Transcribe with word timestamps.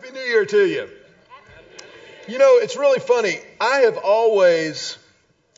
Happy 0.00 0.14
New 0.14 0.24
Year 0.24 0.46
to 0.46 0.66
you. 0.66 0.88
You 2.26 2.38
know, 2.38 2.56
it's 2.56 2.74
really 2.74 3.00
funny. 3.00 3.38
I 3.60 3.80
have 3.80 3.98
always, 3.98 4.96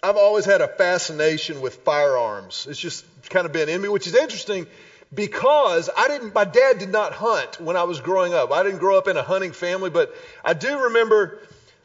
I've 0.03 0.17
always 0.17 0.45
had 0.45 0.61
a 0.61 0.67
fascination 0.67 1.61
with 1.61 1.76
firearms. 1.84 2.66
It's 2.68 2.80
just 2.80 3.04
kind 3.30 3.46
of 3.46 3.52
been 3.52 3.68
in 3.68 3.80
me, 3.80 3.88
which 3.88 4.08
is 4.08 4.16
interesting 4.16 4.66
because 5.14 5.88
I 5.96 6.08
didn't, 6.08 6.34
my 6.34 6.44
dad 6.44 6.80
did 6.80 6.88
not 6.88 7.12
hunt 7.12 7.60
when 7.60 7.76
I 7.76 7.84
was 7.84 8.00
growing 8.00 8.34
up. 8.34 8.50
I 8.50 8.64
didn't 8.64 8.80
grow 8.80 8.98
up 8.98 9.06
in 9.06 9.16
a 9.16 9.22
hunting 9.22 9.52
family, 9.52 9.90
but 9.90 10.12
I 10.45 10.54
do 10.54 10.77
remember 10.86 11.38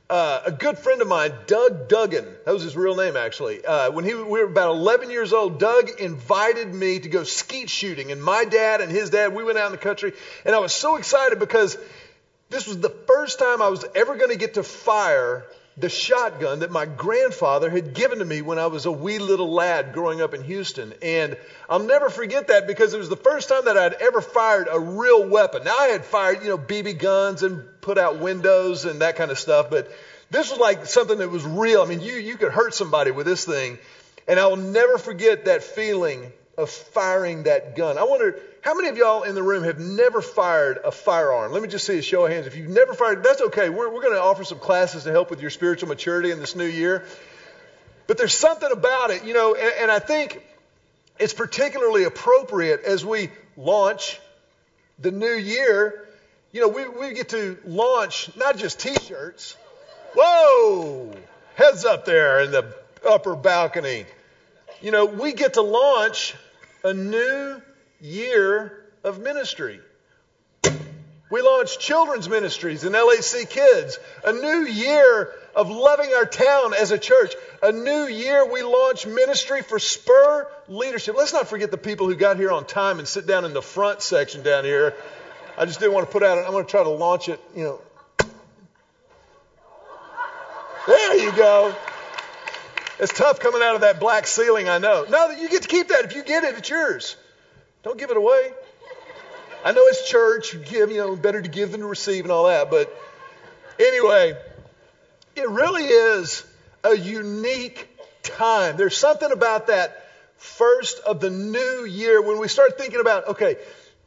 uh, 0.10 0.42
a 0.46 0.52
good 0.52 0.80
friend 0.80 1.02
of 1.02 1.08
mine, 1.08 1.34
Doug 1.48 1.90
Duggan, 1.90 2.26
that 2.46 2.54
was 2.54 2.64
his 2.64 2.76
real 2.76 2.96
name 2.96 3.18
actually. 3.18 3.64
Uh, 3.64 3.92
when 3.92 4.06
he, 4.06 4.14
we 4.14 4.24
were 4.24 4.46
about 4.46 4.70
11 4.70 5.12
years 5.12 5.34
old, 5.34 5.60
Doug 5.60 5.90
invited 6.00 6.74
me 6.74 7.00
to 7.00 7.10
go 7.10 7.24
skeet 7.24 7.70
shooting, 7.70 8.12
and 8.12 8.24
my 8.24 8.46
dad 8.46 8.80
and 8.80 8.92
his 8.92 9.10
dad, 9.10 9.36
we 9.36 9.44
went 9.44 9.58
out 9.58 9.68
in 9.68 9.74
the 9.74 9.78
country, 9.78 10.14
and 10.46 10.56
I 10.56 10.60
was 10.60 10.74
so 10.74 10.96
excited 10.96 11.40
because 11.40 11.78
this 12.50 12.68
was 12.68 12.80
the 12.80 12.90
first 12.90 13.40
time 13.40 13.62
I 13.62 13.68
was 13.68 13.86
ever 13.96 14.16
going 14.16 14.32
to 14.32 14.38
get 14.38 14.56
to 14.56 14.64
fire 14.64 15.46
the 15.78 15.90
shotgun 15.90 16.60
that 16.60 16.72
my 16.72 16.88
grandfather 16.88 17.70
had 17.70 17.94
given 17.94 18.18
to 18.18 18.26
me 18.26 18.42
when 18.42 18.58
I 18.58 18.66
was 18.66 18.88
a 18.88 18.92
wee 18.92 19.20
little 19.20 19.52
lad 19.52 19.94
growing 19.94 20.22
up 20.22 20.34
in 20.34 20.44
Houston. 20.44 20.94
And 21.04 21.38
I'll 21.70 21.84
never 21.84 22.10
forget 22.10 22.48
that 22.48 22.66
because 22.66 22.96
it 22.96 22.98
was 22.98 23.10
the 23.10 23.18
first 23.18 23.48
time 23.48 23.66
that 23.66 23.78
I'd 23.78 23.94
ever 23.94 24.22
fired 24.22 24.68
a 24.72 24.80
real 24.80 25.28
weapon. 25.28 25.66
Now 25.66 25.78
I 25.78 25.88
had 25.88 26.04
fired, 26.04 26.42
you 26.42 26.50
know, 26.50 26.58
BB 26.58 26.98
guns 26.98 27.44
and 27.44 27.64
put 27.82 28.00
out 28.00 28.18
windows 28.20 28.86
and 28.86 29.02
that 29.02 29.18
kind 29.18 29.30
of 29.30 29.38
stuff, 29.38 29.70
but 29.70 29.92
this 30.32 30.50
was 30.50 30.60
like 30.60 30.88
something 30.88 31.20
that 31.20 31.30
was 31.30 31.46
real. 31.46 31.84
I 31.84 31.86
mean, 31.86 32.02
you, 32.02 32.14
you 32.14 32.38
could 32.38 32.52
hurt 32.52 32.74
somebody 32.74 33.12
with 33.12 33.28
this 33.28 33.46
thing. 33.46 33.78
And 34.28 34.40
I 34.40 34.48
will 34.48 34.58
never 34.58 34.98
forget 34.98 35.46
that 35.46 35.64
feeling 35.64 36.34
of 36.58 36.70
firing 36.70 37.44
that 37.44 37.76
gun. 37.76 37.98
I 38.00 38.04
wonder 38.04 38.40
how 38.68 38.74
many 38.74 38.90
of 38.90 38.98
y'all 38.98 39.24
in 39.24 39.34
the 39.34 39.42
room 39.42 39.64
have 39.64 39.80
never 39.80 40.22
fired 40.22 40.80
a 40.84 40.92
firearm? 40.92 41.54
Let 41.54 41.62
me 41.62 41.70
just 41.70 41.88
see 41.88 42.00
a 42.00 42.02
show 42.02 42.26
of 42.26 42.32
hands. 42.34 42.48
If 42.48 42.58
you've 42.58 42.68
never 42.68 42.94
fired, 42.94 43.24
that's 43.24 43.40
okay. 43.40 43.70
We're, 43.70 43.88
we're 43.88 44.02
going 44.02 44.14
to 44.14 44.22
offer 44.22 44.44
some 44.44 44.60
classes 44.60 45.06
to 45.06 45.12
help 45.12 45.30
with 45.30 45.40
your 45.40 45.52
spiritual 45.52 45.88
maturity 45.88 46.32
in 46.32 46.40
this 46.42 46.54
new 46.54 46.66
year. 46.66 47.06
But 48.08 48.18
there's 48.18 48.34
something 48.34 48.70
about 48.70 49.12
it, 49.12 49.24
you 49.24 49.34
know, 49.34 49.56
and, 49.56 49.74
and 49.84 49.90
I 49.90 50.00
think 50.00 50.44
it's 51.18 51.34
particularly 51.34 52.04
appropriate 52.04 52.84
as 52.84 53.06
we 53.06 53.30
launch 53.56 54.20
the 55.00 55.12
new 55.12 55.36
year. 55.36 56.06
You 56.52 56.60
know, 56.60 56.68
we, 56.68 56.90
we 56.90 57.14
get 57.14 57.30
to 57.30 57.58
launch 57.64 58.36
not 58.36 58.58
just 58.58 58.82
t 58.82 58.94
shirts. 58.96 59.56
Whoa! 60.14 61.14
Heads 61.56 61.86
up 61.86 62.04
there 62.04 62.42
in 62.42 62.52
the 62.52 62.76
upper 63.08 63.38
balcony. 63.38 64.04
You 64.82 64.92
know, 64.92 65.06
we 65.06 65.32
get 65.32 65.54
to 65.54 65.62
launch 65.62 66.36
a 66.84 66.94
new 66.94 67.62
year 68.02 68.86
of 69.04 69.20
ministry. 69.20 69.80
We 71.30 71.42
launched 71.42 71.82
children's 71.82 72.30
ministries 72.30 72.86
in 72.86 72.94
LAC 72.94 73.50
Kids, 73.50 74.00
a 74.24 74.32
new 74.32 74.66
year 74.66 75.34
of 75.56 75.70
loving 75.70 76.14
our 76.14 76.26
town 76.26 76.74
as 76.74 76.92
a 76.92 76.98
church. 76.98 77.34
A 77.62 77.72
new 77.72 78.08
year 78.08 78.50
we 78.50 78.64
launched 78.64 79.08
ministry 79.08 79.62
for 79.62 79.78
Spur 79.78 80.48
Leadership. 80.70 81.16
Let's 81.18 81.34
not 81.34 81.50
forget 81.50 81.70
the 81.70 81.78
people 81.78 82.08
who 82.08 82.16
got 82.16 82.38
here 82.38 82.52
on 82.52 82.66
time 82.66 83.00
and 83.00 83.08
sit 83.08 83.28
down 83.28 83.44
in 83.44 83.54
the 83.54 83.62
front 83.62 84.02
section 84.02 84.42
down 84.42 84.64
here. 84.64 84.94
I 85.58 85.66
just 85.66 85.80
didn't 85.80 85.96
want 85.96 86.06
to 86.08 86.12
put 86.12 86.24
out, 86.24 86.38
I'm 86.38 86.52
going 86.52 86.64
to 86.64 86.72
try 86.72 86.84
to 86.84 86.90
launch 86.90 87.28
it, 87.28 87.42
you 87.56 87.64
know. 87.64 87.82
There 90.88 91.18
you 91.18 91.34
go. 91.34 91.76
It's 93.00 93.12
tough 93.12 93.42
coming 93.42 93.62
out 93.62 93.76
of 93.76 93.82
that 93.82 94.00
black 94.00 94.28
ceiling, 94.28 94.70
I 94.70 94.78
know. 94.78 95.06
No, 95.10 95.32
you 95.32 95.50
get 95.50 95.64
to 95.64 95.68
keep 95.68 95.90
that. 95.90 96.06
If 96.06 96.16
you 96.16 96.24
get 96.24 96.46
it, 96.46 96.58
it's 96.58 96.70
yours. 96.70 97.18
Don't 97.88 97.98
give 97.98 98.12
it 98.12 98.18
away. 98.18 98.52
I 99.64 99.72
know 99.72 99.80
it's 99.86 100.10
church, 100.10 100.58
give, 100.66 100.92
you 100.92 100.98
know, 100.98 101.16
better 101.16 101.42
to 101.42 101.48
give 101.48 101.72
than 101.72 101.80
to 101.80 101.88
receive 101.88 102.26
and 102.26 102.34
all 102.34 102.48
that, 102.48 102.70
but 102.70 102.94
anyway, 103.80 104.36
it 105.38 105.50
really 105.50 105.86
is 105.86 106.44
a 106.84 106.98
unique 106.98 107.88
time. 108.24 108.76
There's 108.76 108.98
something 108.98 109.32
about 109.32 109.68
that 109.68 110.06
first 110.36 111.00
of 111.00 111.22
the 111.22 111.30
new 111.30 111.86
year 111.86 112.22
when 112.22 112.40
we 112.40 112.50
start 112.50 112.78
thinking 112.78 113.00
about, 113.00 113.26
okay, 113.30 113.56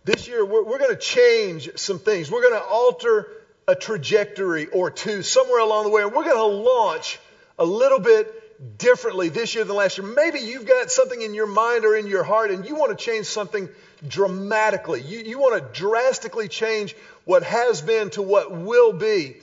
this 0.05 0.29
year 0.29 0.45
we're, 0.45 0.63
we're 0.63 0.79
going 0.79 0.95
to 0.95 1.01
change 1.01 1.71
some 1.77 1.99
things. 1.99 2.31
We're 2.31 2.43
going 2.43 2.61
to 2.61 2.67
alter 2.67 3.29
a 3.67 3.75
trajectory 3.75 4.67
or 4.67 4.91
two 4.91 5.23
somewhere 5.23 5.61
along 5.61 5.85
the 5.85 5.91
way, 5.91 6.03
and 6.03 6.13
we're 6.13 6.25
going 6.25 6.37
to 6.37 6.45
launch 6.45 7.19
a 7.59 7.65
little 7.65 7.99
bit 7.99 8.40
differently 8.77 9.29
this 9.31 9.55
year 9.55 9.65
than 9.65 9.77
last 9.77 9.99
year. 9.99 10.07
Maybe 10.07 10.41
you've 10.41 10.67
got 10.67 10.91
something 10.91 11.21
in 11.21 11.35
your 11.35 11.47
mind 11.47 11.85
or 11.85 11.97
in 11.97 12.07
your 12.07 12.23
heart 12.23 12.51
and 12.51 12.67
you 12.67 12.75
want 12.75 12.97
to 12.97 13.05
change 13.05 13.27
something 13.27 13.69
dramatically. 14.07 15.01
You, 15.03 15.21
you 15.21 15.39
want 15.39 15.63
to 15.63 15.81
drastically 15.81 16.49
change 16.49 16.95
what 17.25 17.43
has 17.43 17.81
been 17.81 18.11
to 18.11 18.23
what 18.23 18.53
will 18.53 18.93
be. 18.93 19.37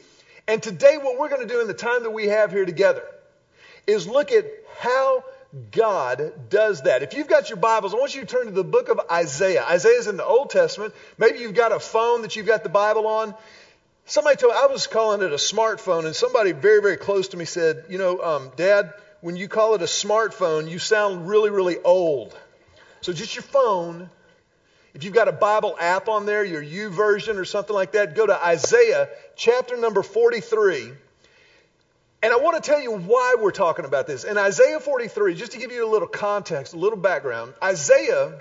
And 0.47 0.63
today, 0.63 0.97
what 0.97 1.19
we're 1.19 1.29
going 1.29 1.45
to 1.45 1.53
do 1.53 1.61
in 1.61 1.67
the 1.67 1.73
time 1.73 2.03
that 2.03 2.11
we 2.11 2.27
have 2.27 2.51
here 2.51 2.65
together 2.65 3.03
is 3.85 4.07
look 4.07 4.31
at 4.31 4.45
how 4.79 5.23
God 5.71 6.49
does 6.49 6.83
that. 6.83 7.03
If 7.03 7.13
you've 7.13 7.27
got 7.27 7.49
your 7.49 7.57
Bibles, 7.57 7.93
I 7.93 7.97
want 7.97 8.15
you 8.15 8.21
to 8.21 8.27
turn 8.27 8.45
to 8.45 8.51
the 8.51 8.63
book 8.63 8.89
of 8.89 8.99
Isaiah. 9.11 9.63
Isaiah 9.63 9.99
is 9.99 10.07
in 10.07 10.17
the 10.17 10.25
Old 10.25 10.49
Testament. 10.49 10.93
Maybe 11.17 11.39
you've 11.39 11.55
got 11.55 11.71
a 11.71 11.79
phone 11.79 12.21
that 12.21 12.35
you've 12.35 12.45
got 12.45 12.63
the 12.63 12.69
Bible 12.69 13.07
on. 13.07 13.33
Somebody 14.05 14.37
told 14.37 14.53
me 14.53 14.59
I 14.61 14.67
was 14.67 14.87
calling 14.87 15.21
it 15.21 15.31
a 15.33 15.35
smartphone, 15.35 16.05
and 16.05 16.15
somebody 16.15 16.53
very, 16.53 16.81
very 16.81 16.97
close 16.97 17.29
to 17.29 17.37
me 17.37 17.43
said, 17.43 17.85
"You 17.89 17.97
know, 17.97 18.21
um, 18.21 18.51
Dad, 18.55 18.93
when 19.21 19.35
you 19.35 19.47
call 19.47 19.75
it 19.75 19.81
a 19.81 19.85
smartphone, 19.85 20.69
you 20.69 20.79
sound 20.79 21.27
really, 21.27 21.49
really 21.49 21.77
old. 21.77 22.37
So 23.01 23.13
just 23.13 23.35
your 23.35 23.43
phone. 23.43 24.09
If 24.93 25.03
you've 25.03 25.13
got 25.13 25.27
a 25.27 25.33
Bible 25.33 25.75
app 25.79 26.07
on 26.07 26.25
there, 26.25 26.43
your 26.43 26.63
YouVersion 26.63 27.37
or 27.37 27.45
something 27.45 27.75
like 27.75 27.91
that, 27.93 28.15
go 28.15 28.25
to 28.25 28.45
Isaiah 28.45 29.09
chapter 29.35 29.77
number 29.77 30.03
43. 30.03 30.91
And 32.23 32.33
I 32.33 32.37
want 32.37 32.61
to 32.61 32.67
tell 32.67 32.81
you 32.81 32.91
why 32.91 33.35
we're 33.39 33.51
talking 33.51 33.85
about 33.85 34.07
this. 34.07 34.23
In 34.23 34.37
Isaiah 34.37 34.79
43, 34.79 35.35
just 35.35 35.51
to 35.51 35.59
give 35.59 35.71
you 35.71 35.87
a 35.87 35.91
little 35.91 36.07
context, 36.07 36.73
a 36.73 36.77
little 36.77 36.97
background, 36.97 37.53
Isaiah 37.61 38.39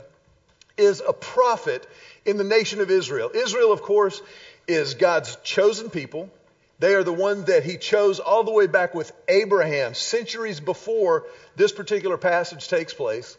is 0.78 1.02
a 1.06 1.12
prophet 1.12 1.86
in 2.24 2.38
the 2.38 2.44
nation 2.44 2.80
of 2.80 2.90
Israel. 2.90 3.30
Israel, 3.34 3.72
of 3.72 3.82
course, 3.82 4.22
is 4.66 4.94
God's 4.94 5.36
chosen 5.36 5.90
people. 5.90 6.30
They 6.78 6.94
are 6.94 7.04
the 7.04 7.12
one 7.12 7.44
that 7.44 7.64
he 7.64 7.78
chose 7.78 8.20
all 8.20 8.44
the 8.44 8.52
way 8.52 8.66
back 8.66 8.94
with 8.94 9.10
Abraham, 9.28 9.94
centuries 9.94 10.60
before 10.60 11.24
this 11.56 11.72
particular 11.72 12.18
passage 12.18 12.68
takes 12.68 12.92
place. 12.92 13.36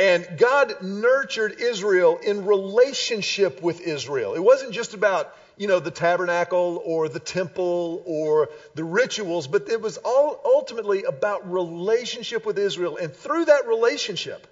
And 0.00 0.26
God 0.36 0.82
nurtured 0.82 1.60
Israel 1.60 2.18
in 2.18 2.44
relationship 2.44 3.62
with 3.62 3.80
Israel. 3.80 4.34
It 4.34 4.42
wasn't 4.42 4.72
just 4.72 4.94
about, 4.94 5.32
you 5.56 5.68
know, 5.68 5.78
the 5.78 5.92
tabernacle 5.92 6.82
or 6.84 7.08
the 7.08 7.20
temple 7.20 8.02
or 8.04 8.48
the 8.74 8.82
rituals, 8.82 9.46
but 9.46 9.68
it 9.68 9.80
was 9.80 9.98
all 9.98 10.40
ultimately 10.44 11.04
about 11.04 11.52
relationship 11.52 12.44
with 12.44 12.58
Israel. 12.58 12.96
And 12.96 13.12
through 13.14 13.44
that 13.44 13.68
relationship, 13.68 14.44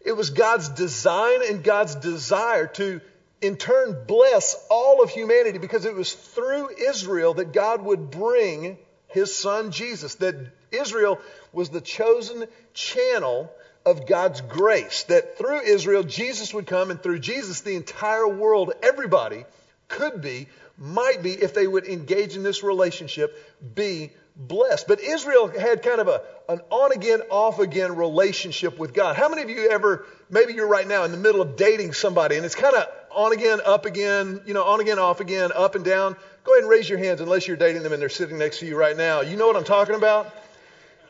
it 0.00 0.12
was 0.12 0.30
God's 0.30 0.70
design 0.70 1.40
and 1.46 1.62
God's 1.62 1.96
desire 1.96 2.66
to 2.68 3.02
in 3.42 3.56
turn 3.56 4.04
bless 4.06 4.56
all 4.70 5.02
of 5.02 5.10
humanity 5.10 5.58
because 5.58 5.84
it 5.84 5.94
was 5.94 6.12
through 6.12 6.70
Israel 6.76 7.34
that 7.34 7.52
God 7.52 7.82
would 7.82 8.10
bring 8.10 8.78
his 9.08 9.34
son 9.36 9.72
Jesus, 9.72 10.14
that 10.16 10.36
Israel 10.70 11.20
was 11.52 11.68
the 11.68 11.80
chosen 11.80 12.46
channel 12.72 13.52
of 13.84 14.06
God's 14.06 14.40
grace, 14.40 15.02
that 15.04 15.36
through 15.36 15.60
Israel 15.62 16.02
Jesus 16.02 16.54
would 16.54 16.66
come, 16.66 16.90
and 16.90 17.02
through 17.02 17.18
Jesus 17.18 17.60
the 17.60 17.74
entire 17.74 18.28
world, 18.28 18.72
everybody 18.82 19.44
could 19.88 20.22
be, 20.22 20.48
might 20.78 21.22
be, 21.22 21.32
if 21.32 21.52
they 21.52 21.66
would 21.66 21.86
engage 21.86 22.36
in 22.36 22.42
this 22.42 22.62
relationship, 22.62 23.36
be 23.74 24.12
blessed. 24.36 24.88
But 24.88 25.00
Israel 25.00 25.48
had 25.48 25.82
kind 25.82 26.00
of 26.00 26.08
a, 26.08 26.22
an 26.48 26.60
on 26.70 26.92
again, 26.92 27.20
off 27.28 27.58
again 27.58 27.96
relationship 27.96 28.78
with 28.78 28.94
God. 28.94 29.16
How 29.16 29.28
many 29.28 29.42
of 29.42 29.50
you 29.50 29.68
ever, 29.68 30.06
maybe 30.30 30.54
you're 30.54 30.68
right 30.68 30.86
now 30.86 31.04
in 31.04 31.10
the 31.10 31.18
middle 31.18 31.42
of 31.42 31.56
dating 31.56 31.92
somebody 31.92 32.36
and 32.36 32.44
it's 32.44 32.54
kind 32.54 32.74
of 32.74 32.86
on 33.14 33.32
again, 33.32 33.60
up 33.64 33.86
again, 33.86 34.40
you 34.46 34.54
know, 34.54 34.64
on 34.64 34.80
again, 34.80 34.98
off 34.98 35.20
again, 35.20 35.50
up 35.54 35.74
and 35.74 35.84
down. 35.84 36.16
Go 36.44 36.52
ahead 36.52 36.62
and 36.62 36.70
raise 36.70 36.88
your 36.88 36.98
hands 36.98 37.20
unless 37.20 37.46
you're 37.46 37.56
dating 37.56 37.82
them 37.82 37.92
and 37.92 38.02
they're 38.02 38.08
sitting 38.08 38.38
next 38.38 38.58
to 38.60 38.66
you 38.66 38.76
right 38.76 38.96
now. 38.96 39.20
You 39.20 39.36
know 39.36 39.46
what 39.46 39.56
I'm 39.56 39.64
talking 39.64 39.94
about? 39.94 40.34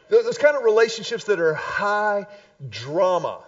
Those 0.08 0.36
kind 0.36 0.56
of 0.56 0.62
relationships 0.62 1.24
that 1.24 1.40
are 1.40 1.54
high 1.54 2.26
drama. 2.68 3.40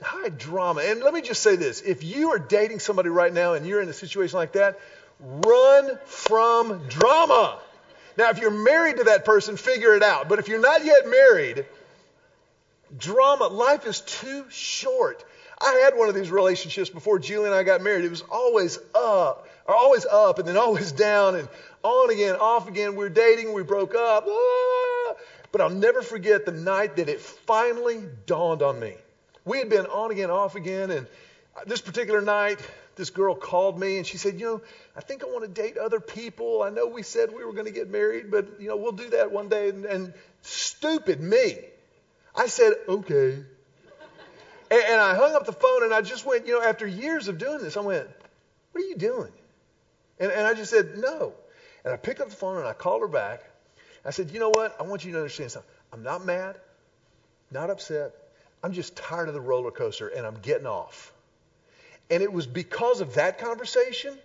High 0.00 0.30
drama. 0.30 0.82
And 0.84 1.02
let 1.02 1.12
me 1.12 1.20
just 1.20 1.42
say 1.42 1.56
this 1.56 1.82
if 1.82 2.02
you 2.02 2.30
are 2.30 2.38
dating 2.38 2.80
somebody 2.80 3.10
right 3.10 3.32
now 3.32 3.54
and 3.54 3.66
you're 3.66 3.82
in 3.82 3.88
a 3.88 3.92
situation 3.92 4.38
like 4.38 4.52
that, 4.52 4.78
run 5.20 5.98
from 6.06 6.88
drama. 6.88 7.58
Now, 8.16 8.30
if 8.30 8.38
you're 8.38 8.50
married 8.50 8.96
to 8.96 9.04
that 9.04 9.24
person, 9.24 9.56
figure 9.56 9.94
it 9.94 10.02
out. 10.02 10.28
But 10.28 10.38
if 10.38 10.48
you're 10.48 10.60
not 10.60 10.84
yet 10.84 11.06
married, 11.06 11.66
drama, 12.96 13.46
life 13.46 13.86
is 13.86 14.00
too 14.00 14.46
short. 14.50 15.24
I 15.60 15.80
had 15.84 15.96
one 15.96 16.08
of 16.08 16.14
these 16.14 16.30
relationships 16.30 16.88
before 16.88 17.18
Julie 17.18 17.46
and 17.46 17.54
I 17.54 17.62
got 17.62 17.82
married. 17.82 18.04
It 18.04 18.10
was 18.10 18.22
always 18.30 18.78
up, 18.94 19.48
or 19.66 19.74
always 19.74 20.06
up, 20.06 20.38
and 20.38 20.46
then 20.46 20.56
always 20.56 20.92
down, 20.92 21.34
and 21.34 21.48
on 21.82 22.10
again, 22.10 22.36
off 22.36 22.68
again. 22.68 22.92
We 22.92 22.98
were 22.98 23.08
dating, 23.08 23.52
we 23.52 23.62
broke 23.62 23.94
up. 23.94 24.26
Ah! 24.28 25.14
But 25.50 25.60
I'll 25.60 25.70
never 25.70 26.02
forget 26.02 26.44
the 26.44 26.52
night 26.52 26.96
that 26.96 27.08
it 27.08 27.20
finally 27.20 28.02
dawned 28.26 28.62
on 28.62 28.78
me. 28.78 28.94
We 29.44 29.58
had 29.58 29.68
been 29.68 29.86
on 29.86 30.10
again, 30.10 30.30
off 30.30 30.54
again, 30.54 30.90
and 30.90 31.06
this 31.66 31.80
particular 31.80 32.20
night, 32.20 32.60
this 32.96 33.10
girl 33.10 33.34
called 33.34 33.78
me 33.78 33.96
and 33.96 34.06
she 34.06 34.18
said, 34.18 34.38
You 34.38 34.46
know, 34.46 34.62
I 34.96 35.00
think 35.00 35.22
I 35.22 35.26
want 35.26 35.42
to 35.42 35.62
date 35.62 35.78
other 35.78 36.00
people. 36.00 36.62
I 36.62 36.70
know 36.70 36.86
we 36.86 37.02
said 37.02 37.32
we 37.32 37.44
were 37.44 37.52
going 37.52 37.66
to 37.66 37.72
get 37.72 37.88
married, 37.88 38.30
but, 38.30 38.60
you 38.60 38.68
know, 38.68 38.76
we'll 38.76 38.92
do 38.92 39.10
that 39.10 39.32
one 39.32 39.48
day. 39.48 39.70
And, 39.70 39.84
and 39.84 40.14
stupid 40.42 41.20
me. 41.20 41.58
I 42.36 42.46
said, 42.46 42.74
Okay. 42.88 43.38
And, 44.70 44.82
and 44.82 45.00
I 45.00 45.14
hung 45.14 45.34
up 45.34 45.46
the 45.46 45.52
phone 45.52 45.84
and 45.84 45.94
I 45.94 46.02
just 46.02 46.26
went, 46.26 46.46
you 46.46 46.54
know, 46.54 46.62
after 46.62 46.86
years 46.86 47.28
of 47.28 47.38
doing 47.38 47.58
this, 47.60 47.76
I 47.76 47.80
went, 47.80 48.08
What 48.72 48.84
are 48.84 48.86
you 48.86 48.96
doing? 48.96 49.32
And, 50.18 50.30
and 50.30 50.46
I 50.46 50.54
just 50.54 50.70
said, 50.70 50.98
No. 50.98 51.32
And 51.84 51.92
I 51.92 51.96
picked 51.96 52.20
up 52.20 52.28
the 52.28 52.36
phone 52.36 52.58
and 52.58 52.66
I 52.66 52.72
called 52.72 53.02
her 53.02 53.08
back. 53.08 53.42
I 54.04 54.10
said, 54.10 54.30
You 54.30 54.40
know 54.40 54.50
what? 54.50 54.76
I 54.78 54.82
want 54.84 55.04
you 55.04 55.12
to 55.12 55.18
understand 55.18 55.50
something. 55.50 55.70
I'm 55.92 56.02
not 56.02 56.24
mad, 56.24 56.56
not 57.50 57.70
upset. 57.70 58.12
I'm 58.62 58.72
just 58.72 58.96
tired 58.96 59.28
of 59.28 59.34
the 59.34 59.40
roller 59.40 59.70
coaster 59.70 60.08
and 60.08 60.26
I'm 60.26 60.38
getting 60.40 60.66
off. 60.66 61.12
And 62.10 62.22
it 62.22 62.32
was 62.32 62.46
because 62.46 63.00
of 63.00 63.14
that 63.14 63.38
conversation, 63.38 64.18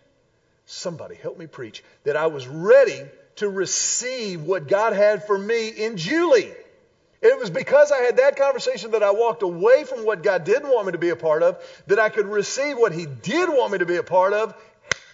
somebody 0.66 1.16
help 1.16 1.38
me 1.38 1.48
preach, 1.48 1.84
that 2.04 2.16
I 2.16 2.28
was 2.28 2.48
ready 2.48 3.02
to 3.38 3.50
receive 3.50 4.42
what 4.42 4.68
God 4.68 4.94
had 4.94 5.26
for 5.26 5.38
me 5.38 5.70
in 5.70 5.98
Julie. 5.98 6.52
It 7.24 7.40
was 7.40 7.50
because 7.50 7.90
I 7.94 8.00
had 8.00 8.18
that 8.18 8.36
conversation 8.36 8.92
that 8.92 9.02
I 9.02 9.12
walked 9.12 9.44
away 9.44 9.86
from 9.86 10.06
what 10.06 10.24
God 10.24 10.44
didn't 10.44 10.70
want 10.70 10.88
me 10.88 10.92
to 10.92 10.98
be 10.98 11.08
a 11.10 11.16
part 11.16 11.42
of, 11.42 11.58
that 11.88 11.98
I 11.98 12.10
could 12.10 12.28
receive 12.28 12.78
what 12.78 12.92
He 12.92 13.06
did 13.06 13.48
want 13.48 13.72
me 13.72 13.78
to 13.78 13.86
be 13.86 13.96
a 13.96 14.04
part 14.04 14.34
of. 14.34 14.54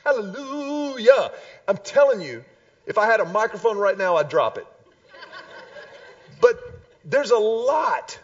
Hallelujah. 0.04 1.32
I'm 1.68 1.78
telling 1.78 2.22
you, 2.22 2.44
if 2.88 2.98
I 2.98 3.06
had 3.06 3.20
a 3.20 3.26
microphone 3.26 3.78
right 3.78 3.96
now, 3.96 4.16
I'd 4.16 4.28
drop 4.28 4.58
it. 4.58 4.66
But 6.42 6.60
there's 7.06 7.30
a 7.30 7.38
lot 7.38 8.18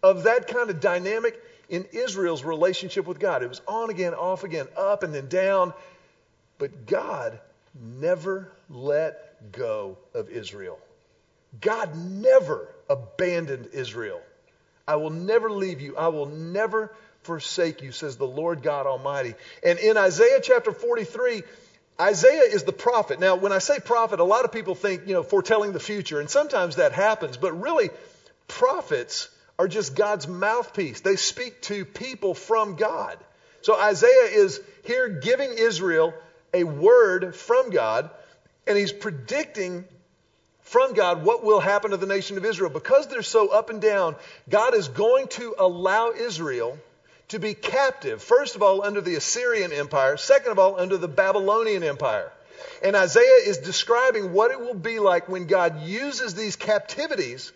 of 0.00 0.22
that 0.24 0.46
kind 0.46 0.70
of 0.70 0.78
dynamic 0.80 1.42
in 1.68 1.86
Israel's 1.90 2.44
relationship 2.44 3.04
with 3.04 3.18
God. 3.18 3.42
It 3.42 3.48
was 3.48 3.62
on 3.66 3.90
again, 3.90 4.14
off 4.14 4.44
again, 4.44 4.68
up 4.76 5.02
and 5.02 5.12
then 5.12 5.26
down. 5.26 5.72
But 6.58 6.86
God 6.86 7.40
never 7.74 8.52
let 8.70 9.50
go 9.50 9.98
of 10.14 10.30
Israel. 10.30 10.78
God 11.60 11.94
never 11.96 12.68
abandoned 12.88 13.68
Israel. 13.72 14.20
I 14.86 14.96
will 14.96 15.10
never 15.10 15.50
leave 15.50 15.80
you. 15.80 15.96
I 15.96 16.08
will 16.08 16.26
never 16.26 16.94
forsake 17.22 17.82
you, 17.82 17.92
says 17.92 18.16
the 18.16 18.26
Lord 18.26 18.62
God 18.62 18.86
Almighty. 18.86 19.34
And 19.62 19.78
in 19.78 19.96
Isaiah 19.96 20.40
chapter 20.42 20.72
43, 20.72 21.42
Isaiah 22.00 22.42
is 22.42 22.64
the 22.64 22.72
prophet. 22.72 23.20
Now, 23.20 23.36
when 23.36 23.52
I 23.52 23.58
say 23.58 23.78
prophet, 23.78 24.20
a 24.20 24.24
lot 24.24 24.44
of 24.44 24.52
people 24.52 24.74
think, 24.74 25.06
you 25.06 25.14
know, 25.14 25.22
foretelling 25.22 25.72
the 25.72 25.80
future, 25.80 26.20
and 26.20 26.28
sometimes 26.28 26.76
that 26.76 26.92
happens, 26.92 27.36
but 27.36 27.52
really, 27.60 27.90
prophets 28.48 29.28
are 29.58 29.68
just 29.68 29.94
God's 29.94 30.26
mouthpiece. 30.26 31.00
They 31.00 31.16
speak 31.16 31.62
to 31.62 31.84
people 31.84 32.34
from 32.34 32.76
God. 32.76 33.18
So 33.62 33.78
Isaiah 33.78 34.28
is 34.32 34.60
here 34.84 35.08
giving 35.08 35.52
Israel 35.52 36.12
a 36.52 36.64
word 36.64 37.34
from 37.34 37.70
God, 37.70 38.10
and 38.66 38.76
he's 38.76 38.92
predicting 38.92 39.84
from 40.64 40.94
God 40.94 41.24
what 41.24 41.44
will 41.44 41.60
happen 41.60 41.92
to 41.92 41.96
the 41.96 42.06
nation 42.06 42.36
of 42.36 42.44
Israel. 42.44 42.70
Because 42.70 43.06
they're 43.06 43.22
so 43.22 43.48
up 43.48 43.70
and 43.70 43.80
down, 43.80 44.16
God 44.48 44.74
is 44.74 44.88
going 44.88 45.28
to 45.28 45.54
allow 45.58 46.10
Israel 46.10 46.78
to 47.28 47.38
be 47.38 47.54
captive, 47.54 48.22
first 48.22 48.54
of 48.54 48.62
all, 48.62 48.82
under 48.82 49.00
the 49.00 49.14
Assyrian 49.14 49.72
Empire, 49.72 50.16
second 50.16 50.52
of 50.52 50.58
all, 50.58 50.78
under 50.78 50.96
the 50.96 51.08
Babylonian 51.08 51.82
Empire. 51.82 52.30
And 52.82 52.94
Isaiah 52.96 53.40
is 53.46 53.58
describing 53.58 54.32
what 54.32 54.50
it 54.50 54.60
will 54.60 54.74
be 54.74 54.98
like 54.98 55.28
when 55.28 55.46
God 55.46 55.82
uses 55.82 56.34
these 56.34 56.56
captivities 56.56 57.52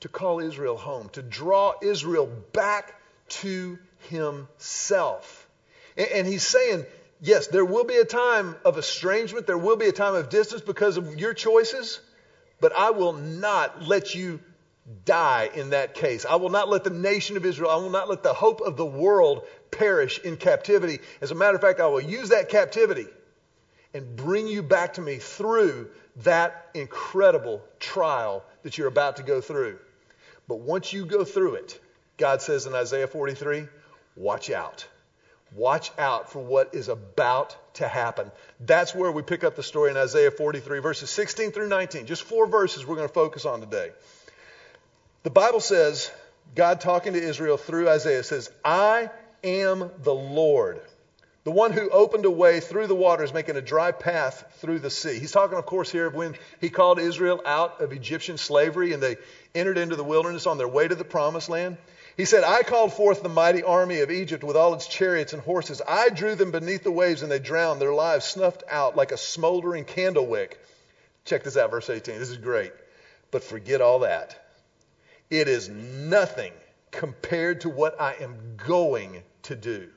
to 0.00 0.08
call 0.08 0.40
Israel 0.40 0.76
home, 0.76 1.08
to 1.10 1.22
draw 1.22 1.74
Israel 1.82 2.30
back 2.52 2.94
to 3.28 3.78
himself. 4.08 5.48
And, 5.96 6.26
he's 6.26 6.46
saying, 6.46 6.84
yes, 7.20 7.46
there 7.46 7.64
will 7.64 7.84
be 7.84 7.96
a 7.96 8.04
time 8.04 8.54
of 8.64 8.76
estrangement, 8.78 9.46
there 9.46 9.58
will 9.58 9.76
be 9.76 9.86
a 9.86 9.92
time 9.92 10.14
of 10.14 10.28
distance 10.28 10.60
because 10.60 10.96
of 10.96 11.18
your 11.18 11.32
choices, 11.32 12.00
but 12.60 12.74
I 12.74 12.90
will 12.90 13.12
not 13.12 13.82
let 13.82 14.14
you 14.14 14.40
die 15.04 15.50
in 15.54 15.70
that 15.70 15.94
case. 15.94 16.24
I 16.24 16.36
will 16.36 16.50
not 16.50 16.68
let 16.68 16.84
the 16.84 16.90
nation 16.90 17.36
of 17.36 17.44
Israel, 17.44 17.70
I 17.70 17.76
will 17.76 17.90
not 17.90 18.08
let 18.08 18.22
the 18.22 18.32
hope 18.32 18.60
of 18.60 18.76
the 18.76 18.86
world 18.86 19.44
perish 19.70 20.18
in 20.20 20.36
captivity. 20.36 21.00
As 21.20 21.30
a 21.30 21.34
matter 21.34 21.56
of 21.56 21.60
fact, 21.60 21.80
I 21.80 21.86
will 21.86 22.00
use 22.00 22.28
that 22.30 22.48
captivity 22.48 23.06
and 23.92 24.16
bring 24.16 24.46
you 24.46 24.62
back 24.62 24.94
to 24.94 25.00
me 25.00 25.16
through 25.16 25.90
that 26.16 26.68
incredible 26.74 27.62
trial 27.80 28.44
that 28.62 28.78
you're 28.78 28.88
about 28.88 29.16
to 29.16 29.22
go 29.22 29.40
through. 29.40 29.78
But 30.48 30.60
once 30.60 30.92
you 30.92 31.04
go 31.04 31.24
through 31.24 31.56
it, 31.56 31.80
God 32.16 32.40
says 32.40 32.66
in 32.66 32.74
Isaiah 32.74 33.06
43, 33.06 33.66
watch 34.14 34.50
out. 34.50 34.86
Watch 35.56 35.90
out 35.98 36.30
for 36.30 36.40
what 36.40 36.74
is 36.74 36.88
about 36.88 37.56
to 37.74 37.88
happen. 37.88 38.30
That's 38.60 38.94
where 38.94 39.10
we 39.10 39.22
pick 39.22 39.42
up 39.42 39.56
the 39.56 39.62
story 39.62 39.90
in 39.90 39.96
Isaiah 39.96 40.30
43, 40.30 40.80
verses 40.80 41.08
16 41.08 41.50
through 41.52 41.68
19. 41.68 42.04
Just 42.04 42.24
four 42.24 42.46
verses 42.46 42.86
we're 42.86 42.96
going 42.96 43.08
to 43.08 43.14
focus 43.14 43.46
on 43.46 43.60
today. 43.60 43.90
The 45.22 45.30
Bible 45.30 45.60
says, 45.60 46.10
God 46.54 46.82
talking 46.82 47.14
to 47.14 47.18
Israel 47.22 47.56
through 47.56 47.88
Isaiah 47.88 48.22
says, 48.22 48.50
I 48.66 49.08
am 49.42 49.90
the 50.02 50.14
Lord, 50.14 50.82
the 51.44 51.52
one 51.52 51.72
who 51.72 51.88
opened 51.88 52.26
a 52.26 52.30
way 52.30 52.60
through 52.60 52.86
the 52.86 52.94
waters, 52.94 53.32
making 53.32 53.56
a 53.56 53.62
dry 53.62 53.92
path 53.92 54.58
through 54.58 54.80
the 54.80 54.90
sea. 54.90 55.18
He's 55.18 55.32
talking, 55.32 55.56
of 55.56 55.64
course, 55.64 55.90
here 55.90 56.06
of 56.06 56.14
when 56.14 56.34
he 56.60 56.68
called 56.68 56.98
Israel 56.98 57.40
out 57.46 57.80
of 57.80 57.92
Egyptian 57.92 58.36
slavery 58.36 58.92
and 58.92 59.02
they 59.02 59.16
entered 59.54 59.78
into 59.78 59.96
the 59.96 60.04
wilderness 60.04 60.46
on 60.46 60.58
their 60.58 60.68
way 60.68 60.86
to 60.86 60.94
the 60.94 61.04
promised 61.04 61.48
land. 61.48 61.78
He 62.16 62.24
said, 62.24 62.44
I 62.44 62.62
called 62.62 62.94
forth 62.94 63.22
the 63.22 63.28
mighty 63.28 63.62
army 63.62 64.00
of 64.00 64.10
Egypt 64.10 64.42
with 64.42 64.56
all 64.56 64.72
its 64.72 64.86
chariots 64.86 65.34
and 65.34 65.42
horses. 65.42 65.82
I 65.86 66.08
drew 66.08 66.34
them 66.34 66.50
beneath 66.50 66.82
the 66.82 66.90
waves 66.90 67.22
and 67.22 67.30
they 67.30 67.38
drowned, 67.38 67.80
their 67.80 67.92
lives 67.92 68.24
snuffed 68.24 68.62
out 68.70 68.96
like 68.96 69.12
a 69.12 69.18
smoldering 69.18 69.84
candle 69.84 70.26
wick. 70.26 70.58
Check 71.26 71.44
this 71.44 71.58
out, 71.58 71.70
verse 71.70 71.90
18. 71.90 72.18
This 72.18 72.30
is 72.30 72.38
great. 72.38 72.72
But 73.30 73.44
forget 73.44 73.82
all 73.82 73.98
that. 74.00 74.34
It 75.28 75.48
is 75.48 75.68
nothing 75.68 76.52
compared 76.90 77.62
to 77.62 77.68
what 77.68 78.00
I 78.00 78.14
am 78.14 78.56
going 78.66 79.22
to 79.42 79.56
do. 79.56 79.88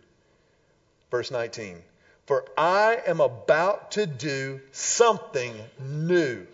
Verse 1.12 1.32
19. 1.32 1.82
For 2.26 2.46
I 2.58 3.00
am 3.08 3.22
about 3.22 3.92
to 3.92 4.06
do 4.06 4.60
something 4.72 5.54
new. 5.80 6.46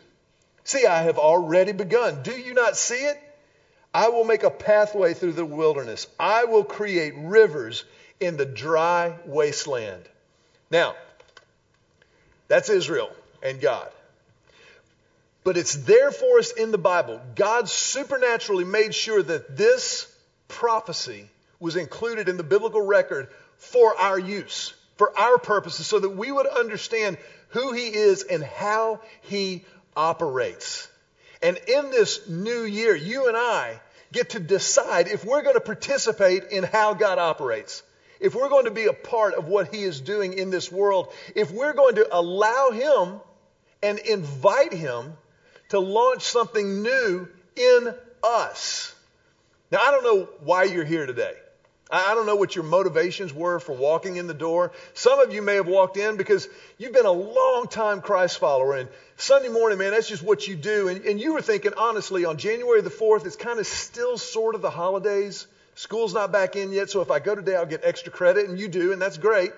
See, 0.63 0.85
I 0.85 1.03
have 1.03 1.17
already 1.17 1.71
begun. 1.71 2.21
Do 2.21 2.31
you 2.31 2.53
not 2.53 2.77
see 2.77 2.95
it? 2.95 3.19
I 3.95 4.09
will 4.09 4.25
make 4.25 4.43
a 4.43 4.49
pathway 4.49 5.13
through 5.13 5.31
the 5.31 5.45
wilderness. 5.45 6.07
I 6.19 6.43
will 6.43 6.65
create 6.65 7.13
rivers 7.15 7.85
in 8.19 8.35
the 8.35 8.45
dry 8.45 9.15
wasteland. 9.25 10.03
Now, 10.69 10.97
that's 12.49 12.67
Israel 12.67 13.09
and 13.41 13.61
God. 13.61 13.89
But 15.45 15.55
it's 15.55 15.75
there 15.75 16.11
for 16.11 16.39
us 16.39 16.51
in 16.51 16.71
the 16.71 16.77
Bible. 16.77 17.21
God 17.35 17.69
supernaturally 17.69 18.65
made 18.65 18.93
sure 18.93 19.23
that 19.23 19.55
this 19.55 20.13
prophecy 20.49 21.29
was 21.61 21.77
included 21.77 22.27
in 22.27 22.35
the 22.35 22.43
biblical 22.43 22.81
record 22.81 23.29
for 23.55 23.97
our 23.97 24.19
use, 24.19 24.73
for 24.97 25.17
our 25.17 25.37
purposes, 25.37 25.87
so 25.87 25.99
that 25.99 26.09
we 26.09 26.33
would 26.33 26.47
understand 26.47 27.17
who 27.47 27.71
He 27.71 27.93
is 27.93 28.23
and 28.23 28.43
how 28.43 28.99
He 29.21 29.63
operates. 29.95 30.89
And 31.41 31.55
in 31.55 31.91
this 31.91 32.27
new 32.27 32.63
year, 32.63 32.93
you 32.93 33.29
and 33.29 33.37
I 33.37 33.79
get 34.15 34.31
to 34.31 34.39
decide 34.39 35.07
if 35.07 35.25
we're 35.25 35.43
going 35.43 35.55
to 35.55 35.61
participate 35.61 36.45
in 36.45 36.63
how 36.63 36.93
God 36.95 37.19
operates. 37.19 37.83
If 38.19 38.33
we're 38.33 38.49
going 38.49 38.65
to 38.65 38.71
be 38.71 38.85
a 38.85 38.93
part 38.93 39.35
of 39.35 39.47
what 39.47 39.75
He 39.75 39.83
is 39.83 39.99
doing 39.99 40.33
in 40.33 40.49
this 40.49 40.71
world, 40.71 41.13
if 41.35 41.51
we're 41.51 41.73
going 41.73 41.95
to 41.95 42.07
allow 42.17 42.71
Him 42.71 43.19
and 43.83 43.99
invite 43.99 44.73
Him 44.73 45.13
to 45.69 45.79
launch 45.79 46.23
something 46.23 46.81
new 46.81 47.27
in 47.55 47.93
us. 48.23 48.95
Now, 49.69 49.79
I 49.81 49.91
don't 49.91 50.03
know 50.03 50.29
why 50.39 50.63
you're 50.63 50.85
here 50.85 51.05
today. 51.05 51.33
I 51.91 52.15
don't 52.15 52.25
know 52.25 52.35
what 52.35 52.55
your 52.55 52.63
motivations 52.63 53.31
were 53.31 53.59
for 53.59 53.73
walking 53.73 54.15
in 54.15 54.25
the 54.25 54.33
door. 54.33 54.71
Some 54.95 55.19
of 55.19 55.31
you 55.33 55.43
may 55.43 55.55
have 55.55 55.67
walked 55.67 55.97
in 55.97 56.17
because 56.17 56.47
you've 56.79 56.93
been 56.93 57.05
a 57.05 57.11
long 57.11 57.67
time 57.67 58.01
Christ 58.01 58.39
follower 58.39 58.75
and 58.75 58.89
Sunday 59.17 59.49
morning, 59.49 59.77
man, 59.77 59.91
that's 59.91 60.09
just 60.09 60.23
what 60.23 60.47
you 60.47 60.55
do. 60.55 60.87
And, 60.87 61.05
and 61.05 61.21
you 61.21 61.33
were 61.33 61.43
thinking, 61.43 61.73
honestly, 61.77 62.25
on 62.25 62.37
January 62.37 62.81
the 62.81 62.89
4th, 62.89 63.25
it's 63.25 63.35
kind 63.35 63.59
of 63.59 63.67
still 63.67 64.17
sort 64.17 64.55
of 64.55 64.61
the 64.61 64.71
holidays. 64.71 65.45
School's 65.75 66.13
not 66.13 66.31
back 66.31 66.55
in 66.55 66.71
yet, 66.71 66.89
so 66.89 67.01
if 67.01 67.11
I 67.11 67.19
go 67.19 67.35
today, 67.35 67.55
I'll 67.55 67.65
get 67.65 67.81
extra 67.83 68.11
credit, 68.11 68.49
and 68.49 68.59
you 68.59 68.67
do, 68.67 68.91
and 68.91 69.01
that's 69.01 69.17
great. 69.17 69.51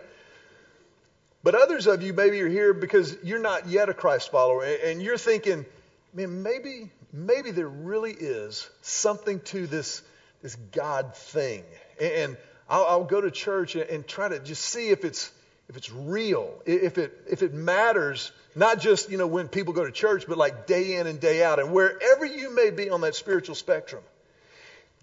But 1.43 1.55
others 1.55 1.87
of 1.87 2.01
you, 2.01 2.11
maybe 2.11 2.37
you're 2.37 2.49
here 2.49 2.73
because 2.73 3.15
you're 3.23 3.39
not 3.39 3.67
yet 3.67 3.87
a 3.87 3.93
Christ 3.93 4.31
follower, 4.31 4.63
and 4.63 5.01
you're 5.01 5.17
thinking, 5.17 5.65
man, 6.13 6.43
maybe, 6.43 6.91
maybe 7.13 7.51
there 7.51 7.69
really 7.69 8.11
is 8.11 8.69
something 8.81 9.39
to 9.41 9.65
this, 9.65 10.01
this 10.41 10.55
God 10.73 11.15
thing. 11.15 11.63
And 12.01 12.37
I'll, 12.69 12.85
I'll 12.85 13.03
go 13.05 13.21
to 13.21 13.31
church 13.31 13.75
and 13.75 14.07
try 14.07 14.29
to 14.29 14.39
just 14.39 14.63
see 14.63 14.89
if 14.89 15.05
it's, 15.05 15.31
if 15.69 15.77
it's 15.77 15.91
real, 15.91 16.53
if 16.65 16.97
it, 16.97 17.13
if 17.29 17.41
it 17.41 17.53
matters, 17.53 18.31
not 18.55 18.79
just, 18.79 19.09
you 19.09 19.17
know, 19.17 19.27
when 19.27 19.47
people 19.47 19.73
go 19.73 19.85
to 19.85 19.91
church, 19.91 20.25
but 20.27 20.37
like 20.37 20.67
day 20.67 20.95
in 20.95 21.07
and 21.07 21.19
day 21.19 21.43
out. 21.43 21.59
And 21.59 21.71
wherever 21.71 22.25
you 22.25 22.53
may 22.53 22.71
be 22.71 22.89
on 22.89 23.01
that 23.01 23.15
spiritual 23.15 23.55
spectrum, 23.55 24.03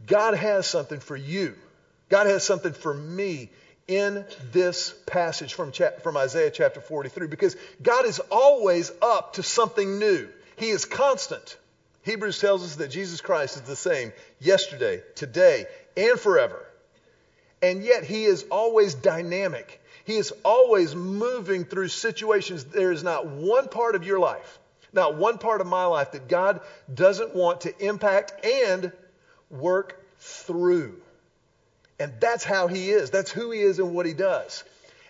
God 0.07 0.35
has 0.35 0.67
something 0.67 1.01
for 1.01 1.17
you. 1.17 1.55
God 2.09 2.27
has 2.27 2.45
something 2.45 2.73
for 2.73 2.93
me 2.93 3.51
in 3.87 4.25
this 4.53 4.95
passage 5.07 5.55
from, 5.55 5.73
from 6.03 6.17
Isaiah 6.17 6.51
chapter 6.51 6.81
43 6.81 7.27
because 7.27 7.57
God 7.83 8.07
is 8.07 8.19
always 8.31 8.91
up 9.03 9.35
to 9.35 9.43
something 9.43 9.99
new. 9.99 10.29
He 10.57 10.71
is 10.71 10.85
constant. 10.85 11.57
Hebrews 12.03 12.39
tells 12.39 12.63
us 12.65 12.77
that 12.77 12.89
Jesus 12.89 13.21
Christ 13.21 13.57
is 13.57 13.63
the 13.63 13.77
same 13.77 14.13
yesterday, 14.41 15.03
today, 15.15 15.67
and 15.97 16.19
forever. 16.19 16.65
And 17.65 17.83
yet 17.83 18.05
he 18.05 18.25
is 18.25 18.45
always 18.51 18.93
dynamic. 18.93 19.81
He 20.05 20.17
is 20.17 20.35
always 20.45 20.95
moving 20.95 21.65
through 21.65 21.89
situations. 21.89 22.65
There 22.65 22.93
is 22.93 23.03
not 23.03 23.27
one 23.27 23.69
part 23.69 23.95
of 23.95 24.05
your 24.05 24.19
life, 24.19 24.59
not 24.93 25.17
one 25.17 25.39
part 25.39 25.63
of 25.63 25.67
my 25.67 25.87
life 25.87 26.13
that 26.13 26.29
God 26.29 26.61
doesn't 26.93 27.35
want 27.35 27.63
to 27.63 27.75
impact 27.83 28.45
and 28.45 28.93
work 29.49 29.99
through. 30.19 31.01
And 31.99 32.13
that's 32.21 32.45
how 32.45 32.67
he 32.67 32.91
is. 32.91 33.09
That's 33.09 33.31
who 33.31 33.51
he 33.51 33.61
is 33.61 33.79
and 33.79 33.95
what 33.95 34.05
he 34.05 34.13
does. 34.13 34.63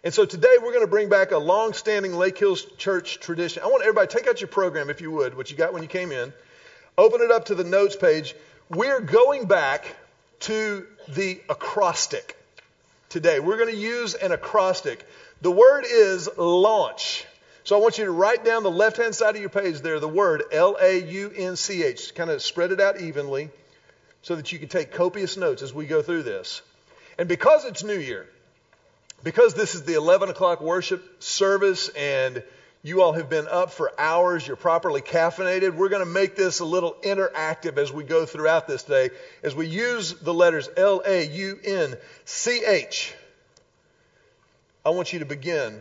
And 0.05 0.15
so 0.15 0.25
today 0.25 0.57
we're 0.63 0.71
going 0.71 0.85
to 0.85 0.87
bring 0.87 1.09
back 1.09 1.33
a 1.33 1.39
long-standing 1.39 2.15
Lake 2.15 2.39
Hills 2.39 2.65
Church 2.79 3.19
tradition. 3.19 3.65
I 3.65 3.67
want 3.67 3.83
everybody 3.83 4.07
take 4.07 4.29
out 4.29 4.41
your 4.41 4.47
program 4.47 4.91
if 4.91 5.01
you 5.01 5.11
would, 5.11 5.37
what 5.37 5.51
you 5.51 5.57
got 5.57 5.73
when 5.73 5.83
you 5.83 5.89
came 5.89 6.13
in. 6.13 6.33
Open 6.97 7.21
it 7.21 7.33
up 7.33 7.47
to 7.47 7.57
the 7.57 7.65
notes 7.65 7.97
page. 7.97 8.37
We're 8.69 9.01
going 9.01 9.47
back 9.47 9.97
to 10.41 10.87
the 11.09 11.41
acrostic 11.49 12.37
today. 13.09 13.41
We're 13.41 13.57
going 13.57 13.75
to 13.75 13.81
use 13.81 14.15
an 14.15 14.33
acrostic. 14.33 15.07
The 15.43 15.51
word 15.51 15.85
is 15.89 16.29
launch. 16.37 17.27
So 17.65 17.77
I 17.77 17.81
want 17.81 17.99
you 17.99 18.05
to 18.05 18.11
write 18.11 18.45
down 18.45 18.63
the 18.63 18.71
left 18.71 18.99
hand 18.99 19.15
side 19.15 19.35
of 19.35 19.41
your 19.41 19.51
page 19.51 19.81
there 19.81 19.99
the 19.99 20.09
word 20.09 20.43
L 20.53 20.77
A 20.81 21.03
U 21.03 21.33
N 21.35 21.57
C 21.57 21.83
H. 21.83 22.15
Kind 22.15 22.31
of 22.31 22.43
spread 22.43 22.73
it 22.73 22.81
out 22.81 23.01
evenly 23.01 23.51
so 24.23 24.37
that 24.37 24.53
you 24.53 24.59
can 24.59 24.69
take 24.69 24.93
copious 24.93 25.37
notes 25.37 25.63
as 25.63 25.73
we 25.73 25.87
go 25.87 26.03
through 26.03 26.25
this. 26.25 26.63
And 27.19 27.29
because 27.29 27.65
it's 27.65 27.83
New 27.83 27.99
Year, 27.99 28.27
because 29.23 29.55
this 29.55 29.75
is 29.75 29.85
the 29.85 29.95
11 29.95 30.29
o'clock 30.29 30.61
worship 30.61 31.23
service 31.23 31.89
and 31.89 32.43
you 32.85 33.01
all 33.01 33.15
have 33.15 33.31
been 33.31 33.49
up 33.49 33.71
for 33.71 33.91
hours. 33.99 34.47
You're 34.47 34.57
properly 34.57 35.01
caffeinated. 35.01 35.75
We're 35.75 35.89
going 35.89 36.05
to 36.05 36.13
make 36.13 36.37
this 36.37 36.61
a 36.61 36.67
little 36.67 36.95
interactive 37.03 37.79
as 37.79 37.91
we 37.91 38.05
go 38.05 38.27
throughout 38.27 38.69
this 38.69 38.83
day, 38.83 39.09
as 39.43 39.55
we 39.55 39.67
use 39.67 40.13
the 40.13 40.35
letters 40.35 40.69
L 40.77 41.03
A 41.05 41.27
U 41.27 41.59
N 41.65 41.97
C 42.27 42.63
H. 42.63 43.15
I 44.85 44.91
want 44.91 45.15
you 45.15 45.21
to 45.21 45.25
begin 45.25 45.81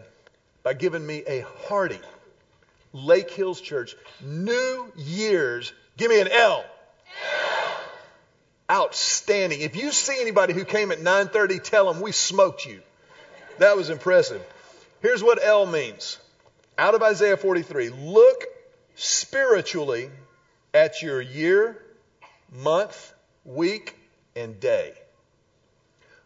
by 0.64 0.74
giving 0.76 1.06
me 1.06 1.24
a 1.28 1.46
hearty 1.68 2.00
Lake 2.94 3.30
Hills 3.32 3.60
Church 3.60 3.98
New 4.22 4.90
Year's. 4.96 5.74
Give 5.98 6.10
me 6.10 6.22
an 6.22 6.30
L. 6.30 6.64
L. 6.64 6.66
Outstanding. 8.72 9.60
If 9.60 9.76
you 9.76 9.92
see 9.92 10.22
anybody 10.22 10.54
who 10.54 10.64
came 10.64 10.94
at 10.94 11.00
9:30, 11.00 11.62
tell 11.62 11.92
them 11.92 12.02
we 12.02 12.14
smoked 12.14 12.66
you. 12.66 12.82
That 13.60 13.76
was 13.76 13.90
impressive. 13.90 14.42
Here's 15.02 15.22
what 15.22 15.44
L 15.44 15.66
means 15.66 16.18
out 16.78 16.96
of 16.96 17.04
Isaiah 17.04 17.38
43 17.38 17.90
look 17.90 18.44
spiritually 18.96 20.10
at 20.74 21.02
your 21.02 21.22
year, 21.22 21.82
month, 22.52 23.14
week, 23.46 23.96
and 24.36 24.60
day. 24.60 24.94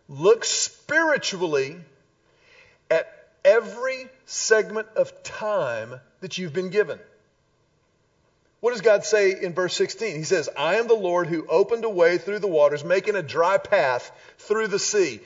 Look 0.08 0.46
spiritually 0.46 1.78
at 2.90 3.30
every 3.44 4.08
segment 4.26 4.88
of 4.96 5.24
time 5.24 6.00
that 6.22 6.38
you've 6.38 6.54
been 6.54 6.70
given. 6.70 7.00
What 8.60 8.72
does 8.72 8.82
God 8.82 9.06
say 9.06 9.40
in 9.40 9.54
verse 9.54 9.76
16? 9.76 10.16
He 10.16 10.24
says, 10.24 10.50
I 10.58 10.76
am 10.76 10.88
the 10.88 10.96
Lord 10.96 11.28
who 11.28 11.46
opened 11.48 11.86
a 11.86 11.90
way 11.90 12.18
through 12.18 12.40
the 12.40 12.48
waters, 12.48 12.84
making 12.84 13.16
a 13.16 13.22
dry 13.22 13.58
path 13.58 14.12
through 14.40 14.68
the 14.68 14.80
sea. 14.80 15.20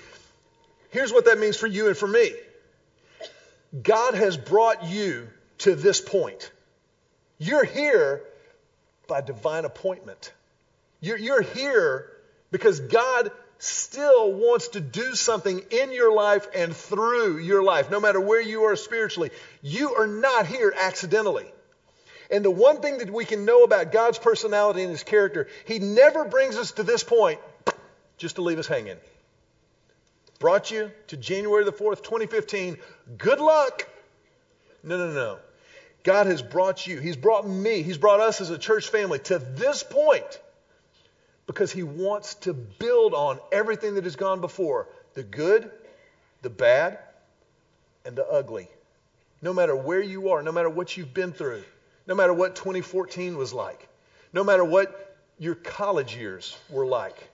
Here's 0.90 1.14
what 1.14 1.26
that 1.26 1.40
means 1.40 1.56
for 1.56 1.68
you 1.68 1.88
and 1.88 1.96
for 1.96 2.08
me. 2.08 2.34
God 3.80 4.16
has 4.16 4.38
brought 4.38 4.86
you 4.86 5.30
to 5.60 5.76
this 5.76 6.02
point. 6.02 6.52
You're 7.38 7.64
here 7.64 8.24
by 9.08 9.22
divine 9.22 9.66
appointment. 9.66 10.32
You're, 11.00 11.18
you're 11.18 11.42
here 11.42 12.12
because 12.52 12.80
God 12.80 13.32
still 13.58 14.34
wants 14.34 14.70
to 14.70 14.82
do 14.82 15.16
something 15.16 15.62
in 15.70 15.92
your 15.92 16.14
life 16.14 16.48
and 16.56 16.76
through 16.76 17.38
your 17.38 17.64
life, 17.64 17.90
no 17.90 18.00
matter 18.00 18.20
where 18.20 18.42
you 18.42 18.64
are 18.64 18.76
spiritually. 18.76 19.32
You 19.62 19.96
are 19.96 20.08
not 20.08 20.48
here 20.48 20.74
accidentally. 20.76 21.46
And 22.30 22.44
the 22.44 22.52
one 22.52 22.82
thing 22.82 23.00
that 23.00 23.10
we 23.10 23.26
can 23.26 23.46
know 23.46 23.64
about 23.64 23.92
God's 23.92 24.18
personality 24.18 24.82
and 24.82 24.92
his 24.92 25.04
character, 25.04 25.48
he 25.66 25.80
never 25.80 26.26
brings 26.26 26.58
us 26.58 26.72
to 26.74 26.84
this 26.84 27.04
point 27.04 27.40
just 28.18 28.36
to 28.36 28.42
leave 28.42 28.60
us 28.60 28.68
hanging 28.68 28.98
brought 30.42 30.72
you 30.72 30.92
to 31.08 31.16
January 31.16 31.64
the 31.64 31.72
4th, 31.72 32.04
2015. 32.04 32.78
Good 33.18 33.40
luck. 33.40 33.88
No, 34.84 34.98
no, 34.98 35.14
no. 35.14 35.40
God 36.04 36.26
has 36.26 36.42
brought 36.42 36.88
you, 36.88 37.00
He's 37.00 37.16
brought 37.16 37.48
me, 37.48 37.84
He's 37.84 38.00
brought 38.00 38.20
us 38.20 38.42
as 38.42 38.50
a 38.50 38.58
church 38.58 38.90
family 38.90 39.20
to 39.20 39.38
this 39.38 39.84
point 39.84 40.42
because 41.46 41.72
He 41.72 41.84
wants 41.84 42.36
to 42.36 42.54
build 42.54 43.14
on 43.14 43.40
everything 43.52 43.96
that 43.96 44.04
has 44.04 44.16
gone 44.16 44.42
before 44.42 44.90
the 45.14 45.22
good, 45.22 45.70
the 46.42 46.50
bad, 46.50 46.98
and 48.04 48.16
the 48.16 48.26
ugly. 48.26 48.68
No 49.44 49.54
matter 49.54 49.76
where 49.76 50.02
you 50.02 50.30
are, 50.30 50.42
no 50.42 50.52
matter 50.52 50.70
what 50.70 50.98
you've 50.98 51.14
been 51.14 51.34
through, 51.34 51.64
no 52.08 52.16
matter 52.16 52.34
what 52.34 52.56
2014 52.56 53.38
was 53.38 53.54
like, 53.54 53.88
no 54.34 54.44
matter 54.44 54.66
what 54.66 55.18
your 55.38 55.54
college 55.54 56.16
years 56.16 56.58
were 56.70 56.86
like, 56.86 57.30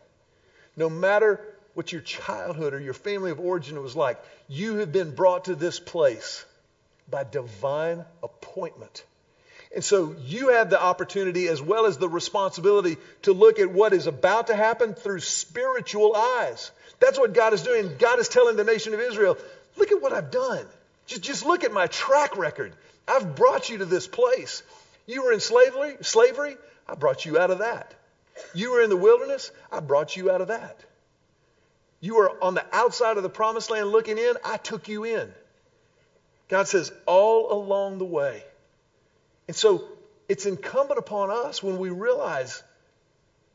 no 0.76 0.90
matter 0.90 1.40
what 1.78 1.92
your 1.92 2.02
childhood 2.02 2.74
or 2.74 2.80
your 2.80 2.96
family 2.96 3.30
of 3.30 3.40
origin 3.40 3.80
was 3.84 3.96
like. 3.96 4.20
You 4.48 4.78
have 4.78 4.92
been 4.92 5.14
brought 5.14 5.46
to 5.46 5.54
this 5.54 5.80
place 5.80 6.44
by 7.08 7.24
divine 7.24 8.04
appointment. 8.24 9.06
And 9.76 9.84
so 9.84 10.16
you 10.26 10.50
have 10.50 10.72
the 10.72 10.82
opportunity 10.82 11.48
as 11.48 11.62
well 11.62 11.86
as 11.86 12.00
the 12.00 12.10
responsibility 12.10 12.98
to 13.22 13.32
look 13.32 13.60
at 13.60 13.70
what 13.72 13.94
is 13.94 14.08
about 14.08 14.48
to 14.48 14.56
happen 14.56 14.96
through 14.96 15.20
spiritual 15.20 16.16
eyes. 16.16 16.72
That's 17.00 17.20
what 17.20 17.36
God 17.36 17.54
is 17.54 17.62
doing. 17.62 17.98
God 18.00 18.18
is 18.18 18.28
telling 18.28 18.56
the 18.56 18.64
nation 18.64 18.96
of 18.96 19.00
Israel, 19.00 19.38
look 19.78 19.92
at 19.92 20.02
what 20.02 20.14
I've 20.14 20.32
done. 20.32 20.66
Just, 21.06 21.22
just 21.22 21.46
look 21.46 21.64
at 21.64 21.72
my 21.72 21.86
track 21.86 22.38
record. 22.38 22.74
I've 23.08 23.36
brought 23.36 23.70
you 23.70 23.78
to 23.78 23.86
this 23.86 24.08
place. 24.08 24.64
You 25.06 25.26
were 25.26 25.32
in 25.32 25.42
slavery, 25.42 25.98
slavery, 26.02 26.58
I 26.88 26.96
brought 26.96 27.24
you 27.24 27.38
out 27.38 27.52
of 27.52 27.60
that. 27.60 27.94
You 28.56 28.72
were 28.72 28.82
in 28.82 28.90
the 28.90 28.98
wilderness, 28.98 29.52
I 29.72 29.80
brought 29.80 30.18
you 30.18 30.32
out 30.32 30.42
of 30.42 30.48
that. 30.48 30.80
You 32.00 32.16
were 32.16 32.44
on 32.44 32.54
the 32.54 32.66
outside 32.72 33.18
of 33.18 33.24
the 33.24 33.30
promised 33.30 33.72
land 33.72 33.92
looking 33.92 34.18
in, 34.18 34.36
I 34.44 34.58
took 34.58 34.88
you 34.88 35.04
in. 35.04 35.34
God 36.48 36.68
says, 36.68 36.92
all 37.06 37.52
along 37.52 37.98
the 37.98 38.06
way. 38.06 38.44
And 39.48 39.56
so 39.56 39.84
it's 40.30 40.46
incumbent 40.46 41.00
upon 41.00 41.32
us 41.32 41.62
when 41.64 41.78
we 41.78 41.90
realize, 41.90 42.64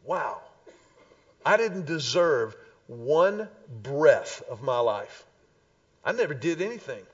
wow, 0.04 0.40
I 1.44 1.56
didn't 1.56 1.86
deserve 1.86 2.56
one 2.86 3.48
breath 3.82 4.42
of 4.50 4.62
my 4.62 4.80
life. 4.80 5.24
I 6.04 6.12
never 6.12 6.34
did 6.34 6.60
anything. 6.60 7.04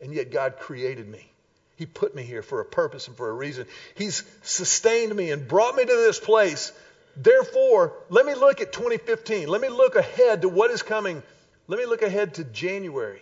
And 0.00 0.12
yet 0.12 0.30
God 0.30 0.58
created 0.58 1.08
me. 1.08 1.32
He 1.76 1.86
put 1.86 2.14
me 2.14 2.22
here 2.22 2.42
for 2.42 2.60
a 2.60 2.64
purpose 2.64 3.08
and 3.08 3.16
for 3.16 3.28
a 3.28 3.32
reason. 3.32 3.66
He's 3.94 4.24
sustained 4.42 5.14
me 5.14 5.30
and 5.30 5.46
brought 5.46 5.76
me 5.76 5.84
to 5.84 5.92
this 5.92 6.18
place 6.18 6.72
Therefore, 7.20 7.94
let 8.10 8.24
me 8.24 8.34
look 8.34 8.60
at 8.60 8.72
2015. 8.72 9.48
Let 9.48 9.60
me 9.60 9.68
look 9.68 9.96
ahead 9.96 10.42
to 10.42 10.48
what 10.48 10.70
is 10.70 10.82
coming. 10.82 11.24
Let 11.66 11.80
me 11.80 11.84
look 11.84 12.02
ahead 12.02 12.34
to 12.34 12.44
January. 12.44 13.20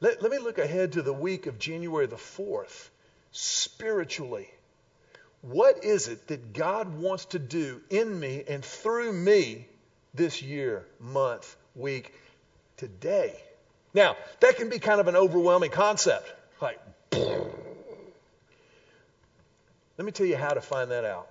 Let, 0.00 0.20
let 0.20 0.30
me 0.30 0.38
look 0.38 0.58
ahead 0.58 0.92
to 0.92 1.02
the 1.02 1.12
week 1.12 1.46
of 1.46 1.58
January 1.58 2.06
the 2.06 2.16
4th, 2.16 2.90
spiritually. 3.32 4.50
What 5.40 5.84
is 5.84 6.08
it 6.08 6.26
that 6.26 6.52
God 6.52 6.94
wants 6.98 7.24
to 7.26 7.38
do 7.38 7.80
in 7.88 8.20
me 8.20 8.44
and 8.46 8.62
through 8.62 9.10
me 9.10 9.66
this 10.12 10.42
year, 10.42 10.84
month, 11.00 11.56
week, 11.74 12.12
today? 12.76 13.40
Now, 13.94 14.18
that 14.40 14.56
can 14.56 14.68
be 14.68 14.78
kind 14.78 15.00
of 15.00 15.08
an 15.08 15.16
overwhelming 15.16 15.70
concept. 15.70 16.30
Like, 16.60 16.78
let 17.12 17.40
me 19.98 20.12
tell 20.12 20.26
you 20.26 20.36
how 20.36 20.52
to 20.52 20.60
find 20.60 20.90
that 20.90 21.06
out 21.06 21.30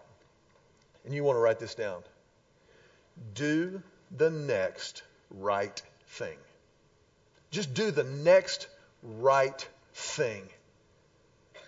and 1.05 1.13
you 1.13 1.23
want 1.23 1.35
to 1.35 1.39
write 1.39 1.59
this 1.59 1.75
down. 1.75 2.03
Do 3.33 3.81
the 4.15 4.29
next 4.29 5.03
right 5.31 5.81
thing. 6.07 6.37
Just 7.51 7.73
do 7.73 7.91
the 7.91 8.03
next 8.03 8.67
right 9.03 9.67
thing. 9.93 10.43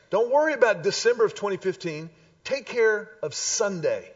Don't 0.10 0.32
worry 0.32 0.54
about 0.54 0.84
December 0.84 1.26
of 1.26 1.34
2015. 1.34 2.10
Take 2.44 2.66
care 2.66 3.10
of 3.22 3.34
Sunday. 3.34 4.10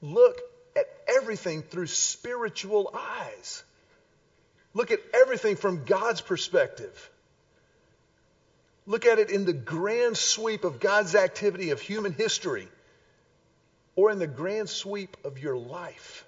Look 0.00 0.40
at 0.76 0.86
everything 1.08 1.62
through 1.62 1.86
spiritual 1.86 2.94
eyes. 2.94 3.62
Look 4.74 4.90
at 4.90 5.00
everything 5.14 5.56
from 5.56 5.84
God's 5.84 6.20
perspective. 6.20 7.10
Look 8.86 9.06
at 9.06 9.18
it 9.18 9.30
in 9.30 9.44
the 9.44 9.52
grand 9.52 10.16
sweep 10.16 10.64
of 10.64 10.80
God's 10.80 11.14
activity 11.14 11.70
of 11.70 11.80
human 11.80 12.12
history 12.12 12.68
or 13.96 14.10
in 14.10 14.18
the 14.18 14.26
grand 14.26 14.68
sweep 14.68 15.16
of 15.24 15.38
your 15.38 15.56
life. 15.56 16.24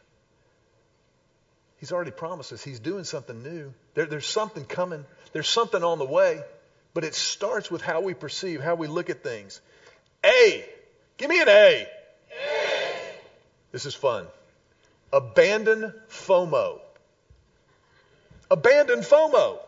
He's 1.78 1.92
already 1.92 2.12
promised 2.12 2.52
us 2.52 2.62
He's 2.62 2.80
doing 2.80 3.04
something 3.04 3.42
new. 3.42 3.72
There, 3.94 4.06
there's 4.06 4.26
something 4.26 4.64
coming, 4.64 5.04
there's 5.32 5.48
something 5.48 5.82
on 5.82 5.98
the 5.98 6.06
way. 6.06 6.42
But 6.94 7.02
it 7.02 7.14
starts 7.14 7.70
with 7.72 7.82
how 7.82 8.00
we 8.02 8.14
perceive, 8.14 8.62
how 8.62 8.76
we 8.76 8.86
look 8.86 9.10
at 9.10 9.24
things. 9.24 9.60
A. 10.24 10.64
Give 11.16 11.28
me 11.28 11.42
an 11.42 11.48
A. 11.48 11.52
A. 11.52 11.88
This 13.72 13.84
is 13.84 13.94
fun. 13.94 14.26
Abandon 15.12 15.92
FOMO. 16.08 16.80
Abandon 18.48 19.00
FOMO. 19.00 19.58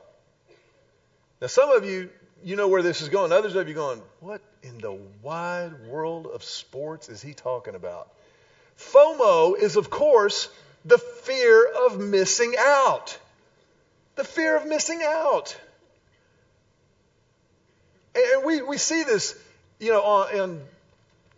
Now, 1.41 1.47
some 1.49 1.71
of 1.71 1.85
you, 1.85 2.11
you 2.45 2.55
know 2.55 2.69
where 2.69 2.83
this 2.83 3.03
is 3.03 3.09
going. 3.09 3.33
Others 3.33 3.57
of 3.57 3.69
you 3.69 3.75
going, 3.75 4.00
what 4.21 4.41
in 4.67 4.79
the 4.79 4.99
wide 5.23 5.87
world 5.87 6.27
of 6.27 6.43
sports 6.43 7.09
is 7.09 7.23
he 7.23 7.35
talking 7.35 7.75
about? 7.75 8.09
FOMO 8.79 9.57
is, 9.59 9.77
of 9.77 9.91
course, 9.91 10.49
the 10.85 10.99
fear 10.99 11.67
of 11.87 11.99
missing 11.99 12.55
out. 12.59 13.19
The 14.17 14.25
fear 14.25 14.57
of 14.57 14.67
missing 14.67 15.03
out. 15.05 15.57
And 18.15 18.45
we, 18.45 18.63
we 18.63 18.79
see 18.79 19.03
this, 19.05 19.39
you 19.79 19.93
know, 19.93 20.03
on, 20.03 20.37
in 20.37 20.61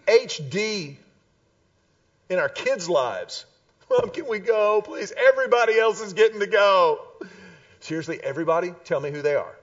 HD 0.06 0.96
in 2.28 2.38
our 2.38 2.48
kids' 2.48 2.88
lives. 2.88 3.44
Mom, 3.90 4.10
can 4.10 4.26
we 4.26 4.38
go, 4.38 4.82
please? 4.82 5.12
Everybody 5.16 5.78
else 5.78 6.00
is 6.00 6.12
getting 6.12 6.40
to 6.40 6.46
go. 6.46 7.00
Seriously, 7.80 8.20
everybody? 8.22 8.74
Tell 8.84 9.00
me 9.00 9.10
who 9.10 9.22
they 9.22 9.34
are. 9.34 9.57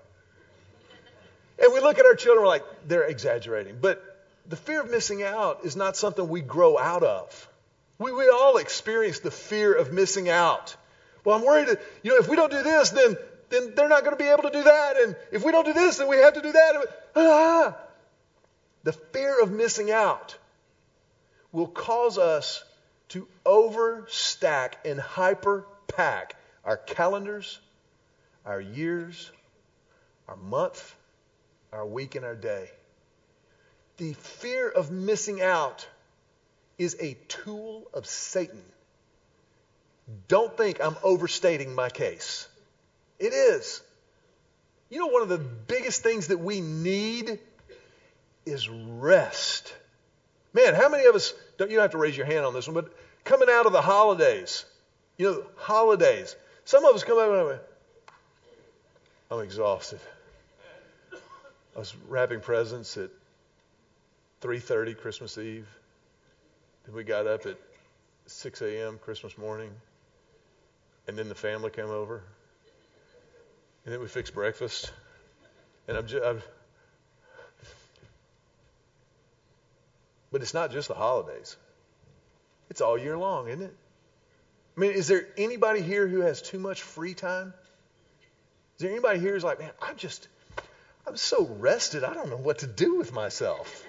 And 1.57 1.73
we 1.73 1.79
look 1.79 1.99
at 1.99 2.05
our 2.05 2.15
children, 2.15 2.43
we're 2.43 2.49
like, 2.49 2.65
they're 2.87 3.05
exaggerating. 3.05 3.77
But 3.81 4.03
the 4.47 4.55
fear 4.55 4.81
of 4.81 4.91
missing 4.91 5.23
out 5.23 5.61
is 5.63 5.75
not 5.75 5.95
something 5.95 6.27
we 6.27 6.41
grow 6.41 6.77
out 6.77 7.03
of. 7.03 7.49
We, 7.97 8.11
we 8.11 8.29
all 8.29 8.57
experience 8.57 9.19
the 9.19 9.31
fear 9.31 9.73
of 9.73 9.93
missing 9.93 10.29
out. 10.29 10.75
Well, 11.23 11.37
I'm 11.37 11.45
worried 11.45 11.69
that, 11.69 11.81
you 12.03 12.11
know, 12.11 12.17
if 12.17 12.27
we 12.27 12.35
don't 12.35 12.51
do 12.51 12.61
this, 12.61 12.89
then, 12.89 13.17
then 13.49 13.73
they're 13.75 13.87
not 13.87 14.03
going 14.03 14.15
to 14.15 14.21
be 14.23 14.29
able 14.29 14.43
to 14.43 14.51
do 14.51 14.63
that. 14.63 14.97
And 14.97 15.15
if 15.31 15.43
we 15.43 15.51
don't 15.51 15.65
do 15.65 15.73
this, 15.73 15.97
then 15.97 16.07
we 16.07 16.17
have 16.17 16.33
to 16.33 16.41
do 16.41 16.51
that. 16.51 16.85
Ah! 17.15 17.77
The 18.83 18.91
fear 18.91 19.41
of 19.41 19.51
missing 19.51 19.91
out 19.91 20.37
will 21.51 21.67
cause 21.67 22.17
us 22.17 22.63
to 23.09 23.27
overstack 23.45 24.73
and 24.83 24.99
hyperpack 24.99 26.35
our 26.65 26.77
calendars, 26.77 27.59
our 28.45 28.59
years, 28.59 29.31
our 30.27 30.35
month, 30.35 30.95
our 31.75 31.85
week, 31.85 32.15
and 32.15 32.25
our 32.25 32.35
day. 32.35 32.69
The 33.97 34.13
fear 34.13 34.69
of 34.69 34.91
missing 34.91 35.41
out 35.41 35.87
is 36.77 36.97
a 36.99 37.15
tool 37.27 37.87
of 37.93 38.05
Satan. 38.05 38.63
Don't 40.27 40.55
think 40.55 40.83
I'm 40.83 40.95
overstating 41.03 41.73
my 41.73 41.89
case. 41.89 42.47
It 43.19 43.33
is. 43.33 43.81
You 44.89 44.99
know, 44.99 45.07
one 45.07 45.21
of 45.21 45.29
the 45.29 45.37
biggest 45.37 46.03
things 46.03 46.27
that 46.27 46.37
we 46.37 46.61
need 46.61 47.39
is 48.45 48.69
rest. 48.69 49.73
Man, 50.53 50.75
how 50.75 50.89
many 50.89 51.05
of 51.05 51.15
us, 51.15 51.33
don't, 51.57 51.69
you 51.69 51.77
don't 51.77 51.83
have 51.83 51.91
to 51.91 51.97
raise 51.97 52.15
your 52.15 52.25
hand 52.25 52.45
on 52.45 52.53
this 52.53 52.67
one, 52.67 52.75
but 52.75 52.93
coming 53.23 53.49
out 53.49 53.65
of 53.65 53.71
the 53.71 53.81
holidays, 53.81 54.65
you 55.17 55.31
know, 55.31 55.43
holidays, 55.57 56.35
some 56.65 56.85
of 56.85 56.95
us 56.95 57.03
come 57.03 57.17
out 57.17 57.29
and 57.29 57.51
I'm, 57.51 57.59
I'm 59.31 59.43
exhausted. 59.43 59.99
I 61.75 61.79
was 61.79 61.93
wrapping 62.07 62.39
presents 62.39 62.95
at 62.97 63.09
3:30 64.41 64.97
Christmas 64.97 65.37
Eve. 65.37 65.67
Then 66.85 66.95
we 66.95 67.03
got 67.03 67.27
up 67.27 67.45
at 67.45 67.57
6 68.27 68.61
a.m. 68.61 68.97
Christmas 68.99 69.37
morning, 69.37 69.71
and 71.07 71.17
then 71.17 71.29
the 71.29 71.35
family 71.35 71.71
came 71.71 71.89
over, 71.89 72.23
and 73.83 73.93
then 73.93 73.99
we 73.99 74.07
fixed 74.07 74.33
breakfast, 74.33 74.91
and 75.87 75.97
I'm 75.97 76.07
just. 76.07 76.23
I'm, 76.23 76.41
but 80.31 80.41
it's 80.41 80.53
not 80.53 80.71
just 80.71 80.87
the 80.87 80.95
holidays. 80.95 81.57
It's 82.69 82.81
all 82.81 82.97
year 82.97 83.17
long, 83.17 83.47
isn't 83.47 83.61
it? 83.61 83.75
I 84.75 84.79
mean, 84.79 84.91
is 84.91 85.07
there 85.07 85.27
anybody 85.37 85.81
here 85.81 86.07
who 86.07 86.21
has 86.21 86.41
too 86.41 86.59
much 86.59 86.81
free 86.81 87.13
time? 87.13 87.53
Is 88.77 88.81
there 88.81 88.91
anybody 88.91 89.19
here 89.19 89.33
who's 89.33 89.43
like, 89.43 89.59
man, 89.59 89.71
I'm 89.81 89.95
just, 89.95 90.27
I'm 91.07 91.17
so 91.17 91.45
rested, 91.59 92.03
I 92.03 92.13
don't 92.13 92.29
know 92.29 92.37
what 92.37 92.59
to 92.59 92.67
do 92.67 92.95
with 92.95 93.13
myself? 93.13 93.83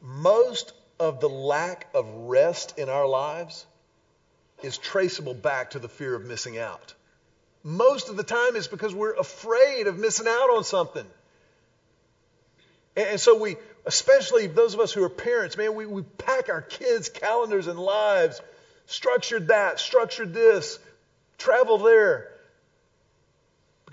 Most 0.00 0.72
of 0.98 1.20
the 1.20 1.28
lack 1.28 1.88
of 1.94 2.06
rest 2.08 2.78
in 2.78 2.88
our 2.88 3.06
lives 3.06 3.66
is 4.62 4.76
traceable 4.78 5.34
back 5.34 5.70
to 5.70 5.78
the 5.78 5.88
fear 5.88 6.14
of 6.14 6.24
missing 6.24 6.58
out. 6.58 6.94
Most 7.62 8.08
of 8.08 8.16
the 8.16 8.22
time 8.22 8.56
it's 8.56 8.68
because 8.68 8.94
we're 8.94 9.14
afraid 9.14 9.86
of 9.86 9.98
missing 9.98 10.26
out 10.28 10.50
on 10.50 10.64
something. 10.64 11.06
And 12.96 13.18
so 13.18 13.38
we, 13.38 13.56
especially 13.86 14.46
those 14.46 14.74
of 14.74 14.80
us 14.80 14.92
who 14.92 15.02
are 15.02 15.08
parents, 15.08 15.56
man, 15.56 15.74
we, 15.74 15.86
we 15.86 16.02
pack 16.02 16.48
our 16.48 16.62
kids' 16.62 17.08
calendars 17.08 17.66
and 17.66 17.78
lives, 17.78 18.40
structured 18.86 19.48
that, 19.48 19.80
structured 19.80 20.32
this, 20.32 20.78
travel 21.38 21.78
there. 21.78 22.30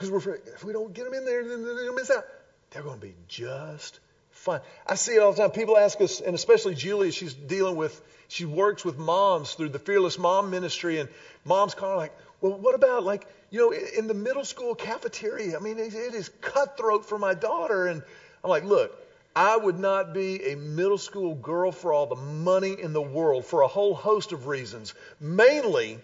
Because 0.02 0.26
we're 0.26 0.34
if 0.34 0.64
we 0.64 0.74
don't 0.74 0.92
get 0.94 1.06
them 1.06 1.14
in 1.14 1.26
there, 1.26 1.48
then 1.48 1.64
to 1.64 1.94
miss 1.96 2.10
out. 2.10 2.26
They're 2.72 2.82
going 2.82 3.00
to 3.00 3.06
be 3.06 3.14
just 3.28 4.00
fine. 4.32 4.62
I 4.88 4.96
see 4.96 5.14
it 5.14 5.20
all 5.20 5.32
the 5.32 5.38
time. 5.38 5.52
People 5.52 5.78
ask 5.78 6.02
us, 6.02 6.22
and 6.22 6.34
especially 6.34 6.74
Julia, 6.74 7.12
she's 7.12 7.36
dealing 7.36 7.76
with, 7.76 8.02
she 8.28 8.46
works 8.46 8.84
with 8.84 8.98
moms 8.98 9.54
through 9.54 9.70
the 9.70 9.78
Fearless 9.78 10.18
Mom 10.18 10.50
Ministry, 10.50 11.00
and 11.00 11.08
moms 11.46 11.76
call 11.76 11.98
like, 11.98 12.14
well, 12.40 12.58
what 12.58 12.74
about 12.74 13.04
like, 13.04 13.28
you 13.52 13.60
know, 13.60 13.72
in 13.72 14.08
the 14.08 14.16
middle 14.16 14.44
school 14.44 14.74
cafeteria? 14.74 15.56
I 15.56 15.60
mean, 15.60 15.78
it 15.78 15.94
is 15.94 16.30
cutthroat 16.42 17.06
for 17.06 17.20
my 17.20 17.36
daughter. 17.36 17.86
And 17.86 18.02
I'm 18.44 18.50
like, 18.50 18.64
look, 18.64 19.00
I 19.36 19.56
would 19.56 19.78
not 19.78 20.16
be 20.16 20.52
a 20.52 20.58
middle 20.58 20.98
school 20.98 21.36
girl 21.36 21.72
for 21.72 21.94
all 21.94 22.08
the 22.08 22.16
money 22.16 22.76
in 22.82 22.94
the 22.94 23.02
world 23.04 23.46
for 23.46 23.62
a 23.62 23.68
whole 23.68 23.94
host 23.94 24.32
of 24.32 24.48
reasons. 24.48 24.96
Mainly 25.20 26.00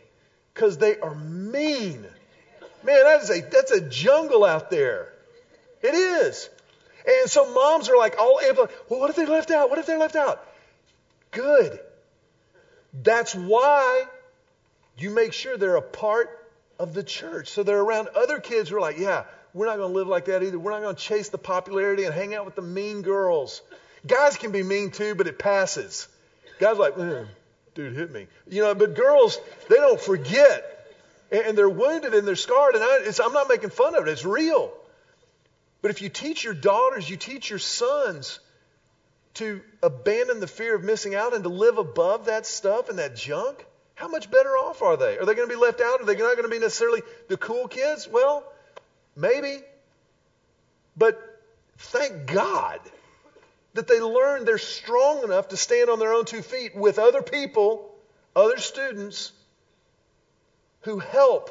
because 0.53 0.77
they 0.77 0.99
are 0.99 1.15
mean. 1.15 2.05
Man, 2.87 3.03
that 3.03 3.21
is 3.21 3.29
a, 3.29 3.41
that's 3.41 3.71
a 3.71 3.81
jungle 3.81 4.45
out 4.45 4.71
there. 4.71 5.13
It 5.81 5.93
is. 5.93 6.49
And 7.05 7.29
so 7.29 7.53
moms 7.53 7.89
are 7.89 7.97
like 7.97 8.17
all 8.17 8.39
amped 8.41 8.69
well, 8.89 9.01
what 9.01 9.09
if 9.09 9.17
they 9.17 9.25
left 9.25 9.51
out? 9.51 9.69
What 9.69 9.77
if 9.77 9.85
they're 9.85 9.99
left 9.99 10.15
out? 10.15 10.45
Good. 11.31 11.79
That's 12.93 13.35
why 13.35 14.05
you 14.97 15.09
make 15.09 15.33
sure 15.33 15.57
they're 15.57 15.75
a 15.75 15.81
part 15.81 16.29
of 16.79 16.93
the 16.93 17.03
church. 17.03 17.49
So 17.49 17.63
they're 17.63 17.79
around 17.79 18.07
other 18.15 18.39
kids 18.39 18.69
who 18.69 18.77
are 18.77 18.81
like, 18.81 18.97
yeah, 18.97 19.25
we're 19.53 19.65
not 19.65 19.77
going 19.77 19.91
to 19.91 19.95
live 19.95 20.07
like 20.07 20.25
that 20.25 20.41
either. 20.41 20.57
We're 20.57 20.71
not 20.71 20.81
going 20.81 20.95
to 20.95 21.01
chase 21.01 21.27
the 21.27 21.37
popularity 21.37 22.05
and 22.05 22.13
hang 22.13 22.33
out 22.33 22.45
with 22.45 22.55
the 22.55 22.61
mean 22.61 23.01
girls. 23.01 23.61
Guys 24.05 24.37
can 24.37 24.51
be 24.51 24.63
mean 24.63 24.91
too, 24.91 25.13
but 25.13 25.27
it 25.27 25.37
passes. 25.37 26.07
Guys 26.59 26.77
like, 26.77 26.97
eh, 26.97 27.25
dude 27.75 27.95
hit 27.95 28.11
me. 28.11 28.27
You 28.47 28.63
know, 28.63 28.75
but 28.75 28.95
girls, 28.95 29.37
they 29.69 29.75
don't 29.75 29.99
forget. 29.99 30.76
And 31.31 31.57
they're 31.57 31.69
wounded 31.69 32.13
and 32.13 32.27
they're 32.27 32.35
scarred. 32.35 32.75
And 32.75 32.83
I, 32.83 33.11
I'm 33.23 33.33
not 33.33 33.49
making 33.49 33.69
fun 33.69 33.95
of 33.95 34.07
it. 34.07 34.11
It's 34.11 34.25
real. 34.25 34.71
But 35.81 35.91
if 35.91 36.01
you 36.01 36.09
teach 36.09 36.43
your 36.43 36.53
daughters, 36.53 37.09
you 37.09 37.17
teach 37.17 37.49
your 37.49 37.59
sons 37.59 38.39
to 39.35 39.61
abandon 39.83 40.39
the 40.39 40.47
fear 40.47 40.75
of 40.75 40.83
missing 40.83 41.13
out 41.13 41.33
and 41.33 41.43
to 41.43 41.49
live 41.49 41.77
above 41.77 42.25
that 42.25 42.45
stuff 42.45 42.89
and 42.89 42.97
that 42.97 43.15
junk, 43.15 43.65
how 43.93 44.07
much 44.07 44.31
better 44.31 44.49
off 44.49 44.81
are 44.81 44.97
they? 44.97 45.17
Are 45.17 45.25
they 45.25 45.35
going 45.35 45.47
to 45.47 45.53
be 45.53 45.59
left 45.59 45.81
out? 45.81 46.01
Are 46.01 46.05
they 46.05 46.15
not 46.15 46.35
going 46.35 46.43
to 46.43 46.49
be 46.49 46.59
necessarily 46.59 47.01
the 47.27 47.37
cool 47.37 47.67
kids? 47.67 48.07
Well, 48.07 48.43
maybe. 49.15 49.59
But 50.95 51.41
thank 51.77 52.25
God 52.25 52.79
that 53.73 53.87
they 53.87 53.99
learn 53.99 54.45
they're 54.45 54.57
strong 54.57 55.23
enough 55.23 55.49
to 55.49 55.57
stand 55.57 55.89
on 55.89 55.99
their 55.99 56.13
own 56.13 56.25
two 56.25 56.41
feet 56.41 56.75
with 56.75 56.97
other 56.97 57.21
people, 57.21 57.93
other 58.35 58.57
students 58.57 59.31
who 60.87 60.99
help, 60.99 61.49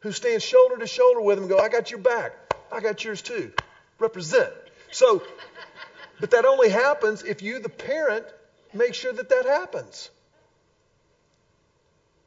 who 0.00 0.10
stand 0.12 0.42
shoulder 0.42 0.78
to 0.78 0.86
shoulder 0.86 1.20
with 1.20 1.36
them 1.36 1.44
and 1.44 1.50
go, 1.50 1.58
I 1.58 1.68
got 1.68 1.90
your 1.90 2.00
back. 2.00 2.32
I 2.72 2.80
got 2.80 3.04
yours 3.04 3.20
too. 3.20 3.52
Represent. 3.98 4.50
So, 4.90 5.22
but 6.20 6.30
that 6.30 6.46
only 6.46 6.70
happens 6.70 7.22
if 7.22 7.42
you, 7.42 7.58
the 7.58 7.68
parent, 7.68 8.24
make 8.72 8.94
sure 8.94 9.12
that 9.12 9.28
that 9.28 9.44
happens. 9.44 10.08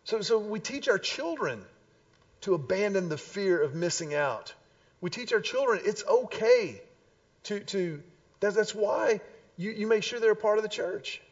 So, 0.03 0.21
so 0.21 0.37
we 0.37 0.59
teach 0.59 0.87
our 0.87 0.99
children 0.99 1.65
to 2.41 2.53
abandon 2.53 3.09
the 3.09 3.17
fear 3.17 3.59
of 3.59 3.73
missing 3.73 4.13
out. 4.13 4.53
We 5.01 5.09
teach 5.09 5.33
our 5.33 5.41
children 5.41 5.81
it's 5.83 6.05
okay 6.05 6.79
to, 7.45 7.59
to 7.61 8.03
that's, 8.39 8.55
that's 8.55 8.75
why 8.75 9.21
you, 9.57 9.71
you 9.71 9.87
make 9.87 10.03
sure 10.03 10.19
they're 10.19 10.33
a 10.33 10.35
part 10.35 10.59
of 10.59 10.63
the 10.63 10.69
church. 10.69 11.23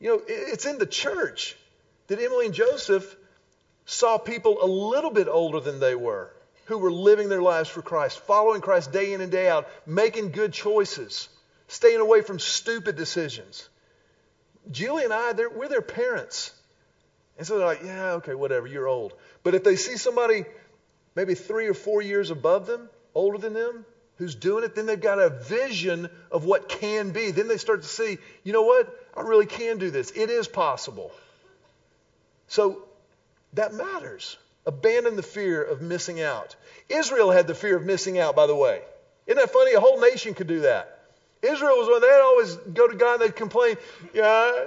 You 0.00 0.08
know, 0.08 0.22
it's 0.26 0.64
in 0.64 0.78
the 0.78 0.86
church 0.86 1.54
that 2.06 2.18
Emily 2.18 2.46
and 2.46 2.54
Joseph 2.54 3.14
saw 3.86 4.18
people 4.18 4.62
a 4.62 4.66
little 4.66 5.10
bit 5.10 5.28
older 5.28 5.60
than 5.60 5.80
they 5.80 5.94
were 5.94 6.30
who 6.66 6.78
were 6.78 6.92
living 6.92 7.28
their 7.28 7.42
lives 7.42 7.68
for 7.68 7.82
Christ, 7.82 8.20
following 8.20 8.60
Christ 8.60 8.92
day 8.92 9.12
in 9.12 9.20
and 9.20 9.30
day 9.30 9.48
out, 9.48 9.68
making 9.86 10.30
good 10.30 10.52
choices, 10.52 11.28
staying 11.68 12.00
away 12.00 12.22
from 12.22 12.38
stupid 12.38 12.96
decisions. 12.96 13.68
Julie 14.70 15.04
and 15.04 15.12
I, 15.12 15.32
we're 15.54 15.68
their 15.68 15.82
parents. 15.82 16.52
And 17.36 17.46
so 17.46 17.58
they're 17.58 17.66
like, 17.66 17.82
yeah, 17.84 18.12
okay, 18.12 18.34
whatever, 18.34 18.66
you're 18.66 18.88
old. 18.88 19.12
But 19.42 19.54
if 19.54 19.64
they 19.64 19.76
see 19.76 19.96
somebody 19.96 20.44
maybe 21.14 21.34
three 21.34 21.68
or 21.68 21.74
four 21.74 22.00
years 22.00 22.30
above 22.30 22.66
them, 22.66 22.88
older 23.14 23.38
than 23.38 23.52
them, 23.52 23.84
who's 24.16 24.34
doing 24.34 24.64
it, 24.64 24.74
then 24.74 24.86
they've 24.86 25.00
got 25.00 25.18
a 25.18 25.28
vision 25.28 26.08
of 26.30 26.44
what 26.44 26.68
can 26.68 27.10
be. 27.10 27.30
Then 27.30 27.48
they 27.48 27.56
start 27.56 27.82
to 27.82 27.88
see, 27.88 28.18
you 28.42 28.52
know 28.52 28.62
what? 28.62 28.88
I 29.16 29.22
really 29.22 29.46
can 29.46 29.78
do 29.78 29.90
this. 29.90 30.12
It 30.12 30.30
is 30.30 30.48
possible. 30.48 31.12
So 32.46 32.84
that 33.54 33.74
matters. 33.74 34.36
Abandon 34.66 35.16
the 35.16 35.22
fear 35.22 35.62
of 35.62 35.82
missing 35.82 36.20
out. 36.20 36.56
Israel 36.88 37.30
had 37.30 37.46
the 37.46 37.54
fear 37.54 37.76
of 37.76 37.84
missing 37.84 38.18
out, 38.18 38.34
by 38.34 38.46
the 38.46 38.56
way. 38.56 38.80
Isn't 39.26 39.38
that 39.38 39.52
funny? 39.52 39.74
A 39.74 39.80
whole 39.80 40.00
nation 40.00 40.34
could 40.34 40.46
do 40.46 40.60
that. 40.60 41.00
Israel 41.42 41.76
was 41.76 41.88
one, 41.88 42.00
they'd 42.00 42.20
always 42.20 42.54
go 42.54 42.88
to 42.88 42.96
God 42.96 43.14
and 43.14 43.22
they'd 43.22 43.36
complain, 43.36 43.76
yeah, 44.14 44.66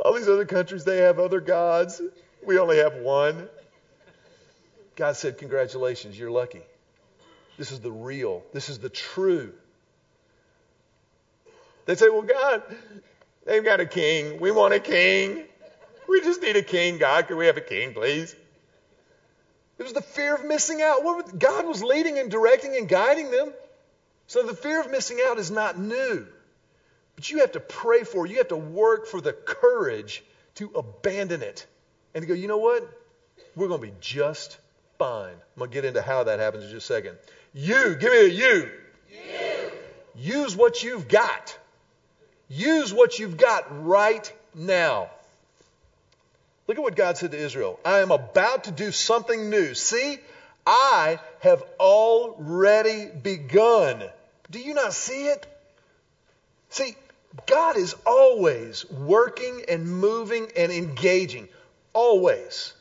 all 0.00 0.14
these 0.14 0.28
other 0.28 0.44
countries, 0.44 0.84
they 0.84 0.98
have 0.98 1.20
other 1.20 1.40
gods. 1.40 2.02
We 2.44 2.58
only 2.58 2.78
have 2.78 2.94
one. 2.96 3.48
God 4.96 5.16
said, 5.16 5.38
congratulations, 5.38 6.18
you're 6.18 6.32
lucky. 6.32 6.62
This 7.56 7.70
is 7.70 7.80
the 7.80 7.92
real. 7.92 8.42
This 8.52 8.68
is 8.68 8.80
the 8.80 8.88
true. 8.88 9.52
They 11.86 11.94
say, 11.94 12.08
well, 12.08 12.22
God, 12.22 12.62
they've 13.46 13.64
got 13.64 13.78
a 13.78 13.86
king. 13.86 14.40
We 14.40 14.50
want 14.50 14.74
a 14.74 14.80
king. 14.80 15.44
We 16.12 16.20
just 16.20 16.42
need 16.42 16.56
a 16.56 16.62
king. 16.62 16.98
God, 16.98 17.26
can 17.26 17.38
we 17.38 17.46
have 17.46 17.56
a 17.56 17.62
king, 17.62 17.94
please? 17.94 18.36
It 19.78 19.82
was 19.82 19.94
the 19.94 20.02
fear 20.02 20.34
of 20.34 20.44
missing 20.44 20.82
out. 20.82 21.02
Was, 21.02 21.32
God 21.32 21.66
was 21.66 21.82
leading 21.82 22.18
and 22.18 22.30
directing 22.30 22.76
and 22.76 22.86
guiding 22.86 23.30
them. 23.30 23.50
So 24.26 24.42
the 24.42 24.54
fear 24.54 24.82
of 24.82 24.90
missing 24.90 25.20
out 25.26 25.38
is 25.38 25.50
not 25.50 25.78
new. 25.78 26.26
But 27.16 27.30
you 27.30 27.38
have 27.38 27.52
to 27.52 27.60
pray 27.60 28.04
for, 28.04 28.26
you 28.26 28.36
have 28.36 28.48
to 28.48 28.58
work 28.58 29.06
for 29.06 29.22
the 29.22 29.32
courage 29.32 30.22
to 30.56 30.70
abandon 30.74 31.40
it 31.40 31.66
and 32.14 32.20
to 32.20 32.28
go, 32.28 32.34
you 32.34 32.46
know 32.46 32.58
what? 32.58 32.86
We're 33.56 33.68
going 33.68 33.80
to 33.80 33.86
be 33.86 33.94
just 34.00 34.58
fine. 34.98 35.32
I'm 35.32 35.58
going 35.58 35.70
to 35.70 35.74
get 35.74 35.86
into 35.86 36.02
how 36.02 36.24
that 36.24 36.40
happens 36.40 36.64
in 36.64 36.70
just 36.72 36.90
a 36.90 36.94
second. 36.94 37.16
You, 37.54 37.94
give 37.94 38.12
me 38.12 38.18
a 38.18 38.28
you. 38.28 38.70
you. 39.10 39.70
Use 40.14 40.54
what 40.54 40.82
you've 40.82 41.08
got. 41.08 41.58
Use 42.50 42.92
what 42.92 43.18
you've 43.18 43.38
got 43.38 43.86
right 43.86 44.30
now. 44.54 45.08
Look 46.72 46.78
at 46.78 46.84
what 46.84 46.96
God 46.96 47.18
said 47.18 47.32
to 47.32 47.36
Israel. 47.36 47.78
I 47.84 47.98
am 47.98 48.10
about 48.10 48.64
to 48.64 48.70
do 48.70 48.92
something 48.92 49.50
new. 49.50 49.74
See, 49.74 50.18
I 50.66 51.20
have 51.40 51.62
already 51.78 53.08
begun. 53.08 54.02
Do 54.50 54.58
you 54.58 54.72
not 54.72 54.94
see 54.94 55.26
it? 55.26 55.46
See, 56.70 56.96
God 57.46 57.76
is 57.76 57.94
always 58.06 58.90
working 58.90 59.66
and 59.68 59.86
moving 59.86 60.48
and 60.56 60.72
engaging. 60.72 61.48
Always. 61.92 62.72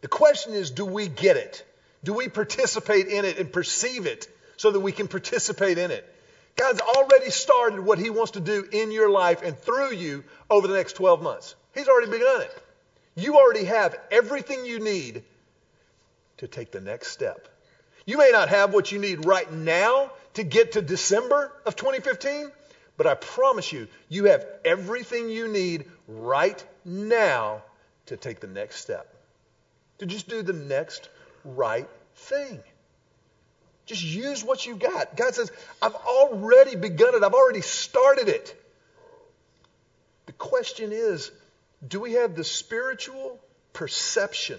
The 0.00 0.08
question 0.08 0.54
is, 0.54 0.70
do 0.70 0.86
we 0.86 1.06
get 1.06 1.36
it? 1.36 1.62
Do 2.04 2.14
we 2.14 2.30
participate 2.30 3.08
in 3.08 3.26
it 3.26 3.36
and 3.36 3.52
perceive 3.52 4.06
it 4.06 4.26
so 4.56 4.70
that 4.70 4.80
we 4.80 4.92
can 4.92 5.08
participate 5.08 5.76
in 5.76 5.90
it? 5.90 6.10
God's 6.56 6.80
already 6.80 7.28
started 7.28 7.80
what 7.80 7.98
He 7.98 8.08
wants 8.08 8.30
to 8.30 8.40
do 8.40 8.66
in 8.72 8.92
your 8.92 9.10
life 9.10 9.42
and 9.42 9.58
through 9.58 9.92
you 9.92 10.24
over 10.48 10.66
the 10.66 10.74
next 10.74 10.94
12 10.94 11.20
months. 11.20 11.54
He's 11.74 11.86
already 11.86 12.10
begun 12.10 12.40
it. 12.40 12.62
You 13.16 13.36
already 13.36 13.64
have 13.64 13.98
everything 14.10 14.64
you 14.66 14.78
need 14.78 15.24
to 16.36 16.46
take 16.46 16.70
the 16.70 16.80
next 16.80 17.08
step. 17.08 17.48
You 18.04 18.18
may 18.18 18.30
not 18.30 18.50
have 18.50 18.72
what 18.72 18.92
you 18.92 18.98
need 18.98 19.24
right 19.24 19.50
now 19.50 20.12
to 20.34 20.44
get 20.44 20.72
to 20.72 20.82
December 20.82 21.50
of 21.64 21.74
2015, 21.76 22.52
but 22.96 23.06
I 23.06 23.14
promise 23.14 23.72
you, 23.72 23.88
you 24.08 24.24
have 24.24 24.46
everything 24.64 25.30
you 25.30 25.48
need 25.48 25.86
right 26.06 26.62
now 26.84 27.62
to 28.06 28.16
take 28.16 28.40
the 28.40 28.46
next 28.46 28.76
step. 28.76 29.12
To 29.98 30.06
just 30.06 30.28
do 30.28 30.42
the 30.42 30.52
next 30.52 31.08
right 31.44 31.88
thing. 32.14 32.62
Just 33.86 34.02
use 34.02 34.44
what 34.44 34.66
you've 34.66 34.78
got. 34.78 35.16
God 35.16 35.34
says, 35.34 35.50
I've 35.80 35.94
already 35.94 36.76
begun 36.76 37.14
it, 37.14 37.22
I've 37.22 37.34
already 37.34 37.62
started 37.62 38.28
it. 38.28 38.62
The 40.26 40.32
question 40.32 40.90
is 40.92 41.30
do 41.86 42.00
we 42.00 42.12
have 42.12 42.34
the 42.34 42.44
spiritual 42.44 43.38
perception, 43.72 44.58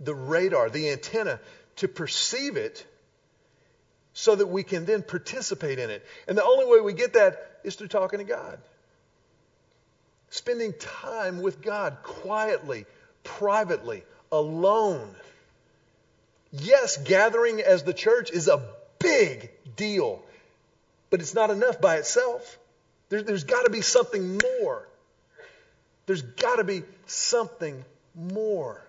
the 0.00 0.14
radar, 0.14 0.70
the 0.70 0.90
antenna 0.90 1.40
to 1.76 1.88
perceive 1.88 2.56
it 2.56 2.84
so 4.12 4.34
that 4.34 4.46
we 4.46 4.62
can 4.62 4.84
then 4.84 5.02
participate 5.02 5.78
in 5.78 5.90
it? 5.90 6.04
And 6.28 6.36
the 6.36 6.44
only 6.44 6.66
way 6.66 6.80
we 6.80 6.92
get 6.92 7.14
that 7.14 7.60
is 7.64 7.76
through 7.76 7.88
talking 7.88 8.18
to 8.18 8.24
God. 8.24 8.58
Spending 10.30 10.74
time 10.74 11.40
with 11.40 11.62
God 11.62 11.98
quietly, 12.02 12.84
privately, 13.24 14.02
alone. 14.30 15.14
Yes, 16.50 16.96
gathering 16.96 17.60
as 17.60 17.84
the 17.84 17.94
church 17.94 18.30
is 18.30 18.48
a 18.48 18.62
big 18.98 19.50
deal, 19.76 20.22
but 21.10 21.20
it's 21.20 21.34
not 21.34 21.50
enough 21.50 21.80
by 21.80 21.96
itself. 21.96 22.58
There, 23.08 23.22
there's 23.22 23.44
got 23.44 23.62
to 23.64 23.70
be 23.70 23.82
something 23.82 24.38
more. 24.60 24.86
There's 26.06 26.22
got 26.22 26.56
to 26.56 26.64
be 26.64 26.82
something 27.06 27.84
more. 28.14 28.82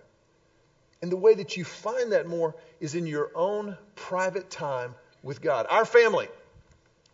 And 1.02 1.12
the 1.12 1.18
way 1.18 1.36
that 1.36 1.58
you 1.58 1.64
find 1.66 2.12
that 2.12 2.28
more 2.28 2.56
is 2.80 2.96
in 2.96 3.06
your 3.06 3.32
own 3.36 3.78
private 3.96 4.50
time 4.50 4.96
with 5.22 5.42
God. 5.42 5.68
Our 5.70 5.86
family 5.86 6.28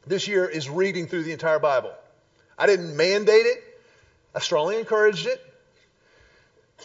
this 0.05 0.27
year 0.27 0.45
is 0.45 0.69
reading 0.69 1.07
through 1.07 1.23
the 1.23 1.31
entire 1.31 1.59
Bible. 1.59 1.93
I 2.57 2.67
didn't 2.67 2.95
mandate 2.95 3.45
it, 3.45 3.63
I 4.35 4.39
strongly 4.39 4.77
encouraged 4.77 5.27
it. 5.27 5.41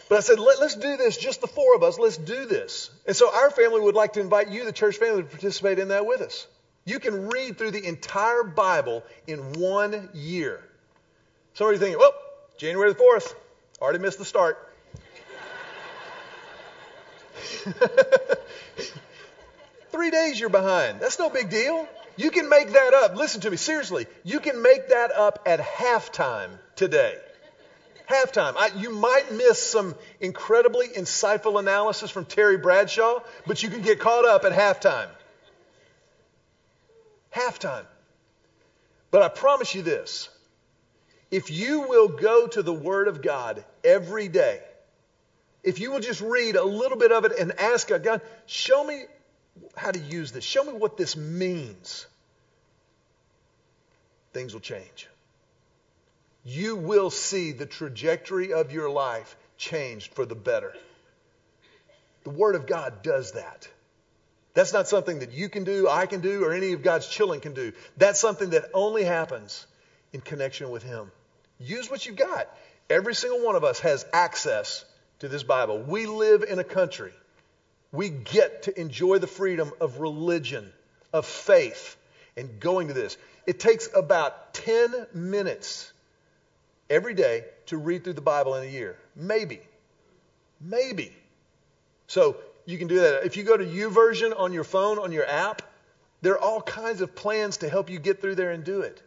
But 0.07 0.17
I 0.17 0.21
said, 0.21 0.39
Let, 0.39 0.59
us 0.59 0.75
do 0.75 0.97
this, 0.97 1.17
just 1.17 1.41
the 1.41 1.47
four 1.47 1.75
of 1.75 1.83
us, 1.83 1.99
let's 1.99 2.17
do 2.17 2.45
this. 2.45 2.89
And 3.05 3.15
so 3.15 3.33
our 3.33 3.51
family 3.51 3.81
would 3.81 3.95
like 3.95 4.13
to 4.13 4.21
invite 4.21 4.49
you, 4.49 4.63
the 4.63 4.71
church 4.71 4.97
family, 4.97 5.23
to 5.23 5.27
participate 5.27 5.79
in 5.79 5.89
that 5.89 6.05
with 6.05 6.21
us. 6.21 6.47
You 6.85 6.99
can 6.99 7.27
read 7.27 7.57
through 7.57 7.71
the 7.71 7.85
entire 7.85 8.43
Bible 8.43 9.03
in 9.27 9.53
one 9.53 10.09
year. 10.13 10.63
Some 11.53 11.67
of 11.67 11.73
you 11.73 11.79
thinking, 11.79 11.99
well, 11.99 12.13
January 12.59 12.91
the 12.91 12.99
4th, 12.99 13.33
already 13.81 13.99
missed 13.99 14.19
the 14.19 14.25
start. 14.25 14.57
Three 19.91 20.11
days 20.11 20.37
you're 20.37 20.49
behind. 20.49 20.99
That's 20.99 21.17
no 21.17 21.29
big 21.29 21.49
deal. 21.49 21.87
You 22.17 22.31
can 22.31 22.49
make 22.49 22.73
that 22.73 22.93
up. 22.93 23.15
Listen 23.15 23.39
to 23.41 23.49
me, 23.49 23.55
seriously. 23.55 24.07
You 24.25 24.41
can 24.41 24.61
make 24.61 24.89
that 24.89 25.13
up 25.13 25.43
at 25.45 25.61
halftime 25.61 26.49
today. 26.75 27.15
Halftime. 28.09 28.55
I, 28.57 28.71
you 28.75 28.89
might 28.89 29.31
miss 29.31 29.57
some 29.57 29.95
incredibly 30.19 30.89
insightful 30.89 31.59
analysis 31.59 32.11
from 32.11 32.25
Terry 32.25 32.57
Bradshaw, 32.57 33.21
but 33.47 33.63
you 33.63 33.69
can 33.69 33.83
get 33.83 34.01
caught 34.01 34.25
up 34.25 34.43
at 34.43 34.51
halftime. 34.51 35.07
Halftime. 37.33 37.85
But 39.11 39.21
I 39.21 39.29
promise 39.29 39.73
you 39.73 39.81
this 39.81 40.27
if 41.31 41.51
you 41.51 41.81
will 41.81 42.07
go 42.07 42.47
to 42.47 42.63
the 42.63 42.73
Word 42.73 43.07
of 43.07 43.21
God 43.21 43.63
every 43.83 44.27
day, 44.27 44.61
if 45.63 45.79
you 45.79 45.91
will 45.91 45.99
just 45.99 46.21
read 46.21 46.55
a 46.55 46.63
little 46.63 46.97
bit 46.97 47.11
of 47.11 47.25
it 47.25 47.33
and 47.37 47.59
ask 47.59 47.89
God, 47.89 48.21
show 48.45 48.83
me 48.83 49.03
how 49.75 49.91
to 49.91 49.99
use 49.99 50.31
this, 50.31 50.43
show 50.43 50.63
me 50.63 50.73
what 50.73 50.97
this 50.97 51.15
means, 51.15 52.07
things 54.33 54.53
will 54.53 54.61
change. 54.61 55.07
You 56.43 56.77
will 56.77 57.09
see 57.09 57.51
the 57.51 57.65
trajectory 57.65 58.53
of 58.53 58.71
your 58.71 58.89
life 58.89 59.35
changed 59.57 60.13
for 60.13 60.25
the 60.25 60.35
better. 60.35 60.73
The 62.23 62.29
Word 62.31 62.55
of 62.55 62.65
God 62.65 63.03
does 63.03 63.33
that. 63.33 63.67
That's 64.53 64.73
not 64.73 64.87
something 64.87 65.19
that 65.19 65.31
you 65.31 65.47
can 65.49 65.63
do, 65.63 65.87
I 65.87 66.05
can 66.05 66.21
do, 66.21 66.43
or 66.43 66.53
any 66.53 66.73
of 66.73 66.81
God's 66.81 67.07
children 67.07 67.39
can 67.39 67.53
do. 67.53 67.73
That's 67.97 68.19
something 68.19 68.51
that 68.51 68.65
only 68.73 69.03
happens 69.03 69.67
in 70.11 70.21
connection 70.21 70.71
with 70.71 70.83
Him. 70.83 71.11
Use 71.59 71.89
what 71.89 72.05
you've 72.05 72.15
got. 72.15 72.47
Every 72.89 73.13
single 73.13 73.45
one 73.45 73.55
of 73.55 73.63
us 73.63 73.79
has 73.81 74.05
access 74.13 74.85
to 75.19 75.27
this 75.27 75.43
Bible. 75.43 75.79
We 75.79 76.05
live 76.05 76.43
in 76.43 76.59
a 76.59 76.63
country. 76.63 77.13
We 77.91 78.09
get 78.09 78.63
to 78.63 78.79
enjoy 78.79 79.19
the 79.19 79.27
freedom 79.27 79.71
of 79.81 79.99
religion, 79.99 80.71
of 81.11 81.25
faith, 81.25 81.97
and 82.37 82.59
going 82.59 82.87
to 82.87 82.93
this. 82.93 83.17
It 83.45 83.59
takes 83.59 83.89
about 83.93 84.53
10 84.53 85.07
minutes 85.13 85.91
every 86.89 87.13
day 87.13 87.43
to 87.67 87.77
read 87.77 88.03
through 88.03 88.13
the 88.13 88.21
Bible 88.21 88.55
in 88.55 88.63
a 88.63 88.71
year. 88.71 88.97
Maybe. 89.15 89.59
Maybe. 90.61 91.13
So 92.07 92.37
you 92.65 92.77
can 92.77 92.87
do 92.87 93.01
that. 93.01 93.25
If 93.25 93.37
you 93.37 93.43
go 93.43 93.57
to 93.57 93.65
YouVersion 93.65 94.39
on 94.39 94.53
your 94.53 94.63
phone, 94.63 94.99
on 94.99 95.11
your 95.11 95.25
app, 95.25 95.61
there 96.21 96.33
are 96.33 96.39
all 96.39 96.61
kinds 96.61 97.01
of 97.01 97.15
plans 97.15 97.57
to 97.57 97.69
help 97.69 97.89
you 97.89 97.99
get 97.99 98.21
through 98.21 98.35
there 98.35 98.51
and 98.51 98.63
do 98.63 98.81
it. 98.81 99.01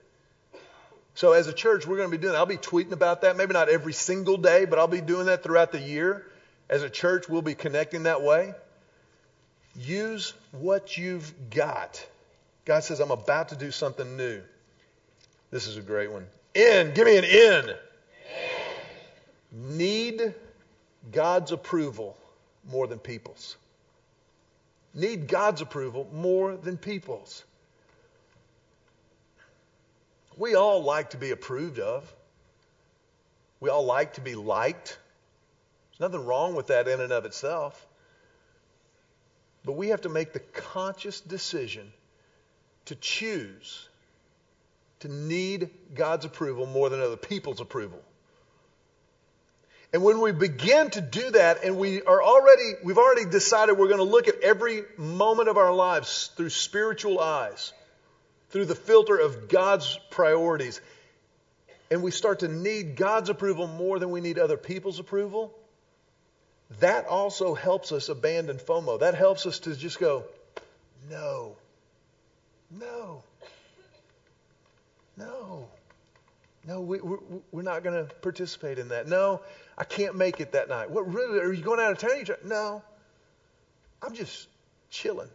So 1.14 1.33
as 1.33 1.46
a 1.46 1.53
church, 1.53 1.87
we're 1.87 1.98
going 1.98 2.11
to 2.11 2.16
be 2.16 2.20
doing. 2.20 2.35
I'll 2.35 2.46
be 2.46 2.57
tweeting 2.57 2.92
about 2.92 3.22
that. 3.22 3.37
Maybe 3.37 3.53
not 3.53 3.68
every 3.68 3.92
single 3.92 4.37
day, 4.37 4.64
but 4.64 4.79
I'll 4.79 4.88
be 4.88 5.01
doing 5.01 5.27
that 5.27 5.42
throughout 5.42 5.72
the 5.72 5.81
year. 5.81 6.27
As 6.68 6.83
a 6.83 6.90
church, 6.90 7.29
we'll 7.29 7.42
be 7.42 7.55
connecting 7.55 8.05
that 8.05 8.22
way. 8.22 8.55
Use 9.77 10.33
what 10.53 10.96
you've 10.96 11.33
got. 11.51 12.05
God 12.64 12.85
says, 12.85 13.01
I'm 13.01 13.11
about 13.11 13.51
to 13.51 13.57
do 13.57 13.70
something 13.70 14.16
new. 14.16 14.40
This 15.51 15.66
is 15.66 15.77
a 15.77 15.83
great 15.83 16.11
one. 16.11 16.27
In. 16.55 16.94
Give 16.94 17.07
me 17.07 17.18
an 17.18 17.25
in. 17.25 17.70
in. 19.51 19.77
need 19.77 20.35
God's 21.11 21.53
approval 21.53 22.16
more 22.70 22.87
than 22.87 22.98
people's. 22.98 23.57
Need 24.94 25.29
God's 25.29 25.61
approval 25.61 26.09
more 26.12 26.57
than 26.57 26.77
people's. 26.77 27.44
We 30.36 30.54
all 30.54 30.82
like 30.82 31.10
to 31.10 31.16
be 31.16 31.30
approved 31.30 31.78
of. 31.78 32.12
We 33.60 33.70
all 33.70 33.84
like 33.84 34.14
to 34.14 34.20
be 34.20 34.34
liked. 34.34 34.98
There's 35.90 36.12
nothing 36.12 36.26
wrong 36.26 36.54
with 36.54 36.68
that 36.68 36.88
in 36.88 37.00
and 37.00 37.12
of 37.12 37.24
itself. 37.24 37.86
But 39.64 39.72
we 39.72 39.88
have 39.88 40.02
to 40.02 40.08
make 40.08 40.32
the 40.32 40.40
conscious 40.40 41.20
decision 41.20 41.92
to 42.86 42.96
choose 42.96 43.88
to 45.02 45.08
need 45.08 45.70
God's 45.94 46.24
approval 46.24 46.64
more 46.64 46.88
than 46.88 47.00
other 47.00 47.16
people's 47.16 47.60
approval. 47.60 48.00
And 49.92 50.02
when 50.02 50.20
we 50.20 50.32
begin 50.32 50.90
to 50.90 51.00
do 51.00 51.32
that 51.32 51.64
and 51.64 51.76
we 51.76 52.02
are 52.02 52.22
already, 52.22 52.74
we've 52.84 52.98
already 52.98 53.26
decided 53.26 53.76
we're 53.76 53.88
going 53.88 53.98
to 53.98 54.04
look 54.04 54.28
at 54.28 54.40
every 54.40 54.84
moment 54.96 55.48
of 55.48 55.58
our 55.58 55.74
lives 55.74 56.30
through 56.36 56.50
spiritual 56.50 57.18
eyes, 57.18 57.72
through 58.52 58.66
the 58.66 58.74
filter 58.74 59.16
of 59.16 59.48
God's 59.48 59.98
priorities, 60.10 60.80
and 61.90 62.02
we 62.02 62.10
start 62.10 62.40
to 62.40 62.48
need 62.48 62.96
God's 62.96 63.30
approval 63.30 63.66
more 63.66 63.98
than 63.98 64.10
we 64.10 64.20
need 64.20 64.38
other 64.38 64.56
people's 64.56 64.98
approval, 64.98 65.52
that 66.80 67.06
also 67.06 67.54
helps 67.54 67.92
us 67.92 68.08
abandon 68.08 68.58
FOMO. 68.58 69.00
That 69.00 69.14
helps 69.14 69.46
us 69.46 69.58
to 69.60 69.74
just 69.74 69.98
go, 69.98 70.24
no, 71.10 71.56
no, 72.70 73.22
no. 75.16 75.68
No, 76.64 76.80
we, 76.80 77.00
we're, 77.00 77.18
we're 77.50 77.62
not 77.62 77.82
going 77.82 78.06
to 78.06 78.14
participate 78.16 78.78
in 78.78 78.88
that. 78.88 79.08
No, 79.08 79.40
I 79.76 79.82
can't 79.82 80.14
make 80.14 80.40
it 80.40 80.52
that 80.52 80.68
night. 80.68 80.90
What 80.90 81.12
really? 81.12 81.40
Are 81.40 81.52
you 81.52 81.62
going 81.62 81.80
out 81.80 81.90
of 81.90 81.98
town? 81.98 82.24
No, 82.44 82.82
I'm 84.00 84.14
just 84.14 84.46
chilling. 84.88 85.28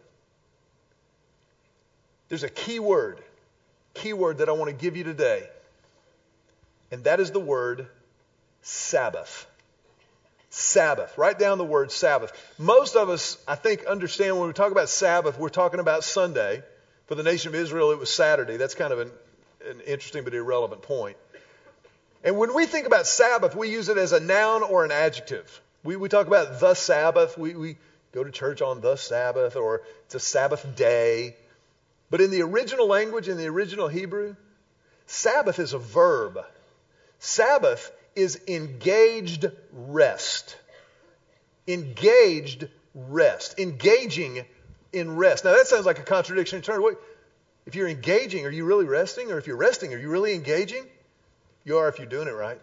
There's 2.28 2.42
a 2.42 2.48
key 2.48 2.78
word, 2.78 3.20
key 3.94 4.12
word 4.12 4.38
that 4.38 4.48
I 4.48 4.52
want 4.52 4.70
to 4.70 4.76
give 4.76 4.96
you 4.96 5.04
today, 5.04 5.48
and 6.90 7.04
that 7.04 7.20
is 7.20 7.30
the 7.30 7.40
word 7.40 7.86
Sabbath. 8.62 9.46
Sabbath. 10.50 11.16
Write 11.18 11.38
down 11.38 11.58
the 11.58 11.64
word 11.64 11.92
Sabbath. 11.92 12.32
Most 12.58 12.96
of 12.96 13.10
us, 13.10 13.36
I 13.46 13.54
think, 13.54 13.84
understand 13.84 14.38
when 14.38 14.46
we 14.46 14.54
talk 14.54 14.72
about 14.72 14.88
Sabbath, 14.88 15.38
we're 15.38 15.50
talking 15.50 15.80
about 15.80 16.04
Sunday. 16.04 16.62
For 17.06 17.14
the 17.14 17.22
nation 17.22 17.48
of 17.48 17.54
Israel, 17.54 17.90
it 17.90 17.98
was 17.98 18.10
Saturday. 18.10 18.58
That's 18.58 18.74
kind 18.74 18.92
of 18.92 18.98
an 18.98 19.10
an 19.66 19.80
interesting 19.80 20.24
but 20.24 20.34
irrelevant 20.34 20.82
point. 20.82 21.16
And 22.24 22.36
when 22.36 22.54
we 22.54 22.66
think 22.66 22.86
about 22.86 23.06
Sabbath, 23.06 23.54
we 23.54 23.70
use 23.70 23.88
it 23.88 23.98
as 23.98 24.12
a 24.12 24.20
noun 24.20 24.62
or 24.62 24.84
an 24.84 24.90
adjective. 24.90 25.60
We, 25.84 25.96
we 25.96 26.08
talk 26.08 26.26
about 26.26 26.60
the 26.60 26.74
Sabbath. 26.74 27.38
We, 27.38 27.54
we 27.54 27.76
go 28.12 28.24
to 28.24 28.30
church 28.30 28.60
on 28.60 28.80
the 28.80 28.96
Sabbath, 28.96 29.56
or 29.56 29.82
it's 30.06 30.14
a 30.14 30.20
Sabbath 30.20 30.76
day. 30.76 31.36
But 32.10 32.20
in 32.20 32.30
the 32.30 32.42
original 32.42 32.86
language, 32.86 33.28
in 33.28 33.36
the 33.36 33.46
original 33.46 33.88
Hebrew, 33.88 34.36
Sabbath 35.06 35.58
is 35.58 35.72
a 35.72 35.78
verb. 35.78 36.38
Sabbath 37.18 37.90
is 38.14 38.40
engaged 38.46 39.46
rest. 39.72 40.56
Engaged 41.66 42.68
rest. 42.94 43.58
Engaging 43.58 44.44
in 44.92 45.16
rest. 45.16 45.44
Now 45.44 45.52
that 45.52 45.66
sounds 45.66 45.86
like 45.86 45.98
a 45.98 46.02
contradiction 46.04 46.56
in 46.56 46.62
terms. 46.62 46.96
If 47.66 47.74
you're 47.74 47.88
engaging, 47.88 48.46
are 48.46 48.50
you 48.50 48.64
really 48.64 48.86
resting? 48.86 49.30
Or 49.30 49.38
if 49.38 49.46
you're 49.46 49.56
resting, 49.56 49.92
are 49.92 49.98
you 49.98 50.08
really 50.08 50.34
engaging? 50.34 50.86
You 51.64 51.78
are 51.78 51.88
if 51.88 51.98
you're 51.98 52.06
doing 52.06 52.28
it 52.28 52.32
right. 52.32 52.60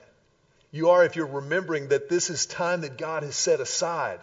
You 0.71 0.89
are 0.89 1.05
if 1.05 1.15
you're 1.15 1.27
remembering 1.27 1.89
that 1.89 2.09
this 2.09 2.29
is 2.29 2.47
time 2.47 2.81
that 2.81 2.97
God 2.97 3.23
has 3.23 3.35
set 3.35 3.59
aside. 3.59 4.19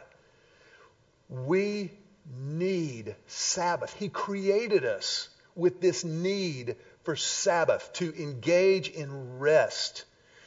We 1.28 1.92
need 2.30 3.14
Sabbath. 3.26 3.94
He 3.94 4.08
created 4.08 4.84
us 4.84 5.28
with 5.54 5.80
this 5.80 6.04
need 6.04 6.76
for 7.04 7.16
Sabbath 7.16 7.92
to 7.94 8.14
engage 8.14 8.88
in 8.88 9.38
rest, 9.38 10.04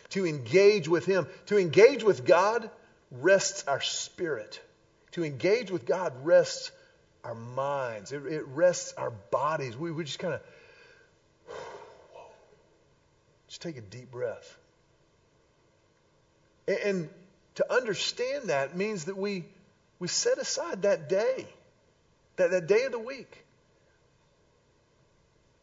to 0.09 0.25
engage 0.25 0.87
with 0.87 1.05
Him. 1.05 1.27
To 1.47 1.59
engage 1.59 2.03
with 2.03 2.25
God 2.25 2.69
rests 3.11 3.67
our 3.67 3.81
spirit. 3.81 4.61
To 5.11 5.23
engage 5.23 5.71
with 5.71 5.85
God 5.85 6.13
rests 6.23 6.71
our 7.23 7.35
minds, 7.35 8.11
it, 8.11 8.23
it 8.25 8.45
rests 8.47 8.93
our 8.93 9.09
bodies. 9.09 9.75
We, 9.75 9.91
we 9.91 10.03
just 10.03 10.19
kind 10.19 10.35
of 10.35 10.41
just 13.47 13.61
take 13.61 13.77
a 13.77 13.81
deep 13.81 14.11
breath. 14.11 14.57
And, 16.67 16.77
and 16.77 17.09
to 17.55 17.73
understand 17.73 18.49
that 18.49 18.77
means 18.77 19.05
that 19.05 19.17
we, 19.17 19.45
we 19.99 20.07
set 20.07 20.37
aside 20.37 20.83
that 20.83 21.09
day, 21.09 21.47
that, 22.37 22.51
that 22.51 22.67
day 22.67 22.83
of 22.83 22.91
the 22.91 22.99
week, 22.99 23.45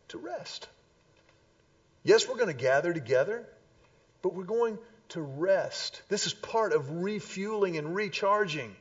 to 0.09 0.19
rest. 0.19 0.69
Yes, 2.05 2.29
we're 2.29 2.37
going 2.37 2.49
to 2.49 2.55
gather 2.55 2.93
together, 2.93 3.47
but 4.23 4.35
we're 4.35 4.45
going 4.45 4.79
to 5.11 5.21
rest. 5.21 6.03
This 6.09 6.27
is 6.27 6.35
part 6.35 6.73
of 6.73 7.03
refueling 7.03 7.77
and 7.77 7.95
recharging. 7.95 8.75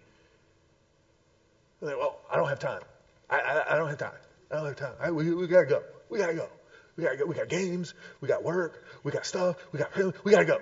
Well, 1.82 2.20
I 2.32 2.38
don't 2.38 2.50
have 2.50 2.60
time. 2.60 2.82
I, 3.30 3.40
I, 3.40 3.74
I, 3.74 3.78
don't 3.78 3.90
have 3.90 3.98
time. 3.98 4.12
I 4.52 4.56
don't 4.56 4.66
have 4.66 4.76
time. 4.76 4.94
I, 5.00 5.12
we, 5.12 5.34
we 5.34 5.48
gotta 5.48 5.66
go. 5.66 5.84
We 6.10 6.20
gotta 6.20 6.34
go. 6.34 6.48
We 6.96 7.04
gotta 7.04 7.18
go. 7.18 7.26
We 7.26 7.36
got 7.36 7.48
games. 7.48 7.94
We 8.20 8.28
got 8.28 8.44
work. 8.44 8.86
We 9.04 9.12
got 9.12 9.26
stuff. 9.26 9.56
We 9.72 9.80
got 9.80 9.96
we 10.24 10.32
gotta 10.32 10.46
go. 10.46 10.60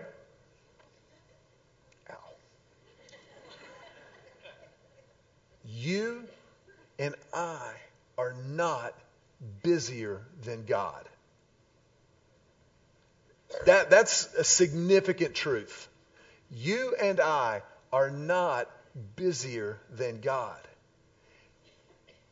Ow. 2.09 2.15
You 5.65 6.23
and 6.99 7.15
I 7.33 7.71
are 8.17 8.35
not 8.49 8.93
busier 9.63 10.21
than 10.43 10.65
God. 10.65 11.07
That, 13.65 13.89
that's 13.89 14.31
a 14.35 14.43
significant 14.43 15.33
truth. 15.33 15.88
You 16.51 16.95
and 17.01 17.19
I 17.19 17.63
are 17.91 18.12
not 18.12 18.69
busier 19.15 19.79
than 19.89 20.19
God 20.19 20.59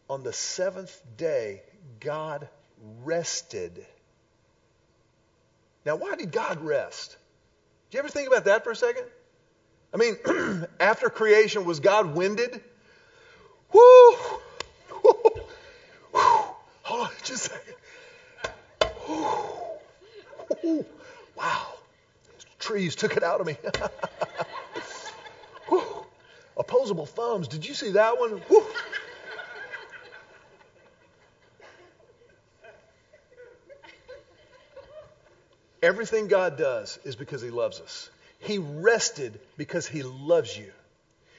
on 0.10 0.24
the 0.24 0.34
seventh 0.34 1.02
day, 1.18 1.62
God 2.00 2.48
rested. 3.04 3.86
Now, 5.86 5.96
why 5.96 6.16
did 6.16 6.32
God 6.32 6.62
rest? 6.62 7.18
Did 7.90 7.98
you 7.98 8.00
ever 8.00 8.10
think 8.10 8.28
about 8.28 8.46
that 8.46 8.64
for 8.64 8.72
a 8.72 8.76
second? 8.76 9.06
I 9.94 9.98
mean, 9.98 10.66
after 10.80 11.10
creation, 11.10 11.66
was 11.66 11.80
God 11.80 12.14
winded? 12.14 12.62
Just 17.28 17.52
second. 17.52 17.74
Woo! 20.64 20.86
Wow. 21.36 21.68
Trees 22.60 22.96
took 22.96 23.18
it 23.18 23.24
out 23.24 23.42
of 23.42 23.48
me. 23.48 23.56
Opposable 26.58 27.06
thumbs. 27.06 27.48
Did 27.48 27.68
you 27.68 27.74
see 27.74 27.92
that 27.92 28.20
one? 28.20 28.42
Woo! 28.50 28.64
Everything 35.84 36.28
God 36.28 36.58
does 36.58 36.98
is 37.04 37.16
because 37.16 37.42
He 37.42 37.50
loves 37.52 37.80
us. 37.80 38.10
He 38.40 38.58
rested 38.58 39.40
because 39.58 39.88
He 39.88 40.04
loves 40.04 40.58
you. 40.58 40.72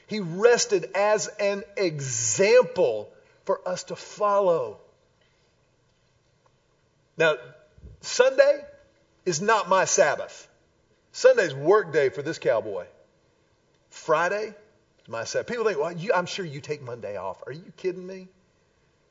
He 0.06 0.20
rested 0.20 0.90
as 0.94 1.26
an 1.26 1.64
example 1.76 3.10
for 3.44 3.60
us 3.68 3.84
to 3.84 3.96
follow. 3.96 4.78
Now, 7.18 7.34
Sunday 8.00 8.64
is 9.26 9.42
not 9.42 9.68
my 9.68 9.84
Sabbath. 9.84 10.48
Sunday's 11.12 11.54
work 11.54 11.92
day 11.92 12.08
for 12.08 12.22
this 12.22 12.38
cowboy. 12.38 12.86
Friday 13.90 14.54
is 15.02 15.08
my 15.08 15.24
Sabbath. 15.24 15.48
People 15.48 15.64
think, 15.64 15.78
well, 15.78 15.92
you, 15.92 16.12
I'm 16.14 16.26
sure 16.26 16.44
you 16.44 16.60
take 16.60 16.80
Monday 16.80 17.16
off. 17.16 17.42
Are 17.46 17.52
you 17.52 17.72
kidding 17.76 18.06
me? 18.06 18.28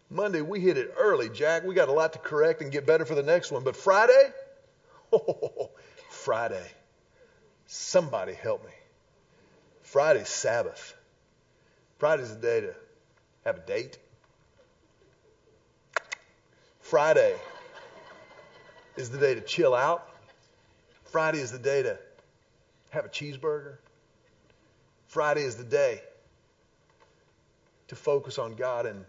Monday, 0.10 0.42
we 0.42 0.62
hit 0.62 0.78
it 0.78 0.94
early, 0.98 1.30
Jack. 1.30 1.66
We 1.66 1.76
got 1.76 1.90
a 1.90 1.92
lot 1.92 2.14
to 2.14 2.20
correct 2.20 2.62
and 2.62 2.72
get 2.72 2.88
better 2.88 3.06
for 3.06 3.14
the 3.14 3.24
next 3.24 3.52
one. 3.52 3.64
But 3.64 3.76
Friday, 3.76 4.32
Oh, 5.14 5.72
Friday. 6.10 6.66
Somebody 7.66 8.34
help 8.34 8.64
me. 8.66 8.72
Friday's 9.84 10.30
Sabbath. 10.30 10.96
Friday's 11.98 12.34
the 12.34 12.42
day 12.42 12.62
to 12.62 12.76
have 13.46 13.58
a 13.58 13.62
date. 13.62 13.98
Friday 16.80 17.36
is 18.98 19.10
the 19.10 19.18
day 19.18 19.36
to 19.36 19.42
chill 19.42 19.76
out. 19.76 20.10
Friday 21.06 21.40
is 21.40 21.52
the 21.52 21.60
day 21.60 21.84
to 21.84 21.98
have 22.90 23.06
a 23.06 23.10
cheeseburger. 23.10 23.78
Friday 25.08 25.44
is 25.44 25.56
the 25.56 25.64
day 25.64 26.02
to 27.88 27.96
focus 27.96 28.38
on 28.38 28.56
God 28.56 28.86
and 28.86 29.06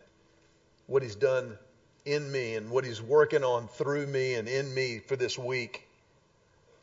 what 0.87 1.03
He's 1.03 1.17
done 1.17 1.59
in 2.05 2.31
me 2.31 2.55
and 2.55 2.71
what 2.71 2.85
He's 2.85 3.03
working 3.03 3.43
on 3.43 3.69
through 3.69 4.07
me 4.07 4.35
and 4.35 4.49
in 4.49 4.73
me 4.73 4.99
for 4.99 5.17
this 5.17 5.39
week. 5.39 5.89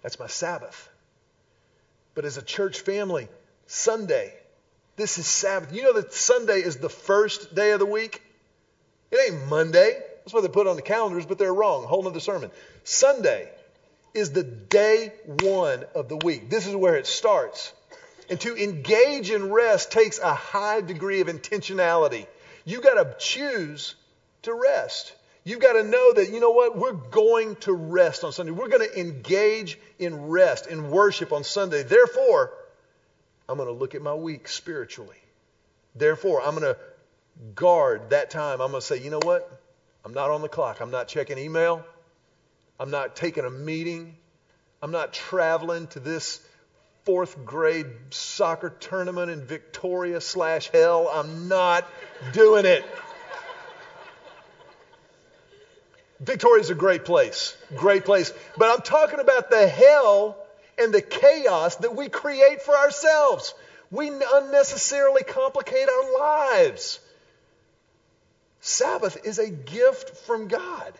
That's 0.02 0.20
my 0.20 0.28
Sabbath. 0.28 0.90
But 2.14 2.26
as 2.26 2.38
a 2.38 2.42
church 2.42 2.82
family, 2.82 3.28
Sunday, 3.68 4.34
this 4.96 5.18
is 5.18 5.28
Sabbath. 5.28 5.74
You 5.74 5.84
know 5.84 5.94
that 5.94 6.14
Sunday 6.14 6.62
is 6.62 6.78
the 6.78 6.90
first 6.90 7.56
day 7.56 7.72
of 7.72 7.80
the 7.80 7.86
week? 7.86 8.22
It 9.12 9.32
ain't 9.32 9.48
Monday. 9.48 10.02
That's 10.26 10.34
what 10.34 10.42
they 10.42 10.50
put 10.50 10.66
on 10.66 10.76
the 10.76 10.82
calendars, 10.82 11.28
but 11.28 11.38
they're 11.38 11.54
wrong. 11.54 11.86
Whole 11.86 12.02
nother 12.02 12.20
sermon. 12.20 12.50
Sunday 12.84 13.48
is 14.16 14.32
the 14.32 14.44
day 14.44 15.14
one 15.42 15.84
of 15.94 16.10
the 16.10 16.18
week. 16.18 16.50
This 16.50 16.66
is 16.66 16.76
where 16.76 16.96
it 16.96 17.06
starts. 17.06 17.72
And 18.28 18.40
to 18.42 18.56
engage 18.56 19.30
in 19.30 19.52
rest 19.52 19.92
takes 19.92 20.18
a 20.18 20.34
high 20.34 20.82
degree 20.82 21.22
of 21.22 21.28
intentionality. 21.28 22.26
You've 22.66 22.82
got 22.82 22.96
to 22.96 23.16
choose 23.20 23.94
to 24.42 24.54
rest. 24.54 25.14
You've 25.44 25.60
got 25.60 25.74
to 25.74 25.84
know 25.84 26.14
that, 26.14 26.32
you 26.32 26.40
know 26.40 26.50
what, 26.50 26.76
we're 26.76 26.94
going 26.94 27.56
to 27.58 27.74
rest 27.74 28.24
on 28.24 28.32
Sunday. 28.32 28.52
We're 28.52 28.68
going 28.70 28.90
to 28.90 29.00
engage 29.00 29.78
in 30.00 30.26
rest, 30.26 30.66
in 30.66 30.90
worship 30.90 31.34
on 31.34 31.44
Sunday. 31.44 31.84
Therefore, 31.84 32.52
I'm 33.48 33.58
going 33.58 33.70
to 33.70 33.74
look 33.74 33.94
at 33.94 34.02
my 34.02 34.16
week 34.16 34.48
spiritually. 34.48 35.18
Therefore, 35.94 36.42
I'm 36.42 36.56
going 36.56 36.74
to 36.74 36.78
guard 37.54 38.10
that 38.10 38.32
time. 38.32 38.60
I'm 38.60 38.72
going 38.72 38.82
to 38.82 38.88
say, 38.88 39.00
you 39.00 39.12
know 39.12 39.20
what? 39.22 39.62
I'm 40.06 40.14
not 40.14 40.30
on 40.30 40.44
the 40.44 40.50
clock. 40.50 40.82
I'm 40.82 40.92
not 40.92 41.08
checking 41.08 41.40
email. 41.40 41.84
I'm 42.80 42.92
not 42.92 43.16
taking 43.16 43.44
a 43.44 43.50
meeting. 43.50 44.16
I'm 44.82 44.92
not 44.92 45.14
traveling 45.14 45.88
to 45.88 46.00
this 46.00 46.40
fourth 47.06 47.44
grade 47.44 47.88
soccer 48.12 48.70
tournament 48.70 49.32
in 49.32 49.44
Victoria 49.46 50.22
slash 50.22 50.70
hell. 50.70 51.10
I'm 51.12 51.48
not 51.48 51.88
doing 52.34 52.66
it. 52.66 52.86
Victoria 56.20 56.62
is 56.62 56.70
a 56.70 56.76
great 56.76 57.04
place. 57.04 57.58
Great 57.76 58.06
place. 58.06 58.32
But 58.58 58.72
I'm 58.72 58.82
talking 58.82 59.20
about 59.20 59.50
the 59.50 59.68
hell 59.68 60.38
and 60.78 60.94
the 60.94 61.02
chaos 61.02 61.78
that 61.78 61.96
we 61.96 62.10
create 62.10 62.62
for 62.62 62.76
ourselves. 62.76 63.56
We 63.90 64.10
unnecessarily 64.10 65.24
complicate 65.24 65.90
our 65.90 66.20
lives. 66.20 67.00
Sabbath 68.66 69.28
is 69.28 69.38
a 69.38 69.48
gift 69.48 70.18
from 70.26 70.48
God. 70.48 70.92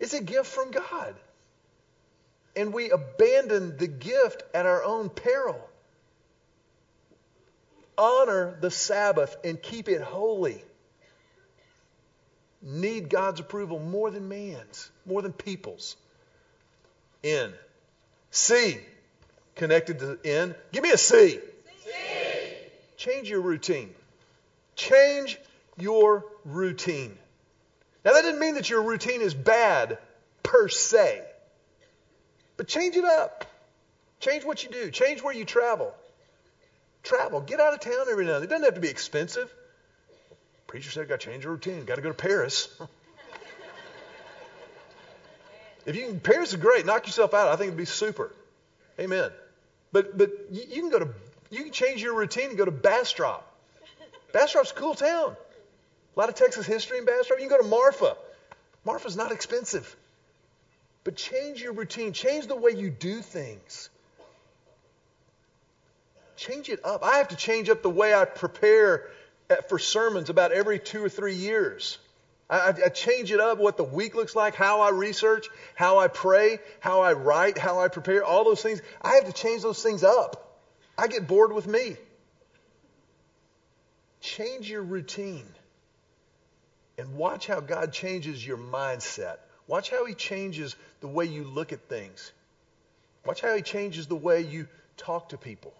It's 0.00 0.14
a 0.14 0.22
gift 0.22 0.46
from 0.46 0.70
God. 0.70 1.14
And 2.56 2.72
we 2.72 2.88
abandon 2.88 3.76
the 3.76 3.88
gift 3.88 4.42
at 4.54 4.64
our 4.64 4.82
own 4.82 5.10
peril. 5.10 5.60
Honor 7.98 8.56
the 8.58 8.70
Sabbath 8.70 9.36
and 9.44 9.60
keep 9.60 9.86
it 9.90 10.00
holy. 10.00 10.64
Need 12.62 13.10
God's 13.10 13.40
approval 13.40 13.78
more 13.78 14.10
than 14.10 14.26
man's, 14.26 14.90
more 15.04 15.20
than 15.20 15.34
people's. 15.34 15.94
N. 17.22 17.52
C. 18.30 18.78
Connected 19.56 19.98
to 19.98 20.18
N. 20.24 20.54
Give 20.72 20.82
me 20.82 20.90
a 20.90 20.96
C. 20.96 21.38
C. 21.84 21.90
Change 22.96 23.28
your 23.28 23.42
routine. 23.42 23.94
Change 24.74 25.38
your 25.78 26.24
routine. 26.44 27.16
Now, 28.04 28.12
that 28.12 28.22
doesn't 28.22 28.40
mean 28.40 28.54
that 28.54 28.68
your 28.68 28.82
routine 28.82 29.22
is 29.22 29.34
bad 29.34 29.98
per 30.42 30.68
se, 30.68 31.22
but 32.56 32.68
change 32.68 32.96
it 32.96 33.04
up. 33.04 33.46
Change 34.20 34.44
what 34.44 34.62
you 34.62 34.70
do, 34.70 34.90
change 34.90 35.22
where 35.22 35.34
you 35.34 35.44
travel. 35.44 35.92
Travel. 37.02 37.40
Get 37.40 37.60
out 37.60 37.74
of 37.74 37.80
town 37.80 38.06
every 38.10 38.24
now 38.24 38.36
and 38.36 38.42
then. 38.42 38.44
It 38.44 38.50
doesn't 38.50 38.64
have 38.64 38.74
to 38.74 38.80
be 38.80 38.88
expensive. 38.88 39.52
Preacher 40.66 40.90
said, 40.90 41.08
got 41.08 41.20
to 41.20 41.30
change 41.30 41.44
your 41.44 41.52
routine. 41.52 41.84
Got 41.84 41.96
to 41.96 42.02
go 42.02 42.08
to 42.08 42.14
Paris. 42.14 42.68
if 45.86 45.94
you 45.94 46.06
can, 46.06 46.20
Paris 46.20 46.50
is 46.50 46.56
great. 46.56 46.86
Knock 46.86 47.06
yourself 47.06 47.34
out. 47.34 47.48
I 47.48 47.56
think 47.56 47.68
it'd 47.68 47.76
be 47.76 47.84
super. 47.84 48.32
Amen. 48.98 49.30
But 49.92 50.16
but 50.16 50.30
you, 50.50 50.62
you 50.68 50.80
can 50.80 50.90
go 50.90 50.98
to 50.98 51.08
you 51.50 51.62
can 51.62 51.72
change 51.72 52.02
your 52.02 52.14
routine 52.14 52.48
and 52.48 52.58
go 52.58 52.64
to 52.64 52.70
Bastrop. 52.70 53.42
Bastrop's 54.32 54.72
a 54.72 54.74
cool 54.74 54.94
town. 54.94 55.36
A 56.16 56.20
lot 56.20 56.28
of 56.28 56.34
Texas 56.34 56.66
history 56.66 56.98
in 56.98 57.04
Bastrop. 57.04 57.40
You 57.40 57.48
can 57.48 57.58
go 57.58 57.62
to 57.62 57.68
Marfa. 57.68 58.16
Marfa's 58.84 59.16
not 59.16 59.32
expensive. 59.32 59.96
But 61.02 61.16
change 61.16 61.60
your 61.60 61.72
routine. 61.72 62.12
Change 62.12 62.46
the 62.46 62.56
way 62.56 62.72
you 62.72 62.90
do 62.90 63.20
things. 63.20 63.90
Change 66.36 66.68
it 66.68 66.84
up. 66.84 67.04
I 67.04 67.18
have 67.18 67.28
to 67.28 67.36
change 67.36 67.68
up 67.68 67.82
the 67.82 67.90
way 67.90 68.14
I 68.14 68.24
prepare 68.24 69.10
for 69.68 69.78
sermons 69.78 70.30
about 70.30 70.52
every 70.52 70.78
two 70.78 71.04
or 71.04 71.08
three 71.08 71.34
years. 71.34 71.98
I, 72.48 72.74
I, 72.84 72.88
change 72.90 73.32
it 73.32 73.40
up, 73.40 73.58
what 73.58 73.76
the 73.76 73.84
week 73.84 74.14
looks 74.14 74.36
like, 74.36 74.54
how 74.54 74.82
I 74.82 74.90
research, 74.90 75.48
how 75.74 75.98
I 75.98 76.08
pray, 76.08 76.58
how 76.78 77.00
I 77.00 77.14
write, 77.14 77.56
how 77.56 77.80
I 77.80 77.88
prepare, 77.88 78.22
all 78.22 78.44
those 78.44 78.62
things. 78.62 78.82
I 79.00 79.14
have 79.14 79.24
to 79.24 79.32
change 79.32 79.62
those 79.62 79.82
things 79.82 80.04
up. 80.04 80.60
I 80.96 81.08
get 81.08 81.26
bored 81.26 81.52
with 81.52 81.66
me. 81.66 81.96
Change 84.20 84.70
your 84.70 84.82
routine. 84.82 85.46
And 86.96 87.16
watch 87.16 87.46
how 87.46 87.60
God 87.60 87.92
changes 87.92 88.46
your 88.46 88.56
mindset. 88.56 89.38
Watch 89.66 89.90
how 89.90 90.04
He 90.04 90.14
changes 90.14 90.76
the 91.00 91.08
way 91.08 91.24
you 91.26 91.44
look 91.44 91.72
at 91.72 91.88
things. 91.88 92.32
Watch 93.24 93.40
how 93.40 93.54
He 93.54 93.62
changes 93.62 94.06
the 94.06 94.16
way 94.16 94.42
you 94.42 94.68
talk 94.96 95.30
to 95.30 95.38
people. 95.38 95.74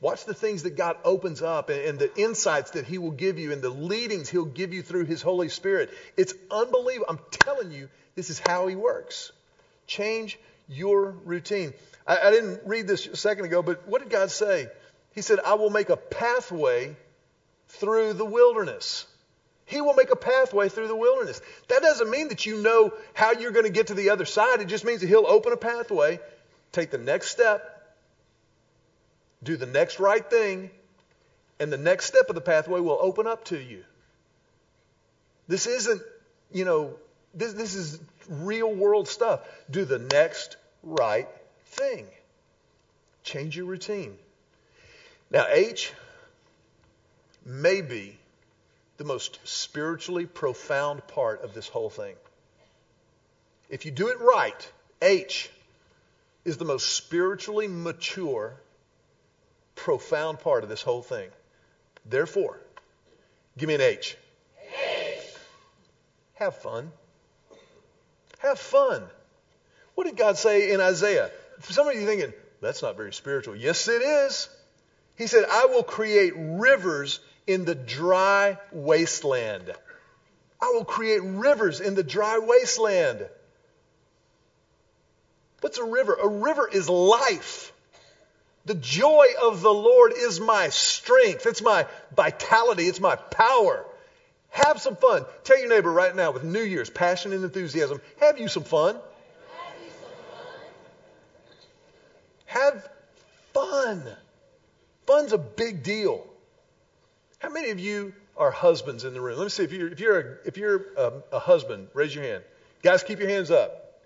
Watch 0.00 0.24
the 0.24 0.34
things 0.34 0.62
that 0.62 0.76
God 0.76 0.96
opens 1.04 1.42
up 1.42 1.70
and, 1.70 1.80
and, 1.80 1.98
the 1.98 2.16
insights 2.16 2.72
that 2.72 2.86
He 2.86 2.98
will 2.98 3.10
give 3.10 3.38
you 3.38 3.52
and 3.52 3.60
the 3.60 3.70
leadings 3.70 4.28
He'll 4.28 4.44
give 4.44 4.72
you 4.72 4.82
through 4.82 5.06
His 5.06 5.22
Holy 5.22 5.48
Spirit. 5.48 5.90
It's 6.16 6.34
unbelievable. 6.50 7.06
I'm 7.08 7.20
telling 7.30 7.72
you, 7.72 7.88
this 8.14 8.30
is 8.30 8.38
how 8.38 8.68
He 8.68 8.76
works. 8.76 9.32
Change 9.86 10.38
your 10.68 11.10
routine. 11.24 11.72
I, 12.06 12.18
I 12.18 12.30
didn't 12.30 12.60
read 12.64 12.86
this 12.86 13.06
a 13.06 13.16
second 13.16 13.46
ago, 13.46 13.62
but 13.62 13.88
what 13.88 14.00
did 14.00 14.10
God 14.10 14.30
say? 14.30 14.68
He 15.14 15.22
said, 15.22 15.40
I 15.44 15.54
will 15.54 15.70
make 15.70 15.90
a 15.90 15.96
pathway 15.96 16.94
through 17.68 18.12
the 18.12 18.24
wilderness. 18.24 19.06
He 19.68 19.82
will 19.82 19.92
make 19.92 20.10
a 20.10 20.16
pathway 20.16 20.70
through 20.70 20.88
the 20.88 20.96
wilderness. 20.96 21.42
That 21.68 21.82
doesn't 21.82 22.08
mean 22.10 22.28
that 22.28 22.46
you 22.46 22.62
know 22.62 22.92
how 23.12 23.32
you're 23.32 23.50
going 23.50 23.66
to 23.66 23.70
get 23.70 23.88
to 23.88 23.94
the 23.94 24.10
other 24.10 24.24
side. 24.24 24.62
It 24.62 24.68
just 24.68 24.84
means 24.84 25.02
that 25.02 25.08
He'll 25.08 25.26
open 25.26 25.52
a 25.52 25.58
pathway, 25.58 26.20
take 26.72 26.90
the 26.90 26.96
next 26.96 27.30
step, 27.30 27.94
do 29.42 29.58
the 29.58 29.66
next 29.66 30.00
right 30.00 30.28
thing, 30.28 30.70
and 31.60 31.70
the 31.70 31.76
next 31.76 32.06
step 32.06 32.30
of 32.30 32.34
the 32.34 32.40
pathway 32.40 32.80
will 32.80 32.98
open 32.98 33.26
up 33.26 33.44
to 33.46 33.58
you. 33.58 33.84
This 35.48 35.66
isn't, 35.66 36.00
you 36.50 36.64
know, 36.64 36.94
this, 37.34 37.52
this 37.52 37.74
is 37.74 38.00
real 38.28 38.74
world 38.74 39.06
stuff. 39.06 39.40
Do 39.70 39.84
the 39.84 39.98
next 39.98 40.56
right 40.82 41.28
thing. 41.66 42.06
Change 43.22 43.54
your 43.54 43.66
routine. 43.66 44.16
Now, 45.30 45.44
H 45.50 45.92
may 47.44 47.82
be 47.82 48.17
the 48.98 49.04
most 49.04 49.38
spiritually 49.44 50.26
profound 50.26 51.06
part 51.06 51.42
of 51.42 51.54
this 51.54 51.68
whole 51.68 51.88
thing. 51.88 52.14
If 53.70 53.84
you 53.84 53.90
do 53.90 54.08
it 54.08 54.20
right, 54.20 54.72
H 55.00 55.50
is 56.44 56.56
the 56.56 56.64
most 56.64 56.94
spiritually 56.94 57.68
mature, 57.68 58.54
profound 59.76 60.40
part 60.40 60.64
of 60.64 60.68
this 60.68 60.82
whole 60.82 61.02
thing. 61.02 61.28
Therefore, 62.04 62.58
give 63.56 63.68
me 63.68 63.76
an 63.76 63.80
H. 63.80 64.16
H. 64.60 65.22
Have 66.34 66.56
fun. 66.56 66.90
Have 68.38 68.58
fun. 68.58 69.04
What 69.94 70.04
did 70.04 70.16
God 70.16 70.38
say 70.38 70.72
in 70.72 70.80
Isaiah? 70.80 71.30
For 71.60 71.72
some 71.72 71.88
of 71.88 71.94
you 71.94 72.06
thinking, 72.06 72.32
that's 72.60 72.82
not 72.82 72.96
very 72.96 73.12
spiritual. 73.12 73.54
Yes, 73.54 73.86
it 73.88 74.02
is. 74.02 74.48
He 75.16 75.26
said, 75.26 75.44
I 75.50 75.66
will 75.66 75.82
create 75.82 76.32
rivers 76.36 77.20
in 77.48 77.64
the 77.64 77.74
dry 77.74 78.58
wasteland. 78.70 79.72
I 80.60 80.70
will 80.74 80.84
create 80.84 81.22
rivers 81.22 81.80
in 81.80 81.94
the 81.94 82.02
dry 82.02 82.38
wasteland. 82.38 83.26
What's 85.60 85.78
a 85.78 85.84
river? 85.84 86.14
A 86.14 86.28
river 86.28 86.68
is 86.68 86.88
life. 86.88 87.72
The 88.66 88.74
joy 88.74 89.26
of 89.42 89.62
the 89.62 89.72
Lord 89.72 90.12
is 90.14 90.40
my 90.40 90.68
strength. 90.68 91.46
It's 91.46 91.62
my 91.62 91.86
vitality. 92.14 92.84
It's 92.84 93.00
my 93.00 93.16
power. 93.16 93.84
Have 94.50 94.80
some 94.80 94.96
fun. 94.96 95.24
Tell 95.44 95.58
your 95.58 95.68
neighbor 95.68 95.90
right 95.90 96.14
now 96.14 96.32
with 96.32 96.44
New 96.44 96.62
Year's 96.62 96.90
passion 96.90 97.32
and 97.32 97.44
enthusiasm, 97.44 98.00
have 98.20 98.38
you 98.38 98.48
some 98.48 98.64
fun. 98.64 98.96
Have 102.46 102.72
some 102.74 102.82
fun. 102.82 102.82
Have 102.82 102.88
fun. 103.54 104.16
Fun's 105.06 105.32
a 105.32 105.38
big 105.38 105.82
deal. 105.82 106.26
Many 107.58 107.70
of 107.70 107.80
you 107.80 108.14
are 108.36 108.52
husbands 108.52 109.04
in 109.04 109.14
the 109.14 109.20
room? 109.20 109.36
Let 109.36 109.42
me 109.42 109.50
see 109.50 109.64
if 109.64 109.72
you're 109.72 109.88
if 109.88 109.98
you're 109.98 110.20
a, 110.20 110.36
if 110.46 110.56
you're 110.56 110.80
a, 110.96 111.12
a 111.32 111.38
husband, 111.40 111.88
raise 111.92 112.14
your 112.14 112.22
hand. 112.22 112.44
Guys, 112.84 113.02
keep 113.02 113.18
your 113.18 113.28
hands 113.28 113.50
up. 113.50 114.00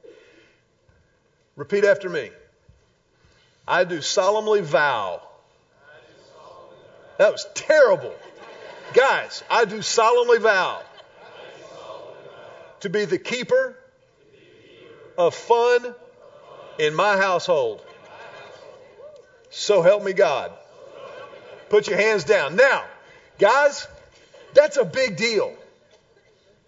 Repeat 1.55 1.85
after 1.85 2.09
me. 2.09 2.31
I 3.69 3.85
do 3.85 4.01
solemnly 4.01 4.63
vow. 4.63 5.21
That 7.19 7.31
was 7.31 7.47
terrible. 7.53 8.15
Guys, 8.95 9.45
I 9.51 9.67
do 9.67 9.83
solemnly 9.83 10.39
vow 10.39 10.81
to 12.81 12.89
be 12.89 13.05
the 13.05 13.19
keeper 13.19 13.77
of 15.19 15.35
fun 15.35 15.95
in 16.79 16.95
my 16.95 17.19
household. 17.19 17.85
So 19.51 19.83
help 19.83 20.03
me 20.03 20.15
God. 20.15 20.53
Put 21.69 21.87
your 21.87 21.99
hands 21.99 22.25
down. 22.25 22.57
Now, 22.57 22.87
guys, 23.43 23.89
that's 24.55 24.77
a 24.77 24.85
big 24.85 25.17
deal. 25.17 25.53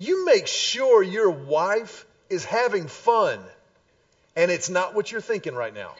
You 0.00 0.24
make 0.26 0.48
sure 0.48 1.04
your 1.04 1.30
wife 1.30 2.04
is 2.28 2.44
having 2.44 2.88
fun 2.88 3.38
and 4.34 4.50
it's 4.50 4.68
not 4.68 4.92
what 4.92 5.12
you're 5.12 5.20
thinking 5.20 5.54
right 5.54 5.72
now. 5.72 5.92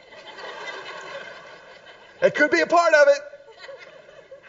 It 2.21 2.35
could 2.35 2.51
be 2.51 2.59
a 2.59 2.67
part 2.67 2.93
of 2.93 3.07
it. 3.07 3.19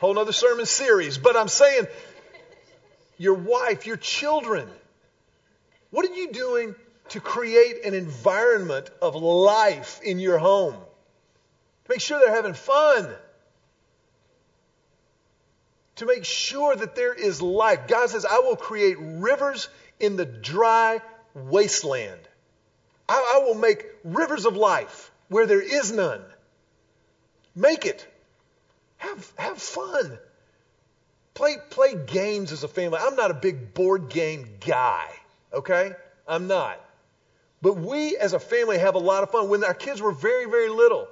Whole 0.01 0.15
nother 0.15 0.33
sermon 0.33 0.67
series. 0.67 1.17
But 1.17 1.37
I'm 1.37 1.47
saying, 1.47 1.87
your 3.19 3.35
wife, 3.35 3.87
your 3.87 3.97
children, 3.97 4.69
what 5.91 6.05
are 6.11 6.13
you 6.13 6.33
doing 6.33 6.75
to 7.11 7.21
create 7.21 7.85
an 7.85 7.95
environment 7.95 8.91
of 9.01 9.15
life 9.15 10.01
in 10.03 10.19
your 10.19 10.39
home? 10.39 10.75
To 10.75 11.91
make 11.91 12.01
sure 12.01 12.19
they're 12.19 12.35
having 12.35 12.55
fun. 12.55 13.15
To 15.97 16.07
make 16.07 16.25
sure 16.25 16.77
that 16.77 16.95
there 16.95 17.15
is 17.15 17.41
life. 17.41 17.89
God 17.89 18.11
says, 18.11 18.25
I 18.25 18.39
will 18.41 18.57
create 18.57 18.97
rivers 19.01 19.69
in 19.99 20.17
the 20.17 20.27
dry 20.27 21.01
wasteland. 21.35 22.21
I, 23.09 23.37
I 23.37 23.45
will 23.45 23.55
make 23.55 23.87
rivers 24.05 24.47
of 24.47 24.57
life 24.57 25.11
where 25.29 25.47
there 25.47 25.61
is 25.61 25.93
none. 25.93 26.23
Make 27.55 27.87
it. 27.87 28.07
Have, 28.99 29.33
have 29.37 29.59
fun. 29.59 30.19
Play, 31.35 31.57
play 31.71 31.95
games 31.95 32.53
as 32.53 32.65
a 32.65 32.69
family. 32.69 32.99
I'm 33.01 33.17
not 33.17 33.31
a 33.31 33.35
big 33.35 33.75
board 33.75 34.09
game 34.09 34.49
guy, 34.67 35.07
okay? 35.53 35.93
I'm 36.27 36.47
not. 36.47 36.81
But 37.63 37.77
we 37.77 38.17
as 38.17 38.33
a 38.33 38.41
family 38.41 38.79
have 38.79 38.95
a 38.95 38.99
lot 38.99 39.23
of 39.23 39.31
fun. 39.31 39.49
When 39.49 39.65
our 39.65 39.75
kids 39.75 40.01
were 40.01 40.13
very, 40.13 40.47
very 40.47 40.69
little, 40.69 41.09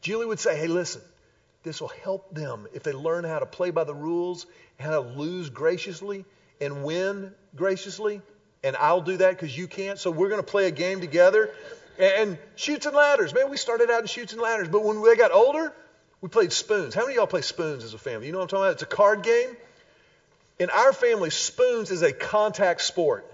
Julie 0.00 0.26
would 0.26 0.40
say, 0.40 0.56
hey, 0.56 0.68
listen, 0.68 1.02
this 1.62 1.80
will 1.80 1.88
help 1.88 2.34
them 2.34 2.66
if 2.72 2.82
they 2.82 2.92
learn 2.92 3.24
how 3.24 3.38
to 3.38 3.46
play 3.46 3.70
by 3.70 3.84
the 3.84 3.94
rules, 3.94 4.46
how 4.78 4.90
to 4.90 5.00
lose 5.00 5.50
graciously 5.50 6.24
and 6.60 6.84
win 6.84 7.32
graciously. 7.54 8.22
And 8.62 8.76
I'll 8.76 9.00
do 9.00 9.16
that 9.18 9.30
because 9.30 9.56
you 9.56 9.68
can't. 9.68 9.98
So 9.98 10.10
we're 10.10 10.28
going 10.28 10.40
to 10.40 10.46
play 10.46 10.66
a 10.66 10.70
game 10.70 11.00
together. 11.00 11.50
And 11.98 12.38
Chutes 12.56 12.86
and 12.86 12.94
Ladders. 12.94 13.34
Man, 13.34 13.50
we 13.50 13.56
started 13.56 13.90
out 13.90 14.00
in 14.00 14.06
Chutes 14.06 14.32
and 14.32 14.42
Ladders. 14.42 14.68
But 14.68 14.84
when 14.84 15.02
they 15.02 15.16
got 15.16 15.32
older, 15.32 15.72
we 16.20 16.28
played 16.28 16.52
spoons. 16.52 16.94
How 16.94 17.02
many 17.02 17.14
of 17.14 17.16
y'all 17.16 17.26
play 17.26 17.42
spoons 17.42 17.84
as 17.84 17.94
a 17.94 17.98
family? 17.98 18.26
You 18.26 18.32
know 18.32 18.38
what 18.38 18.44
I'm 18.44 18.48
talking 18.48 18.64
about? 18.64 18.72
It's 18.74 18.82
a 18.82 18.86
card 18.86 19.22
game. 19.22 19.56
In 20.58 20.70
our 20.70 20.92
family, 20.92 21.30
spoons 21.30 21.90
is 21.90 22.02
a 22.02 22.12
contact 22.12 22.80
sport. 22.80 23.24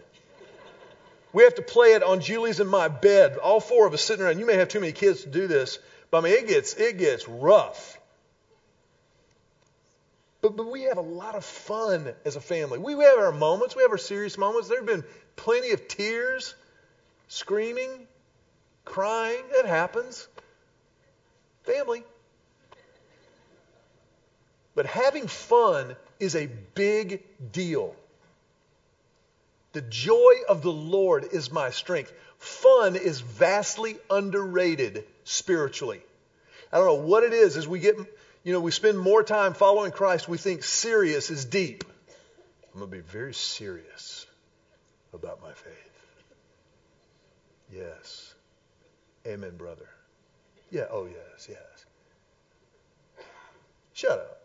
We 1.33 1.43
have 1.43 1.57
to 1.57 1.63
play 1.63 1.95
it 1.95 2.03
on 2.03 2.21
Julie's 2.21 2.61
and 2.61 2.71
my 2.71 2.89
bed. 2.89 3.39
All 3.39 3.61
four 3.61 3.87
of 3.87 3.95
us 3.95 4.03
sitting 4.03 4.25
around. 4.25 4.39
You 4.39 4.47
may 4.47 4.55
have 4.55 4.69
too 4.69 4.81
many 4.81 4.93
kids 4.93 5.23
to 5.23 5.29
do 5.29 5.47
this, 5.47 5.79
but 6.11 6.19
I 6.19 6.21
mean, 6.21 6.35
it 6.35 6.47
gets 6.47 6.75
it 6.75 6.97
gets 6.97 7.27
rough. 7.29 7.99
But, 10.45 10.59
but 10.59 10.71
we 10.71 10.83
have 10.83 10.99
a 10.99 11.01
lot 11.01 11.37
of 11.37 11.43
fun 11.43 12.13
as 12.27 12.37
a 12.37 12.41
family. 12.41 12.79
We, 12.79 12.95
we 12.95 13.05
have 13.05 13.19
our 13.19 13.33
moments. 13.33 13.75
We 13.75 13.81
have 13.81 13.91
our 13.93 13.97
serious 13.97 14.37
moments. 14.37 14.69
There 14.69 14.77
have 14.77 14.87
been 14.87 15.03
plenty 15.37 15.71
of 15.71 15.89
tears, 15.89 16.55
screaming, 17.29 18.07
crying. 18.85 19.43
That 19.57 19.65
happens. 19.65 20.29
Family. 21.63 22.05
But 24.75 24.85
having 24.85 25.29
fun 25.29 25.97
is 26.21 26.37
a 26.37 26.45
big 26.75 27.23
deal. 27.51 27.97
The 29.73 29.81
joy 29.81 30.35
of 30.47 30.61
the 30.61 30.71
Lord 30.71 31.27
is 31.33 31.51
my 31.51 31.71
strength. 31.71 32.13
Fun 32.37 32.97
is 32.97 33.23
vastly 33.23 33.97
underrated 34.11 35.07
spiritually. 35.25 36.03
I 36.71 36.77
don't 36.77 36.87
know 36.87 37.07
what 37.07 37.25
it 37.25 37.33
is 37.33 37.57
as 37.57 37.67
we 37.67 37.79
get, 37.79 37.97
you 38.45 38.53
know, 38.53 38.61
we 38.61 38.71
spend 38.71 38.99
more 38.99 39.23
time 39.23 39.55
following 39.55 39.91
Christ, 39.91 40.29
we 40.29 40.39
think 40.39 40.63
serious 40.63 41.31
is 41.31 41.45
deep. 41.47 41.85
I'm 42.73 42.81
going 42.81 42.91
to 42.91 42.97
be 42.97 43.03
very 43.03 43.35
serious 43.35 44.27
about 45.15 45.41
my 45.41 45.53
faith. 45.53 45.91
Yes. 47.73 48.35
Amen, 49.27 49.57
brother. 49.57 49.89
Yeah, 50.71 50.85
oh, 50.91 51.07
yes, 51.07 51.49
yes. 51.49 53.25
Shut 53.95 54.19
up. 54.19 54.41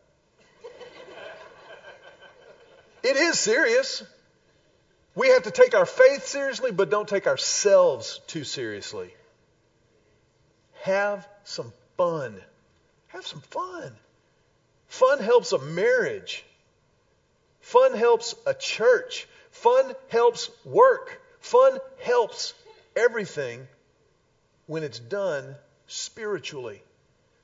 It 3.04 3.16
is 3.16 3.40
serious. 3.40 4.04
We 5.16 5.30
have 5.30 5.44
to 5.44 5.52
take 5.52 5.76
our 5.76 5.86
faith 5.86 6.26
seriously, 6.28 6.72
but 6.72 6.90
don't 6.90 7.08
take 7.08 7.28
ourselves 7.28 8.22
too 8.28 8.44
seriously. 8.44 9.14
Have 10.84 11.28
some 11.44 11.74
fun. 11.98 12.40
Have 13.10 13.26
some 13.26 13.42
fun. 13.42 13.96
Fun 14.88 15.20
helps 15.20 15.52
a 15.52 15.60
marriage. 15.60 16.44
Fun 17.62 17.94
helps 17.94 18.34
a 18.46 18.54
church. 18.54 19.28
Fun 19.52 19.94
helps 20.08 20.50
work. 20.66 21.22
Fun 21.40 21.78
helps 22.00 22.54
everything 22.96 23.68
when 24.68 24.84
it's 24.84 25.00
done 25.00 25.56
spiritually. 25.88 26.82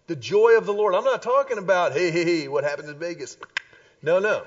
The 0.08 0.16
joy 0.16 0.58
of 0.58 0.66
the 0.66 0.74
Lord. 0.74 0.94
I'm 0.94 1.04
not 1.04 1.24
talking 1.24 1.58
about, 1.58 1.94
hey, 1.94 2.12
hey, 2.12 2.24
hey, 2.24 2.48
what 2.48 2.64
happened 2.64 2.90
in 2.90 3.00
Vegas. 3.00 3.38
No, 4.02 4.20
no. 4.20 4.44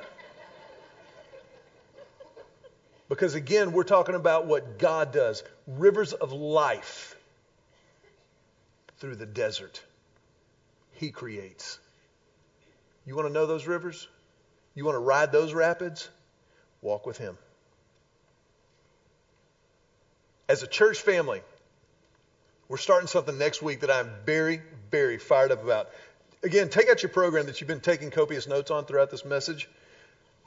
Because 3.08 3.34
again, 3.34 3.72
we're 3.72 3.84
talking 3.84 4.14
about 4.14 4.46
what 4.46 4.78
God 4.78 5.12
does 5.12 5.42
rivers 5.66 6.12
of 6.12 6.32
life 6.32 7.16
through 8.98 9.16
the 9.16 9.26
desert. 9.26 9.82
He 10.98 11.10
creates. 11.10 11.78
You 13.06 13.14
want 13.14 13.28
to 13.28 13.32
know 13.32 13.46
those 13.46 13.66
rivers? 13.66 14.08
You 14.74 14.84
want 14.84 14.96
to 14.96 15.00
ride 15.00 15.32
those 15.32 15.54
rapids? 15.54 16.08
Walk 16.82 17.06
with 17.06 17.18
Him. 17.18 17.36
As 20.48 20.62
a 20.62 20.66
church 20.66 21.00
family, 21.00 21.42
we're 22.68 22.76
starting 22.76 23.08
something 23.08 23.38
next 23.38 23.62
week 23.62 23.80
that 23.80 23.90
I'm 23.90 24.10
very, 24.24 24.62
very 24.90 25.18
fired 25.18 25.52
up 25.52 25.62
about. 25.62 25.90
Again, 26.42 26.68
take 26.68 26.88
out 26.88 27.02
your 27.02 27.10
program 27.10 27.46
that 27.46 27.60
you've 27.60 27.68
been 27.68 27.80
taking 27.80 28.10
copious 28.10 28.46
notes 28.46 28.70
on 28.70 28.84
throughout 28.84 29.10
this 29.10 29.24
message 29.24 29.68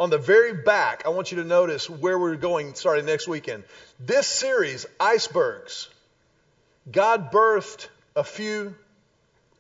on 0.02 0.10
the 0.10 0.18
very 0.18 0.54
back, 0.54 1.04
I 1.06 1.10
want 1.10 1.32
you 1.32 1.38
to 1.38 1.44
notice 1.44 1.88
where 1.88 2.18
we're 2.18 2.36
going 2.36 2.74
starting 2.74 3.06
next 3.06 3.28
weekend. 3.28 3.64
This 4.00 4.26
series, 4.26 4.88
Icebergs, 5.00 5.90
God 6.92 7.32
birthed 7.32 7.88
a 8.16 8.24
few 8.24 8.74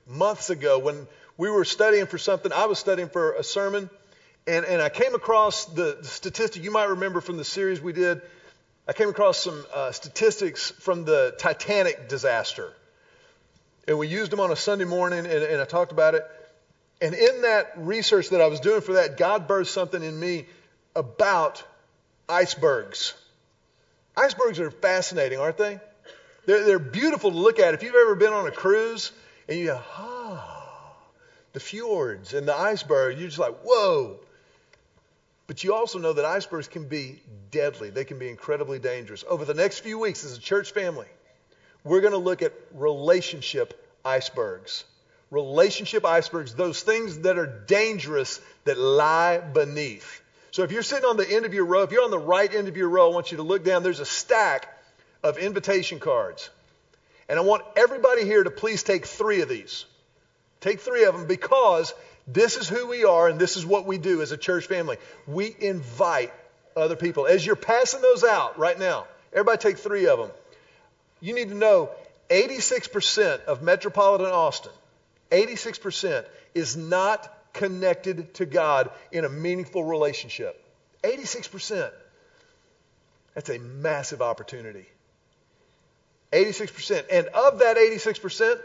months 0.07 0.49
ago 0.49 0.79
when 0.79 1.07
we 1.37 1.49
were 1.49 1.65
studying 1.65 2.05
for 2.05 2.17
something. 2.17 2.51
I 2.51 2.65
was 2.65 2.79
studying 2.79 3.09
for 3.09 3.33
a 3.33 3.43
sermon, 3.43 3.89
and, 4.47 4.65
and 4.65 4.81
I 4.81 4.89
came 4.89 5.15
across 5.15 5.65
the, 5.65 5.99
statistic 6.03 6.63
you 6.63 6.71
might 6.71 6.89
remember 6.89 7.21
from 7.21 7.37
the 7.37 7.43
series 7.43 7.81
we 7.81 7.93
did. 7.93 8.21
I 8.87 8.93
came 8.93 9.09
across 9.09 9.37
some 9.37 9.65
uh, 9.73 9.91
statistics 9.91 10.71
from 10.71 11.05
the 11.05 11.35
Titanic 11.37 12.09
disaster. 12.09 12.73
And 13.87 13.97
we 13.97 14.07
used 14.07 14.31
them 14.31 14.39
on 14.39 14.51
a 14.51 14.55
Sunday 14.55 14.85
morning, 14.85 15.19
and, 15.19 15.27
and 15.27 15.61
I 15.61 15.65
talked 15.65 15.91
about 15.91 16.15
it. 16.15 16.25
And 17.01 17.15
in 17.15 17.41
that 17.41 17.73
research 17.77 18.29
that 18.29 18.41
I 18.41 18.47
was 18.47 18.59
doing 18.59 18.81
for 18.81 18.93
that, 18.93 19.17
God 19.17 19.47
birthed 19.47 19.67
something 19.67 20.03
in 20.03 20.19
me 20.19 20.45
about 20.95 21.63
icebergs. 22.29 23.15
Icebergs 24.15 24.59
are 24.59 24.69
fascinating, 24.69 25.39
aren't 25.39 25.57
they? 25.57 25.79
They're, 26.45 26.63
they're 26.63 26.79
beautiful 26.79 27.31
to 27.31 27.37
look 27.37 27.59
at. 27.59 27.73
If 27.73 27.83
you've 27.83 27.95
ever 27.95 28.15
been 28.15 28.33
on 28.33 28.45
a 28.45 28.51
cruise 28.51 29.11
and 29.47 29.59
you 29.59 29.67
go, 29.67 29.81
ah, 29.97 30.93
the 31.53 31.59
fjords 31.59 32.33
and 32.33 32.47
the 32.47 32.55
iceberg, 32.55 33.17
you're 33.17 33.27
just 33.27 33.39
like, 33.39 33.57
whoa. 33.63 34.19
But 35.47 35.63
you 35.63 35.73
also 35.73 35.99
know 35.99 36.13
that 36.13 36.25
icebergs 36.25 36.67
can 36.67 36.87
be 36.87 37.21
deadly. 37.49 37.89
They 37.89 38.05
can 38.05 38.19
be 38.19 38.29
incredibly 38.29 38.79
dangerous. 38.79 39.23
Over 39.27 39.43
the 39.43 39.53
next 39.53 39.79
few 39.79 39.99
weeks, 39.99 40.23
as 40.23 40.37
a 40.37 40.39
church 40.39 40.71
family, 40.71 41.07
we're 41.83 42.01
going 42.01 42.13
to 42.13 42.17
look 42.17 42.41
at 42.41 42.53
relationship 42.73 43.77
icebergs 44.05 44.85
relationship 45.31 46.05
icebergs, 46.05 46.53
those 46.53 46.81
things 46.83 47.19
that 47.19 47.39
are 47.39 47.47
dangerous 47.47 48.39
that 48.65 48.77
lie 48.77 49.39
beneath. 49.39 50.21
So 50.51 50.63
if 50.63 50.71
you're 50.71 50.83
sitting 50.83 51.05
on 51.05 51.15
the 51.15 51.29
end 51.29 51.45
of 51.45 51.53
your 51.53 51.65
row, 51.65 51.83
if 51.83 51.91
you're 51.91 52.03
on 52.03 52.11
the 52.11 52.19
right 52.19 52.53
end 52.53 52.67
of 52.67 52.75
your 52.75 52.89
row, 52.89 53.09
I 53.09 53.13
want 53.13 53.31
you 53.31 53.37
to 53.37 53.43
look 53.43 53.63
down. 53.63 53.81
There's 53.81 54.01
a 54.01 54.05
stack 54.05 54.67
of 55.23 55.37
invitation 55.37 55.99
cards. 55.99 56.49
And 57.31 57.39
I 57.39 57.43
want 57.43 57.63
everybody 57.77 58.25
here 58.25 58.43
to 58.43 58.51
please 58.51 58.83
take 58.83 59.05
three 59.05 59.39
of 59.39 59.47
these. 59.47 59.85
Take 60.59 60.81
three 60.81 61.05
of 61.05 61.15
them 61.17 61.27
because 61.27 61.93
this 62.27 62.57
is 62.57 62.67
who 62.67 62.87
we 62.87 63.05
are 63.05 63.29
and 63.29 63.39
this 63.39 63.55
is 63.55 63.65
what 63.65 63.85
we 63.85 63.97
do 63.97 64.21
as 64.21 64.33
a 64.33 64.37
church 64.37 64.65
family. 64.65 64.97
We 65.25 65.55
invite 65.57 66.33
other 66.75 66.97
people. 66.97 67.27
As 67.27 67.45
you're 67.45 67.55
passing 67.55 68.01
those 68.01 68.25
out 68.25 68.59
right 68.59 68.77
now, 68.77 69.07
everybody 69.31 69.59
take 69.59 69.77
three 69.77 70.07
of 70.07 70.19
them. 70.19 70.29
You 71.21 71.33
need 71.33 71.47
to 71.47 71.55
know 71.55 71.91
86% 72.29 73.45
of 73.45 73.61
metropolitan 73.61 74.27
Austin 74.27 74.73
86% 75.31 76.25
is 76.53 76.75
not 76.75 77.33
connected 77.53 78.33
to 78.33 78.45
God 78.45 78.89
in 79.13 79.23
a 79.23 79.29
meaningful 79.29 79.85
relationship. 79.85 80.61
86%. 81.01 81.89
That's 83.35 83.49
a 83.49 83.57
massive 83.57 84.21
opportunity. 84.21 84.85
86%. 86.31 87.05
And 87.11 87.27
of 87.27 87.59
that 87.59 87.77
86%, 87.77 88.59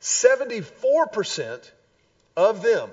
74% 0.00 1.70
of 2.36 2.62
them 2.62 2.90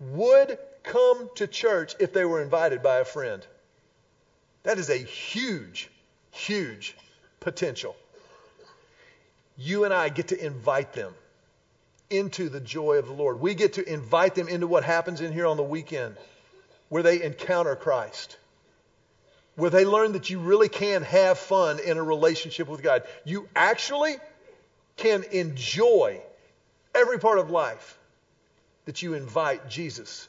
would 0.00 0.58
come 0.82 1.28
to 1.36 1.46
church 1.46 1.94
if 1.98 2.12
they 2.12 2.24
were 2.24 2.42
invited 2.42 2.82
by 2.82 2.98
a 2.98 3.04
friend. 3.04 3.44
That 4.62 4.78
is 4.78 4.90
a 4.90 4.96
huge, 4.96 5.90
huge 6.30 6.96
potential. 7.40 7.96
You 9.56 9.84
and 9.84 9.94
I 9.94 10.08
get 10.08 10.28
to 10.28 10.44
invite 10.44 10.92
them 10.92 11.14
into 12.10 12.48
the 12.48 12.60
joy 12.60 12.96
of 12.98 13.06
the 13.06 13.12
Lord. 13.12 13.40
We 13.40 13.54
get 13.54 13.74
to 13.74 13.92
invite 13.92 14.34
them 14.34 14.48
into 14.48 14.66
what 14.66 14.84
happens 14.84 15.20
in 15.20 15.32
here 15.32 15.46
on 15.46 15.56
the 15.56 15.62
weekend 15.62 16.16
where 16.88 17.02
they 17.02 17.22
encounter 17.22 17.74
Christ, 17.74 18.36
where 19.56 19.70
they 19.70 19.84
learn 19.84 20.12
that 20.12 20.30
you 20.30 20.38
really 20.38 20.68
can 20.68 21.02
have 21.02 21.38
fun 21.38 21.80
in 21.80 21.96
a 21.98 22.02
relationship 22.02 22.68
with 22.68 22.82
God. 22.82 23.02
You 23.24 23.48
actually 23.56 24.16
can 24.96 25.24
enjoy 25.24 26.20
every 26.94 27.18
part 27.18 27.38
of 27.38 27.50
life 27.50 27.98
that 28.84 29.02
you 29.02 29.14
invite 29.14 29.68
Jesus 29.68 30.28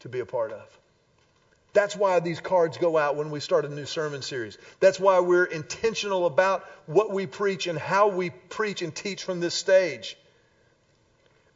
to 0.00 0.08
be 0.08 0.20
a 0.20 0.26
part 0.26 0.52
of. 0.52 0.78
That's 1.72 1.94
why 1.94 2.20
these 2.20 2.40
cards 2.40 2.78
go 2.78 2.96
out 2.96 3.16
when 3.16 3.30
we 3.30 3.40
start 3.40 3.66
a 3.66 3.68
new 3.68 3.84
sermon 3.84 4.22
series. 4.22 4.56
That's 4.80 4.98
why 4.98 5.20
we're 5.20 5.44
intentional 5.44 6.24
about 6.24 6.64
what 6.86 7.10
we 7.10 7.26
preach 7.26 7.66
and 7.66 7.78
how 7.78 8.08
we 8.08 8.30
preach 8.30 8.80
and 8.80 8.94
teach 8.94 9.24
from 9.24 9.40
this 9.40 9.54
stage. 9.54 10.16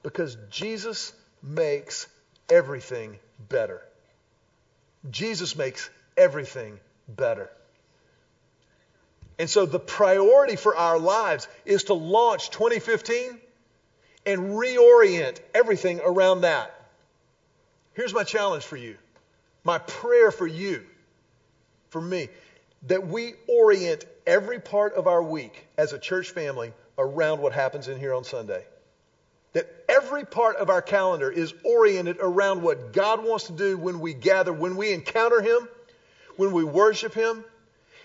Because 0.03 0.37
Jesus 0.51 1.15
makes 1.43 2.07
everything 2.51 3.19
better. 3.49 3.81
Jesus 5.11 5.57
makes 5.57 5.89
everything 6.19 6.79
better. 7.17 7.51
And 9.39 9.49
so 9.49 9.65
the 9.65 9.81
priority 9.81 10.57
for 10.57 10.77
our 10.77 10.99
lives 10.99 11.49
is 11.65 11.85
to 11.85 11.95
launch 11.95 12.51
2015 12.51 13.41
and 14.27 14.41
reorient 14.41 15.39
everything 15.55 16.01
around 16.05 16.43
that. 16.43 16.75
Here's 17.95 18.13
my 18.13 18.25
challenge 18.25 18.65
for 18.65 18.77
you. 18.77 18.97
My 19.65 19.79
prayer 19.79 20.31
for 20.31 20.47
you, 20.47 20.85
for 21.89 22.01
me, 22.01 22.29
that 22.85 23.07
we 23.07 23.35
orient 23.49 24.05
every 24.27 24.61
part 24.61 24.95
of 24.95 25.07
our 25.07 25.23
week 25.23 25.67
as 25.77 25.93
a 25.93 25.99
church 25.99 26.31
family 26.31 26.73
around 26.99 27.41
what 27.41 27.53
happens 27.53 27.89
in 27.89 27.99
here 27.99 28.15
on 28.15 28.25
Sunday. 28.25 28.65
That 29.53 29.69
every 29.89 30.25
part 30.25 30.57
of 30.57 30.71
our 30.71 30.83
calendar 30.83 31.31
is 31.31 31.53
oriented 31.65 32.19
around 32.21 32.63
what 32.63 32.93
God 32.93 33.25
wants 33.25 33.47
to 33.47 33.53
do 33.53 33.77
when 33.77 34.01
we 34.01 34.15
gather, 34.15 34.53
when 34.53 34.77
we 34.77 34.93
encounter 34.93 35.41
Him, 35.41 35.69
when 36.37 36.53
we 36.53 36.65
worship 36.65 37.15
Him. 37.15 37.45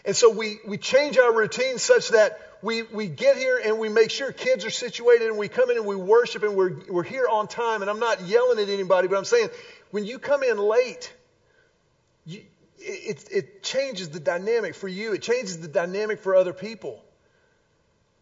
And 0.06 0.16
so 0.16 0.30
we, 0.30 0.60
we 0.68 0.78
change 0.78 1.18
our 1.18 1.34
routine 1.34 1.80
such 1.80 2.10
that 2.10 2.40
we, 2.62 2.84
we 2.84 3.08
get 3.08 3.38
here 3.38 3.60
and 3.64 3.80
we 3.80 3.90
make 3.90 4.12
sure 4.12 4.32
kids 4.32 4.66
are 4.66 4.70
situated 4.70 5.28
and 5.28 5.38
we 5.38 5.48
come 5.48 5.72
in 5.72 5.78
and 5.78 5.86
we 5.86 5.96
worship 5.96 6.44
and 6.44 6.56
we're, 6.56 6.76
we're 6.90 7.04
here 7.04 7.28
on 7.30 7.48
time. 7.48 7.82
And 7.82 7.90
I'm 7.90 8.00
not 8.00 8.22
yelling 8.22 8.60
at 8.60 8.70
anybody, 8.70 9.08
but 9.08 9.18
I'm 9.18 9.26
saying 9.26 9.50
when 9.92 10.06
you 10.06 10.20
come 10.20 10.44
in 10.44 10.58
late, 10.58 11.14
you, 12.26 12.42
it, 12.78 13.26
it 13.32 13.64
changes 13.64 14.10
the 14.10 14.20
dynamic 14.20 14.76
for 14.76 14.88
you. 14.88 15.14
It 15.14 15.22
changes 15.22 15.60
the 15.60 15.68
dynamic 15.68 16.20
for 16.20 16.36
other 16.36 16.54
people. 16.54 17.02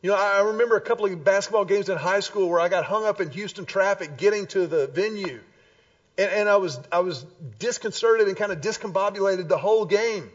You 0.01 0.09
know, 0.09 0.17
I 0.17 0.41
remember 0.41 0.75
a 0.75 0.81
couple 0.81 1.05
of 1.05 1.23
basketball 1.23 1.63
games 1.63 1.87
in 1.87 1.97
high 1.97 2.19
school 2.19 2.49
where 2.49 2.59
I 2.59 2.67
got 2.67 2.83
hung 2.83 3.05
up 3.05 3.21
in 3.21 3.29
Houston 3.31 3.65
traffic 3.65 4.17
getting 4.17 4.47
to 4.47 4.67
the 4.67 4.87
venue. 4.87 5.39
And, 6.17 6.31
and 6.31 6.49
I 6.49 6.57
was 6.57 6.79
I 6.91 6.99
was 6.99 7.25
disconcerted 7.59 8.27
and 8.27 8.37
kind 8.37 8.51
of 8.51 8.61
discombobulated 8.61 9.47
the 9.47 9.57
whole 9.57 9.85
game. 9.85 10.31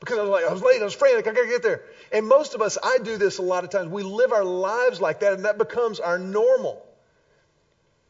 Because 0.00 0.18
I 0.18 0.22
was 0.22 0.30
like, 0.30 0.44
I 0.44 0.52
was 0.52 0.62
late, 0.62 0.80
I 0.80 0.84
was 0.84 0.94
frantic, 0.94 1.26
I 1.26 1.32
gotta 1.32 1.48
get 1.48 1.62
there. 1.62 1.82
And 2.12 2.26
most 2.26 2.54
of 2.54 2.60
us, 2.60 2.76
I 2.82 2.98
do 2.98 3.16
this 3.16 3.38
a 3.38 3.42
lot 3.42 3.64
of 3.64 3.70
times. 3.70 3.88
We 3.88 4.02
live 4.02 4.32
our 4.32 4.44
lives 4.44 5.00
like 5.00 5.20
that, 5.20 5.32
and 5.32 5.44
that 5.46 5.58
becomes 5.58 6.00
our 6.00 6.18
normal. 6.18 6.84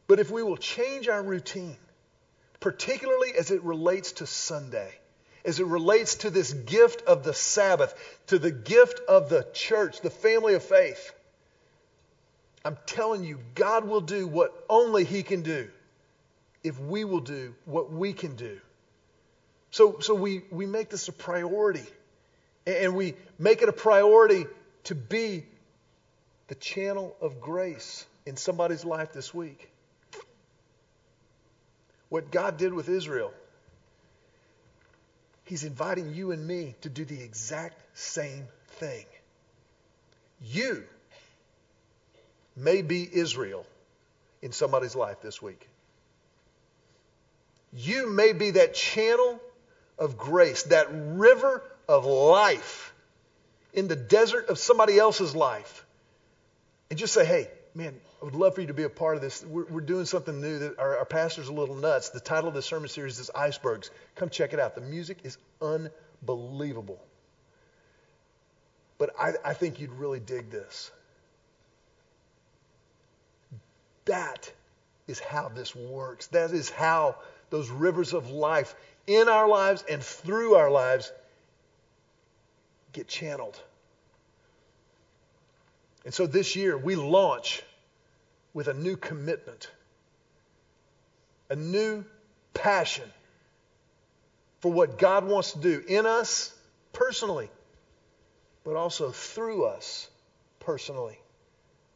But 0.09 0.19
if 0.19 0.31
we 0.31 0.43
will 0.43 0.57
change 0.57 1.09
our 1.09 1.23
routine, 1.23 1.77
particularly 2.61 3.33
as 3.39 3.51
it 3.51 3.63
relates 3.63 4.13
to 4.13 4.27
Sunday, 4.27 4.93
as 5.45 5.61
it 5.61 5.67
relates 5.67 6.17
to 6.17 6.31
this 6.31 6.53
gift 6.53 7.03
of 7.03 7.23
the 7.23 7.33
Sabbath, 7.33 7.95
to 8.27 8.39
the 8.39 8.51
gift 8.51 9.01
of 9.09 9.29
the 9.29 9.47
church, 9.53 10.01
the 10.01 10.11
family 10.11 10.55
of 10.55 10.65
faith. 10.65 11.13
I'm 12.65 12.77
telling 12.85 13.23
you, 13.23 13.39
God 13.55 13.85
will 13.85 14.01
do 14.01 14.27
what 14.27 14.53
only 14.69 15.05
He 15.05 15.23
can 15.23 15.43
do 15.43 15.71
if 16.67 16.79
we 16.81 17.05
will 17.05 17.21
do 17.21 17.55
what 17.65 17.93
we 17.93 18.13
can 18.13 18.37
do. 18.37 18.59
So, 19.71 19.99
so 20.01 20.15
we, 20.15 20.43
we 20.51 20.67
make 20.67 20.91
this 20.91 21.09
a 21.09 21.13
priority. 21.13 21.85
And 22.67 22.95
we 22.95 23.15
make 23.39 23.63
it 23.63 23.69
a 23.69 23.73
priority 23.73 24.47
to 24.85 24.95
be 24.95 25.45
the 26.49 26.55
channel 26.55 27.17
of 27.21 27.41
grace 27.41 28.05
in 28.25 28.37
somebody's 28.37 28.85
life 28.85 29.13
this 29.13 29.33
week. 29.33 29.71
What 32.09 32.31
God 32.31 32.57
did 32.57 32.73
with 32.73 32.89
Israel 32.89 33.33
He's 35.47 35.63
inviting 35.63 36.13
you 36.13 36.33
and 36.33 36.45
me 36.45 36.75
to 36.81 36.89
do 36.89 37.05
the 37.05 37.23
exact 37.23 37.81
same 37.97 38.49
thing. 38.81 39.07
You 40.43 40.83
may 42.57 42.83
be 42.83 43.09
Israel 43.11 43.65
in 44.43 44.51
somebody's 44.51 44.97
life 44.97 45.21
this 45.23 45.41
week. 45.41 45.69
You 47.77 48.11
may 48.11 48.33
be 48.33 48.53
that 48.53 48.75
channel 48.75 49.41
of 49.99 50.17
grace, 50.17 50.65
that 50.65 50.89
river 50.91 51.63
of 51.89 52.07
life 52.07 52.95
in 53.75 53.87
the 53.87 53.97
desert 53.97 54.49
of 54.49 54.59
somebody 54.59 54.99
else's 54.99 55.37
life. 55.37 55.85
And 56.89 56.99
just 56.99 57.13
say, 57.13 57.27
hey, 57.27 57.49
man, 57.75 57.95
I 58.21 58.25
would 58.25 58.35
love 58.35 58.55
for 58.55 58.63
you 58.63 58.69
to 58.69 58.75
be 58.75 58.85
a 58.85 58.89
part 58.89 59.17
of 59.17 59.23
this. 59.23 59.45
We're, 59.45 59.67
we're 59.67 59.81
doing 59.83 60.07
something 60.07 60.41
new 60.41 60.59
that 60.61 60.79
our, 60.79 60.99
our, 60.99 61.05
pastor's 61.05 61.49
a 61.49 61.53
little 61.53 61.75
nuts. 61.75 62.09
The 62.09 62.21
title 62.21 62.49
of 62.49 62.55
the 62.55 62.63
sermon 62.63 62.89
series 62.89 63.19
is 63.19 63.31
Icebergs. 63.35 63.91
Come 64.15 64.31
check 64.31 64.55
it 64.55 64.59
out. 64.59 64.75
The 64.75 64.81
music 64.81 65.19
is 65.25 65.37
unbelievable. 65.61 66.99
But 68.97 69.11
I, 69.21 69.35
I 69.45 69.53
think 69.53 69.81
you'd 69.81 69.93
really 69.93 70.21
dig 70.21 70.51
this. 70.51 70.91
That 74.07 74.51
is 75.07 75.21
how 75.21 75.49
this 75.51 75.75
works. 75.75 76.29
That 76.29 76.53
is 76.53 76.71
how 76.71 77.17
those 77.51 77.71
rivers 77.71 78.13
of 78.13 78.31
life 78.31 78.75
in 79.07 79.29
our 79.29 79.49
lives 79.49 79.85
and 79.89 80.03
through 80.03 80.55
our 80.55 80.71
lives 80.71 81.13
get 82.93 83.09
channeled. 83.09 83.61
And 86.05 86.15
so 86.15 86.27
this 86.27 86.57
year, 86.57 86.77
we 86.77 86.95
launch 86.95 87.63
with 88.55 88.69
a 88.69 88.75
new 88.75 88.97
commitment, 88.97 89.69
a 91.51 91.57
new 91.57 92.05
passion 92.55 93.11
for 94.61 94.73
what 94.73 94.99
God 94.99 95.27
wants 95.27 95.53
to 95.53 95.59
do 95.59 95.83
in 95.87 96.07
us 96.07 96.55
personally, 96.93 97.51
but 98.65 98.77
also 98.77 99.11
through 99.11 99.67
us 99.67 100.09
personally, 100.61 101.19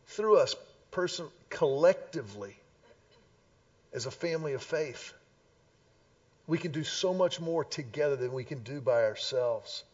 through 0.06 0.38
us 0.38 0.54
person 0.90 1.26
collectively 1.48 2.56
as 3.92 4.06
a 4.06 4.10
family 4.10 4.52
of 4.54 4.62
faith. 4.62 5.12
We 6.50 6.58
can 6.58 6.72
do 6.72 6.82
so 6.82 7.14
much 7.14 7.38
more 7.38 7.64
together 7.64 8.16
than 8.16 8.32
we 8.32 8.42
can 8.42 8.64
do 8.64 8.80
by 8.80 9.04
ourselves. 9.04 9.84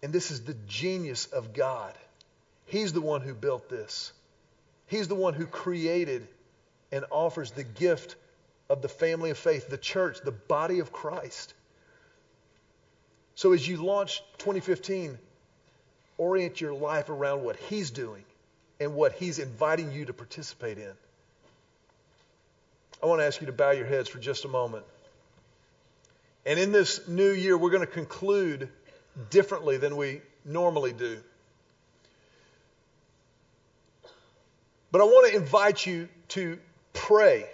And 0.00 0.12
this 0.12 0.30
is 0.30 0.42
the 0.42 0.54
genius 0.68 1.26
of 1.26 1.52
God. 1.52 1.92
He's 2.66 2.92
the 2.92 3.00
one 3.00 3.20
who 3.20 3.34
built 3.34 3.68
this. 3.68 4.12
He's 4.86 5.08
the 5.08 5.16
one 5.16 5.34
who 5.34 5.46
created 5.46 6.28
and 6.92 7.04
offers 7.10 7.50
the 7.50 7.64
gift 7.64 8.14
of 8.70 8.80
the 8.80 8.88
family 8.88 9.30
of 9.30 9.36
faith, 9.36 9.68
the 9.68 9.76
church, 9.76 10.18
the 10.24 10.30
body 10.30 10.78
of 10.78 10.92
Christ. 10.92 11.52
So 13.34 13.54
as 13.54 13.66
you 13.66 13.78
launch 13.78 14.22
2015, 14.38 15.18
orient 16.16 16.60
your 16.60 16.74
life 16.74 17.08
around 17.08 17.42
what 17.42 17.56
He's 17.56 17.90
doing 17.90 18.22
and 18.78 18.94
what 18.94 19.14
He's 19.14 19.40
inviting 19.40 19.90
you 19.90 20.04
to 20.04 20.12
participate 20.12 20.78
in. 20.78 20.92
I 23.02 23.06
want 23.06 23.20
to 23.20 23.26
ask 23.26 23.40
you 23.40 23.48
to 23.48 23.52
bow 23.52 23.72
your 23.72 23.86
heads 23.86 24.08
for 24.08 24.20
just 24.20 24.44
a 24.44 24.48
moment. 24.48 24.84
And 26.46 26.58
in 26.58 26.72
this 26.72 27.08
new 27.08 27.30
year, 27.30 27.56
we're 27.56 27.70
going 27.70 27.86
to 27.86 27.92
conclude 27.92 28.68
differently 29.30 29.78
than 29.78 29.96
we 29.96 30.20
normally 30.44 30.92
do. 30.92 31.18
But 34.90 35.00
I 35.00 35.04
want 35.04 35.30
to 35.30 35.36
invite 35.36 35.86
you 35.86 36.08
to 36.28 36.58
pray. 36.92 37.46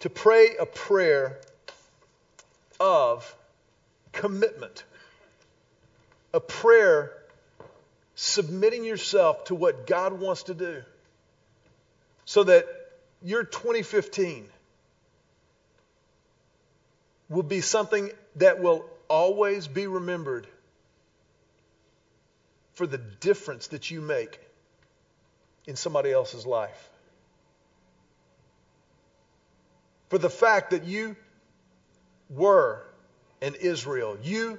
To 0.00 0.10
pray 0.10 0.56
a 0.60 0.66
prayer 0.66 1.40
of 2.78 3.34
commitment. 4.12 4.84
A 6.32 6.40
prayer 6.40 7.12
submitting 8.14 8.84
yourself 8.84 9.44
to 9.44 9.54
what 9.54 9.86
God 9.86 10.20
wants 10.20 10.44
to 10.44 10.54
do. 10.54 10.82
So 12.26 12.44
that 12.44 12.66
your 13.22 13.44
2015 13.44 14.48
will 17.28 17.42
be 17.42 17.60
something 17.60 18.10
that 18.36 18.60
will 18.60 18.84
always 19.08 19.66
be 19.66 19.86
remembered 19.86 20.46
for 22.74 22.86
the 22.86 22.98
difference 22.98 23.68
that 23.68 23.90
you 23.90 24.00
make 24.00 24.40
in 25.66 25.76
somebody 25.76 26.12
else's 26.12 26.46
life. 26.46 26.90
For 30.08 30.18
the 30.18 30.30
fact 30.30 30.70
that 30.70 30.84
you 30.84 31.16
were 32.28 32.84
in 33.40 33.54
Israel, 33.54 34.18
you 34.22 34.58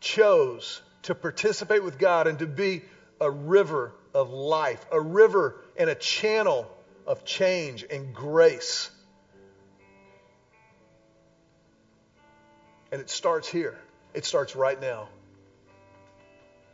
chose 0.00 0.82
to 1.02 1.14
participate 1.14 1.82
with 1.82 1.98
God 1.98 2.26
and 2.26 2.38
to 2.38 2.46
be 2.46 2.82
a 3.20 3.30
river 3.30 3.92
of 4.14 4.30
life, 4.30 4.84
a 4.92 5.00
river 5.00 5.56
and 5.76 5.88
a 5.88 5.94
channel 5.94 6.70
of 7.06 7.24
change 7.24 7.84
and 7.88 8.14
grace. 8.14 8.90
And 12.92 13.00
it 13.00 13.10
starts 13.10 13.48
here. 13.48 13.76
It 14.14 14.24
starts 14.24 14.54
right 14.54 14.80
now. 14.80 15.08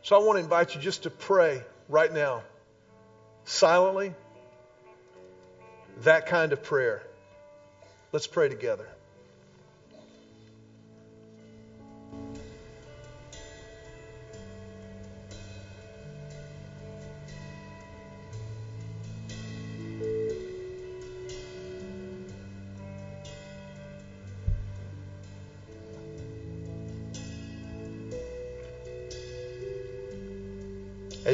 So 0.01 0.15
I 0.15 0.19
want 0.23 0.37
to 0.37 0.43
invite 0.43 0.75
you 0.75 0.81
just 0.81 1.03
to 1.03 1.09
pray 1.09 1.63
right 1.87 2.13
now, 2.13 2.43
silently, 3.45 4.13
that 6.01 6.27
kind 6.27 6.53
of 6.53 6.61
prayer. 6.63 7.01
Let's 8.11 8.27
pray 8.27 8.49
together. 8.49 8.87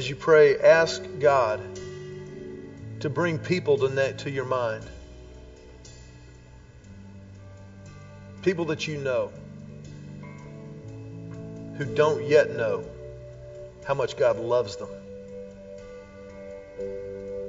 As 0.06 0.10
you 0.10 0.16
pray, 0.16 0.60
ask 0.60 1.02
God 1.20 1.60
to 3.00 3.10
bring 3.10 3.40
people 3.40 3.76
to, 3.80 4.14
to 4.14 4.30
your 4.30 4.46
mind. 4.46 4.86
People 8.44 8.66
that 8.66 8.88
you 8.88 9.00
know 9.00 9.32
who 11.80 11.86
don't 11.86 12.24
yet 12.24 12.56
know 12.56 12.86
how 13.88 13.96
much 13.96 14.16
God 14.16 14.38
loves 14.38 14.76
them. 14.76 14.90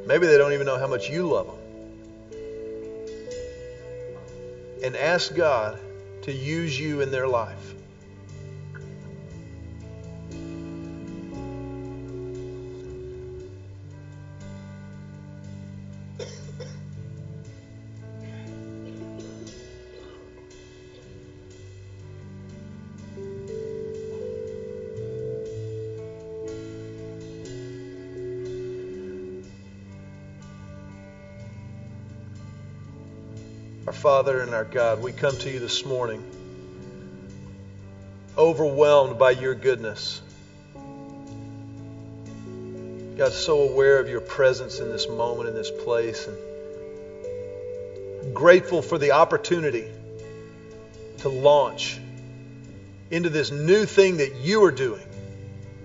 Maybe 0.06 0.26
they 0.26 0.38
don't 0.38 0.54
even 0.54 0.64
know 0.64 0.78
how 0.78 0.86
much 0.86 1.10
you 1.10 1.28
love 1.28 1.48
them. 1.48 1.58
And 4.82 4.96
ask 4.96 5.34
God 5.34 5.78
to 6.22 6.32
use 6.32 6.80
you 6.80 7.02
in 7.02 7.10
their 7.10 7.28
life. 7.28 7.75
Father 33.96 34.40
and 34.40 34.54
our 34.54 34.64
God, 34.64 35.00
we 35.02 35.10
come 35.10 35.36
to 35.38 35.50
you 35.50 35.58
this 35.58 35.86
morning 35.86 36.22
overwhelmed 38.36 39.18
by 39.18 39.30
your 39.30 39.54
goodness. 39.54 40.20
God, 43.16 43.32
so 43.32 43.62
aware 43.62 43.98
of 43.98 44.10
your 44.10 44.20
presence 44.20 44.80
in 44.80 44.90
this 44.90 45.08
moment, 45.08 45.48
in 45.48 45.54
this 45.54 45.70
place, 45.70 46.28
and 46.28 46.36
grateful 48.34 48.82
for 48.82 48.98
the 48.98 49.12
opportunity 49.12 49.88
to 51.18 51.30
launch 51.30 51.98
into 53.10 53.30
this 53.30 53.50
new 53.50 53.86
thing 53.86 54.18
that 54.18 54.34
you 54.36 54.62
are 54.64 54.72
doing, 54.72 55.06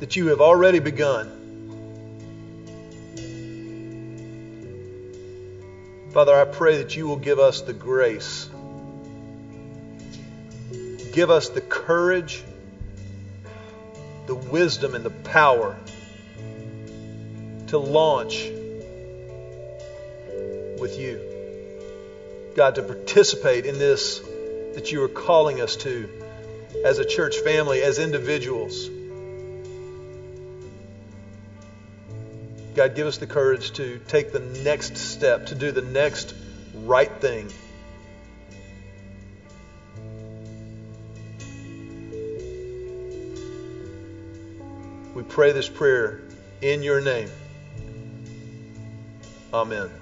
that 0.01 0.18
you 0.18 0.28
have 0.28 0.41
already 0.41 0.80
begun. 0.80 1.41
Father, 6.14 6.36
I 6.36 6.43
pray 6.43 6.80
that 6.80 6.93
you 6.97 7.07
will 7.07 7.16
give 7.16 7.39
us 7.39 7.62
the 7.62 7.72
grace, 7.72 8.49
give 11.14 11.30
us 11.30 11.47
the 11.47 11.62
courage, 11.62 12.43
the 14.28 14.36
wisdom, 14.36 14.93
and 14.93 15.05
the 15.05 15.09
power 15.09 15.78
to 17.68 17.78
launch 17.78 18.43
with 20.82 20.97
you. 20.99 21.22
God, 22.57 22.76
to 22.76 22.84
participate 22.84 23.66
in 23.66 23.80
this 23.80 24.20
that 24.74 24.91
you 24.91 25.03
are 25.03 25.07
calling 25.07 25.62
us 25.62 25.78
to 25.78 26.09
as 26.84 26.99
a 26.99 27.05
church 27.05 27.38
family, 27.38 27.82
as 27.82 27.99
individuals. 27.99 28.89
God, 32.82 32.95
give 32.95 33.05
us 33.05 33.19
the 33.19 33.27
courage 33.27 33.73
to 33.73 33.99
take 34.07 34.32
the 34.32 34.39
next 34.39 34.97
step, 34.97 35.45
to 35.47 35.55
do 35.55 35.71
the 35.71 35.84
next 35.84 36.34
right 36.73 37.11
thing. 37.21 37.47
We 45.13 45.21
pray 45.21 45.51
this 45.51 45.69
prayer 45.69 46.21
in 46.63 46.82
your 46.82 47.01
name. 47.01 47.29
Amen. 49.53 50.01